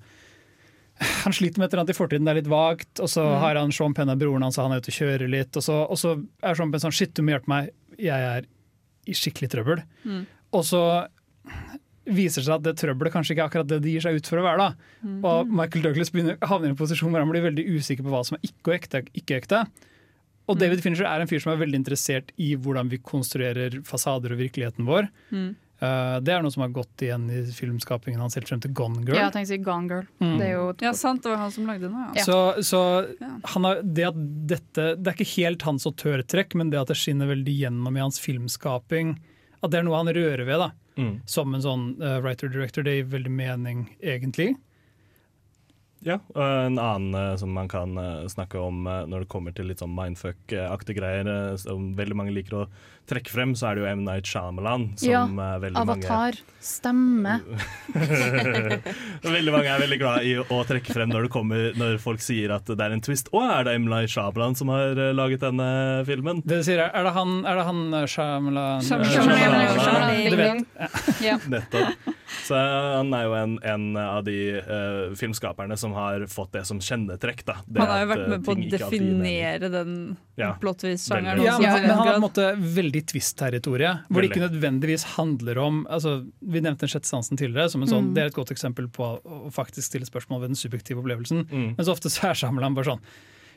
[1.00, 3.00] han sliter med et eller annet i fortiden, det er litt vagt.
[3.00, 3.38] Og så Mm.
[3.40, 5.56] har han Sean Penn er broren hans, og han er ute og kjører litt.
[5.56, 8.46] Og så, og så er Sean Penn sånn Shit, du må hjelpe meg, jeg er
[9.06, 9.82] i skikkelig trøbbel.
[10.04, 10.26] Mm.
[10.52, 10.82] Og så
[12.08, 14.40] viser seg at det trøbbelet kanskje ikke er akkurat det de gir seg ut for
[14.40, 14.58] å være.
[14.58, 14.68] da.
[15.04, 15.18] Mm.
[15.28, 18.22] Og Michael Douglas begynner, havner i en posisjon hvor han blir veldig usikker på hva
[18.24, 19.02] som er ikke ekte.
[19.14, 19.66] Ikke ekte.
[20.48, 20.60] Og Mm.
[20.62, 24.38] David Fincher er en fyr som er veldig interessert i hvordan vi konstruerer fasader og
[24.40, 25.10] virkeligheten vår.
[25.30, 25.50] Mm.
[25.78, 29.04] Uh, det er noe som har gått igjen i filmskapingen hans helt frem til Gone
[29.06, 29.14] Girl.
[29.14, 30.08] Ja, si Gone Girl.
[30.18, 30.32] Mm.
[30.40, 32.00] Det er jo Ja, sant, det var han som lagde den.
[32.18, 32.24] Ja.
[32.26, 32.80] Så, så
[33.54, 34.18] han har, det at
[34.50, 38.02] dette Det er ikke helt hans autørtrekk, men det at det skinner veldig gjennom i
[38.02, 39.20] hans filmskaping,
[39.62, 40.66] at det er noe han rører ved.
[40.66, 41.20] da Mm.
[41.30, 44.56] Som en sånn uh, writer-director, det gir veldig mening, egentlig.
[46.02, 47.98] Ja, og en annen eh, som man kan
[48.30, 52.68] snakke om når det kommer til litt sånn mindfuck-aktige greier, som veldig mange liker å
[53.08, 54.04] trekke frem, så er det jo M.
[54.06, 54.90] Night Shyamalan.
[55.00, 56.38] Som ja, eh, veldig Avatar.
[56.68, 57.38] Stemme.
[59.22, 62.52] Veldig mange er veldig glad i å trekke frem når, det kommer, når folk sier
[62.56, 63.30] at det er en twist.
[63.32, 63.86] Å, er det M.
[63.90, 65.68] Night Shyamalan som har eh, laget denne
[66.08, 66.42] filmen?
[66.44, 70.24] Det du sier, er, er det han, er det han uh, Shyamalan Shyamalan.
[70.28, 70.64] Du vet.
[71.24, 71.38] Ja.
[71.48, 72.14] Nettopp.
[72.44, 76.80] Så han er jo en, en av de uh, filmskaperne som har fått det som
[76.82, 77.44] kjennetrekk.
[77.48, 77.58] Da.
[77.66, 79.94] Det Han har jo vært eh, med på å definere den
[80.38, 80.52] Ja.
[80.60, 81.42] plottvist-sjangeren.
[81.46, 85.58] Ja, men, men han har på en måte veldig twist-territoriet, hvor det ikke nødvendigvis handler
[85.58, 88.14] om altså, Vi nevnte den sjette sansen tidligere, som en sånn, Mm.
[88.14, 91.44] det er et godt eksempel på å faktisk stille spørsmål ved den subjektive opplevelsen.
[91.50, 91.74] Mm.
[91.76, 93.00] Men så ofte så er Shyamalan bare sånn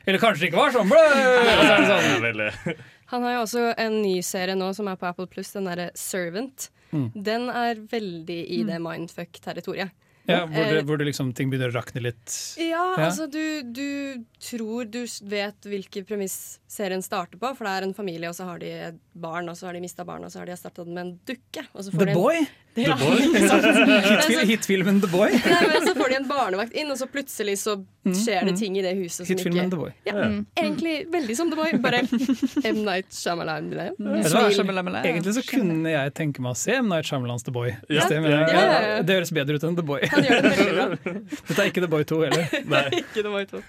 [0.06, 0.88] Eller kanskje det ikke var sånn!
[0.88, 2.50] Blø!
[2.62, 2.76] Sånn
[3.12, 5.90] Han har jo også en ny serie nå som er på Apple Pluss, den derre
[5.94, 6.70] Servant.
[6.92, 7.10] Mm.
[7.14, 9.90] Den er veldig i det mindfuck-territoriet.
[10.28, 12.56] ja, hvor, det, Eh, hvor det liksom, ting begynner å rakne litt.
[12.58, 17.84] Ja, altså du, du tror du vet hvilke premiss serien starter på, for det er
[17.86, 20.32] en familie, og så har de et barn, og så har de mista barn, og
[20.32, 21.66] så har de erstatta det med en dukke.
[21.76, 22.44] Og så får The de en- Boy?
[22.72, 23.18] Ja, The Boy?
[24.08, 25.34] Hitfilmen Hitfilmen The Boy?
[25.44, 27.74] Nei, men så får de en barnevakt inn, og så plutselig så
[28.08, 28.60] skjer det mm.
[28.62, 29.90] ting i det huset som Hitfilmen ikke The Boy.
[30.08, 30.28] Ja, Ja.
[30.32, 30.38] mm.
[30.62, 32.00] Egentlig veldig som The Boy, bare
[32.72, 32.80] M.
[32.88, 33.68] Night Shyamalan.
[33.76, 33.90] Hva?
[34.24, 34.96] Smil.
[35.02, 36.88] Egentlig så kunne jeg tenke meg å se M.
[36.88, 37.74] Night Shyamalans The Boy.
[37.92, 38.08] Ja.
[38.08, 38.98] Det, Ja, ja, ja.
[39.04, 40.08] det høres bedre ut enn The Boy.
[40.08, 40.88] Han gjør det bra.
[41.52, 42.92] Dette er ikke The Boy 2 heller.
[43.02, 43.64] Ikke The Boy 2.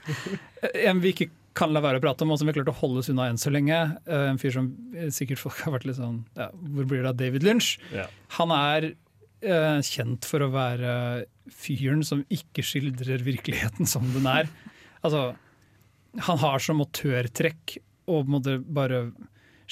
[0.87, 1.27] En vi ikke
[1.57, 3.27] kan la være å prate om, og som vi har klart å holde oss unna
[3.29, 3.77] enn så lenge.
[4.07, 7.11] eh, En fyr som eh, sikkert folk har vært litt sånn ja, Hvor blir det
[7.11, 7.75] av David Lynch?
[7.93, 8.07] Ja.
[8.39, 10.95] Han er eh, kjent for å være
[11.53, 14.49] fyren som ikke skildrer virkeligheten som den er.
[15.03, 15.33] Altså,
[16.29, 17.77] han har som autørtrekk
[18.09, 19.07] å måtte bare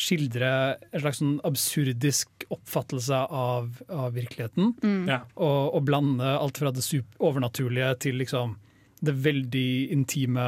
[0.02, 0.50] skildre
[0.92, 4.74] en slags sånn absurdisk oppfattelse av, av virkeligheten.
[4.84, 5.10] Mm.
[5.12, 5.22] Ja.
[5.36, 6.84] Og, og blande alt fra det
[7.20, 8.56] overnaturlige til liksom
[9.02, 10.48] det veldig intime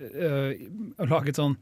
[0.00, 1.56] Å lage et sånn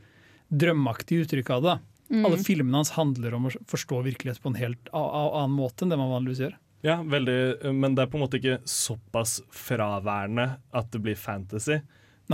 [0.51, 1.77] drømmeaktig uttrykk av det.
[2.11, 2.25] Mm.
[2.27, 5.99] Alle filmene hans handler om å forstå virkelighet på en helt annen måte enn det
[6.01, 6.59] man vanligvis gjør.
[6.87, 10.47] Ja, veldig, men det er på en måte ikke såpass fraværende
[10.77, 11.83] at det blir fantasy.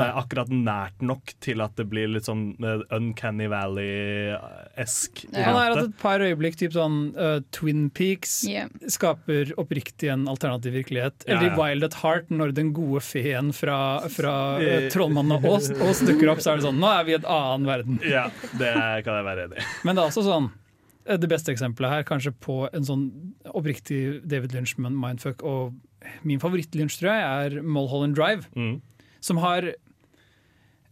[0.02, 5.22] Er akkurat nært nok til at det blir litt sånn eh, Uncanny Valley-esk.
[5.36, 8.68] Han har hatt et par øyeblikk, typ sånn uh, Twin Peaks Yeah.
[8.92, 11.24] skaper oppriktig en alternativ virkelighet.
[11.26, 11.56] Eller i ja.
[11.58, 13.78] Wild at Heart, når den gode feen fra,
[14.12, 17.14] fra uh, Trollmannen og Ås, Ås dukker opp, så er det sånn Nå er vi
[17.14, 17.98] i et annen verden.
[18.06, 18.28] Ja,
[18.60, 18.74] det
[19.06, 19.66] kan jeg være enig i.
[19.86, 20.52] Men det er også sånn
[21.06, 23.04] det beste eksempelet her, kanskje på en sånn
[23.54, 25.76] oppriktig David Lynch-mindfuck, og
[26.26, 28.48] min favoritt-Lynch, tror jeg, er Mulholland Drive.
[29.22, 29.68] Som har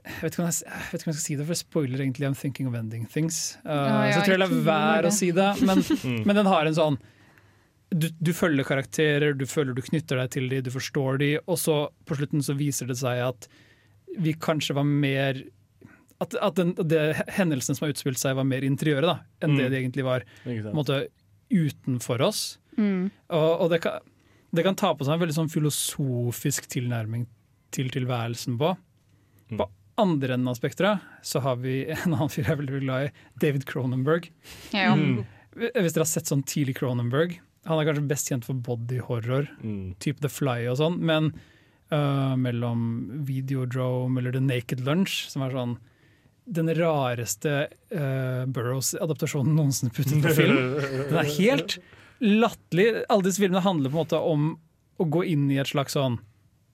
[0.05, 2.03] jeg vet, ikke om jeg, jeg ikke om jeg skal si det, for det spoiler
[2.05, 3.57] egentlig I'm thinking of ending things.
[3.65, 6.23] Uh, Ja, ja, så jeg tror jeg lar være å si det, men, Mm.
[6.29, 6.99] men den har en sånn
[7.95, 11.59] du, du følger karakterer, du føler du knytter deg til dem, du forstår dem, og
[11.63, 11.77] så
[12.09, 13.47] på slutten så viser det seg at
[14.19, 15.41] vi kanskje var mer
[16.23, 17.01] At, at den, det,
[17.35, 19.59] hendelsene som har utspilt seg, var mer interiøret da, enn Mm.
[19.61, 20.25] det de egentlig var
[20.73, 21.01] måte,
[21.51, 22.59] utenfor oss.
[22.79, 23.11] Mm.
[23.35, 23.99] Og, og det, kan,
[24.55, 27.27] det kan ta på seg en veldig sånn filosofisk tilnærming
[27.75, 28.73] til tilværelsen på.
[29.59, 29.67] På
[30.01, 33.11] andre enden av spekteret så har vi en annen fyr jeg er veldig glad i,
[33.43, 34.31] David Cronenberg.
[34.75, 34.93] Ja.
[34.99, 35.25] Mm.
[35.55, 37.37] Hvis dere har sett sånn tidlig Cronenberg
[37.71, 39.47] Han er kanskje best kjent for body horror,
[40.03, 41.29] type The Fly og sånn, men
[41.95, 42.81] uh, mellom
[43.29, 45.77] Videodrome eller The Naked Lunch, som er sånn
[46.45, 47.55] den rareste
[47.95, 50.59] uh, Burrows-adaptasjonen noensinne puttet på film.
[51.09, 51.79] Den er helt
[52.21, 53.05] latterlig.
[53.09, 54.51] Alle disse filmene handler på en måte om
[55.01, 56.19] å gå inn i et slags sånn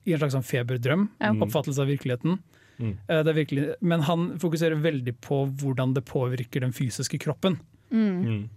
[0.09, 1.31] i en slags sånn feberdrøm, Ja.
[1.37, 2.41] oppfattelse av virkeligheten.
[2.81, 2.95] Mm.
[2.97, 7.59] Eh, det er virkelig, men han fokuserer veldig på hvordan det påvirker den fysiske kroppen.
[7.93, 8.49] Mm.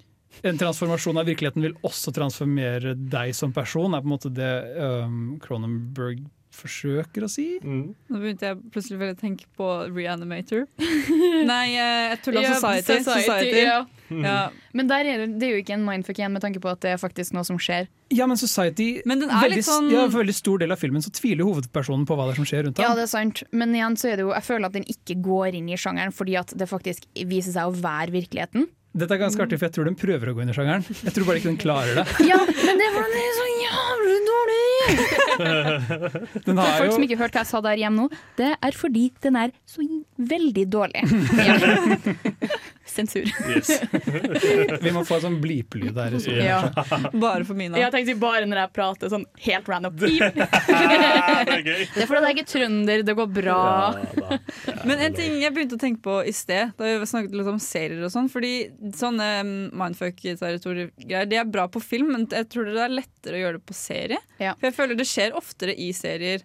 [0.41, 4.53] En transformasjon av virkeligheten vil også transformere deg som person, er på en måte det
[4.79, 6.23] um, Cronenberg
[6.53, 7.47] forsøker å si.
[7.63, 10.67] Nå begynte jeg plutselig veldig å tenke på Reanimator.
[11.51, 12.99] Nei, eh, jeg tulla Ja, Society.
[13.09, 13.65] Society.
[13.65, 13.81] ja.
[14.21, 14.51] Ja.
[14.77, 16.81] Men der er det, det er jo ikke en mindfuck igjen, med tanke på at
[16.85, 17.87] det er faktisk noe som skjer.
[18.13, 20.77] Ja, men Society Men den er veldig, litt sånn ja, For veldig stor del av
[20.77, 23.41] filmen så tviler hovedpersonen på hva det er som skjer rundt Ja, det er sant,
[23.55, 26.13] men igjen så er det jo Jeg føler at den ikke går inn i sjangeren
[26.13, 28.67] fordi at det faktisk viser seg å være virkeligheten.
[28.93, 30.83] Dette er ganske artig, for jeg tror den prøver å gå inn i sjangeren.
[30.85, 32.03] Jeg tror bare ikke den klarer det.
[32.29, 33.52] Ja, men det var en er
[34.03, 34.63] jævlig dårlig!
[36.45, 38.77] Den For folk jo som ikke hørte hva jeg sa der hjemme nå, det er
[38.77, 39.85] fordi den er så
[40.17, 41.03] veldig dårlig.
[42.85, 43.23] Sensur.
[44.83, 46.17] Vi må få en sånn blipelyd der.
[46.19, 46.33] Så.
[46.35, 46.57] Ja.
[47.13, 47.79] Bare for mine.
[47.79, 49.95] Jeg tenkte bare når jeg prater sånn helt random.
[50.01, 51.85] det er gøy.
[51.93, 53.61] Det er fordi jeg er trønder, det går bra.
[54.87, 57.61] Men en ting jeg begynte å tenke på i sted, da vi snakket litt om
[57.63, 58.53] serier og sånn, fordi
[58.99, 60.91] sånne mm, mindfuck-territorier
[61.29, 63.77] de er bra på film, men jeg tror det er lettere å gjøre det på
[63.77, 64.19] serie.
[64.39, 66.43] For jeg føler det skjer oftere i serier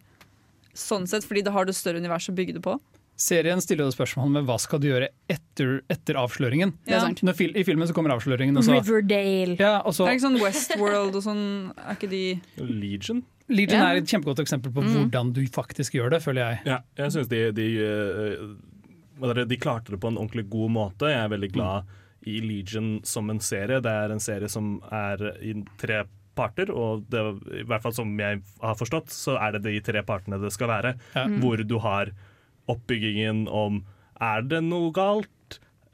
[0.79, 2.77] sånn sett, fordi da har du større univers å bygge det på.
[3.19, 6.71] Serien stiller jo spørsmål med hva skal du gjøre etter, etter avsløringen.
[6.87, 7.23] Det er sant.
[7.27, 8.55] Når fil, I filmen så kommer avsløringen.
[8.61, 9.57] Og så, Riverdale.
[9.59, 11.43] ja, og så, Det er ikke sånn Westworld og sånn,
[11.83, 12.23] er ikke de
[12.63, 13.25] Legion?
[13.51, 13.91] Legion yeah.
[13.97, 14.93] er et kjempegodt eksempel på Mm.
[14.95, 16.61] hvordan du faktisk gjør det, føler jeg.
[16.69, 21.11] Ja, jeg synes de, de, eh, det, de klarte det på en ordentlig god måte.
[21.11, 21.91] Jeg er veldig glad
[22.29, 23.81] i Legion som en serie.
[23.83, 26.05] Det er en serie som er i tre
[26.39, 27.19] parter, og det,
[27.63, 30.71] i hvert fall som jeg har forstått, så er det de tre partene det skal
[30.71, 30.95] være.
[31.17, 31.27] Ja.
[31.27, 31.41] Mm.
[31.43, 32.13] Hvor du har
[32.69, 33.83] oppbyggingen om
[34.21, 35.31] er det noe galt?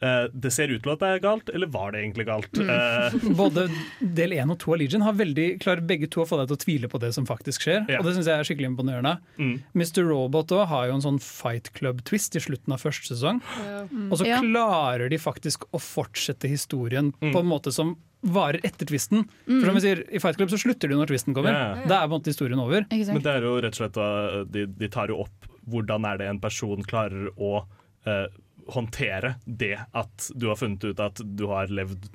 [0.05, 2.59] Uh, det ser ut til at det er galt, eller var det egentlig galt?
[2.59, 3.67] Uh, Både
[4.03, 6.59] del én og to av Legion har veldig klarer begge to å få deg til
[6.59, 7.87] å tvile på det som faktisk skjer.
[7.89, 8.03] Yeah.
[8.03, 9.15] Og det syns jeg er skikkelig imponerende.
[9.39, 9.55] Mm.
[9.73, 10.03] Mr.
[10.09, 13.41] Robot også har jo en sånn Fight Club-twist i slutten av første sesong.
[13.95, 14.09] Mm.
[14.09, 14.41] Og så yeah.
[14.41, 17.33] klarer de faktisk å fortsette historien Mm.
[17.35, 17.93] på en måte som
[18.25, 19.27] varer etter twisten.
[19.45, 19.59] Mm.
[19.61, 21.83] For som vi sier, I Fight Club så slutter de når twisten kommer.
[21.85, 22.87] Da er på en måte historien over.
[22.91, 24.09] Men det er jo rett og slett da,
[24.57, 27.55] de, de tar jo opp hvordan er det en person klarer å
[28.07, 28.27] eh,
[28.75, 32.07] håndtere det at du har funnet ut at du har levd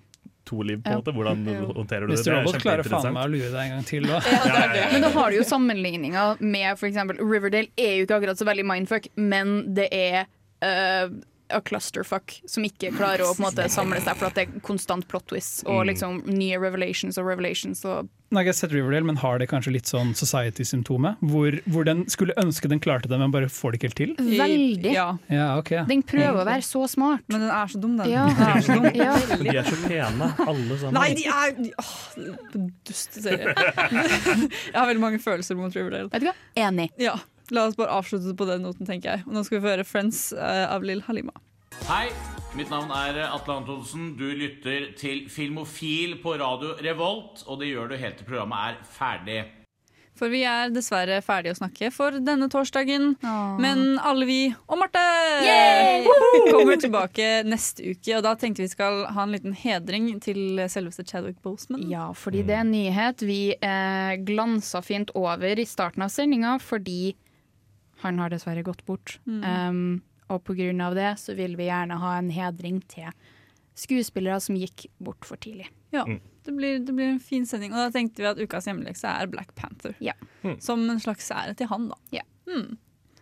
[0.49, 0.97] to liv, på en Ja.
[0.97, 1.13] måte.
[1.13, 1.43] Hvordan
[1.76, 2.19] håndterer du det?
[2.19, 2.23] Mr.
[2.23, 4.07] Det er Robot klarer faen meg å lure deg en gang til.
[4.09, 4.19] Da.
[4.93, 8.65] Men da har du jo sammenligninger med eksempel Riverdale er jo ikke akkurat så veldig
[8.65, 10.26] mindfuck, men det er
[10.65, 11.13] uh,
[11.49, 14.59] a clusterfuck som ikke klarer å på en måte samle seg for at det er
[14.65, 15.88] konstant plot twists og Mm.
[15.91, 19.71] liksom nye revelations og revelations og Nei, jeg har sett Riverdale, men har det kanskje
[19.73, 21.17] litt sånn Society-symptomet?
[21.31, 24.11] Hvor, hvor den skulle ønske den klarte det, men bare får det ikke helt til?
[24.38, 24.91] Veldig.
[24.93, 25.07] Ja.
[25.34, 25.71] Ja, ok.
[25.89, 27.23] Den prøver å være så smart.
[27.27, 28.11] Men den er så dum, den.
[28.11, 28.27] Ja.
[28.38, 28.85] Den er så dum.
[28.93, 29.15] Ja.
[29.41, 30.99] De er så pene, alle sammen.
[30.99, 31.89] Nei, de er åh,
[32.85, 33.55] Dusteserie.
[34.69, 36.09] jeg har veldig mange følelser mot Riverdale.
[36.13, 36.35] Vet du hva?
[36.67, 36.89] Enig.
[37.01, 37.15] Ja,
[37.51, 39.26] La oss bare avslutte på den noten, tenker jeg.
[39.26, 41.34] Og nå skal vi få høre 'Friends' eh, av Lill Halima.
[41.89, 42.09] Hei,
[42.57, 44.11] mitt navn er Atle Antonsen.
[44.17, 48.84] Du lytter til Filmofil på radio Revolt, og det gjør du helt til programmet er
[48.85, 49.39] ferdig.
[50.19, 53.13] For vi er dessverre ferdige å snakke for denne torsdagen.
[53.63, 55.03] Men alle vi og Marte
[55.45, 56.03] Yay!
[56.51, 58.17] kommer tilbake neste uke.
[58.17, 61.88] Og da tenkte vi skal ha en liten hedring til selveste Chadwick Boseman.
[61.89, 66.57] Ja, fordi det er en nyhet vi eh, glansa fint over i starten av sendinga,
[66.59, 67.15] fordi
[68.03, 69.17] han har dessverre gått bort.
[69.26, 69.43] Mm.
[69.43, 70.51] Um, og
[70.85, 73.09] av det så vil vi gjerne ha en hedring til
[73.80, 75.69] skuespillere som gikk bort for tidlig.
[75.95, 76.03] Ja,
[76.45, 77.73] det blir, det blir en fin sending.
[77.73, 79.95] Og da tenkte vi at ukas hjemmelekse er Black Panther.
[80.03, 80.13] Ja.
[80.61, 81.97] Som en slags ære til han, da.
[82.19, 82.26] Ja.
[82.49, 82.77] Mm.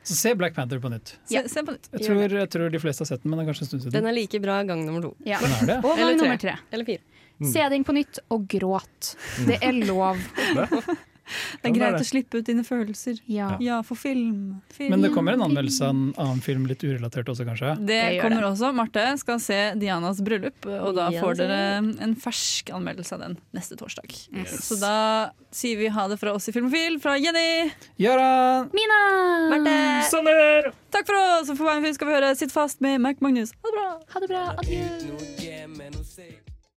[0.07, 1.17] Så se Black Panther på nytt.
[1.27, 1.89] Se, se på nytt.
[1.91, 3.85] Jeg tror, jeg tror de fleste har sett den, men det er kanskje en stund
[3.85, 3.95] siden.
[3.97, 5.13] Den er like bra gang nummer to.
[5.27, 5.39] Ja.
[5.43, 5.67] Er?
[5.83, 6.55] Gang Eller nummer tre.
[6.71, 7.03] Eller fire.
[7.51, 9.13] Se den på nytt og gråt.
[9.45, 10.21] Det er lov.
[11.61, 13.19] Det er greit å slippe ut dine følelser.
[13.27, 14.61] Ja, for film.
[14.73, 14.93] film.
[14.95, 17.73] Men det kommer en anmeldelse av en annen film litt urelatert også, kanskje?
[17.79, 18.51] Det, det kommer det.
[18.51, 18.71] også.
[18.77, 21.59] Marte skal se Dianas bryllup, og da Ja, får dere
[22.03, 24.15] en fersk anmeldelse av den neste torsdag.
[24.55, 24.95] Så da
[25.53, 27.71] sier vi ha det fra oss i Filmofil, fra Jenny.
[28.01, 28.71] Gjøran!
[28.75, 29.01] Mina!
[29.53, 29.77] Marte.
[30.11, 30.71] Sander!
[30.93, 31.51] Takk for oss!
[31.51, 33.53] Og for film skal vi høre Sitt fast med Mac Magnus.
[33.63, 33.89] Ha det bra!
[34.13, 34.45] Ha det bra.
[34.63, 34.87] Adjø.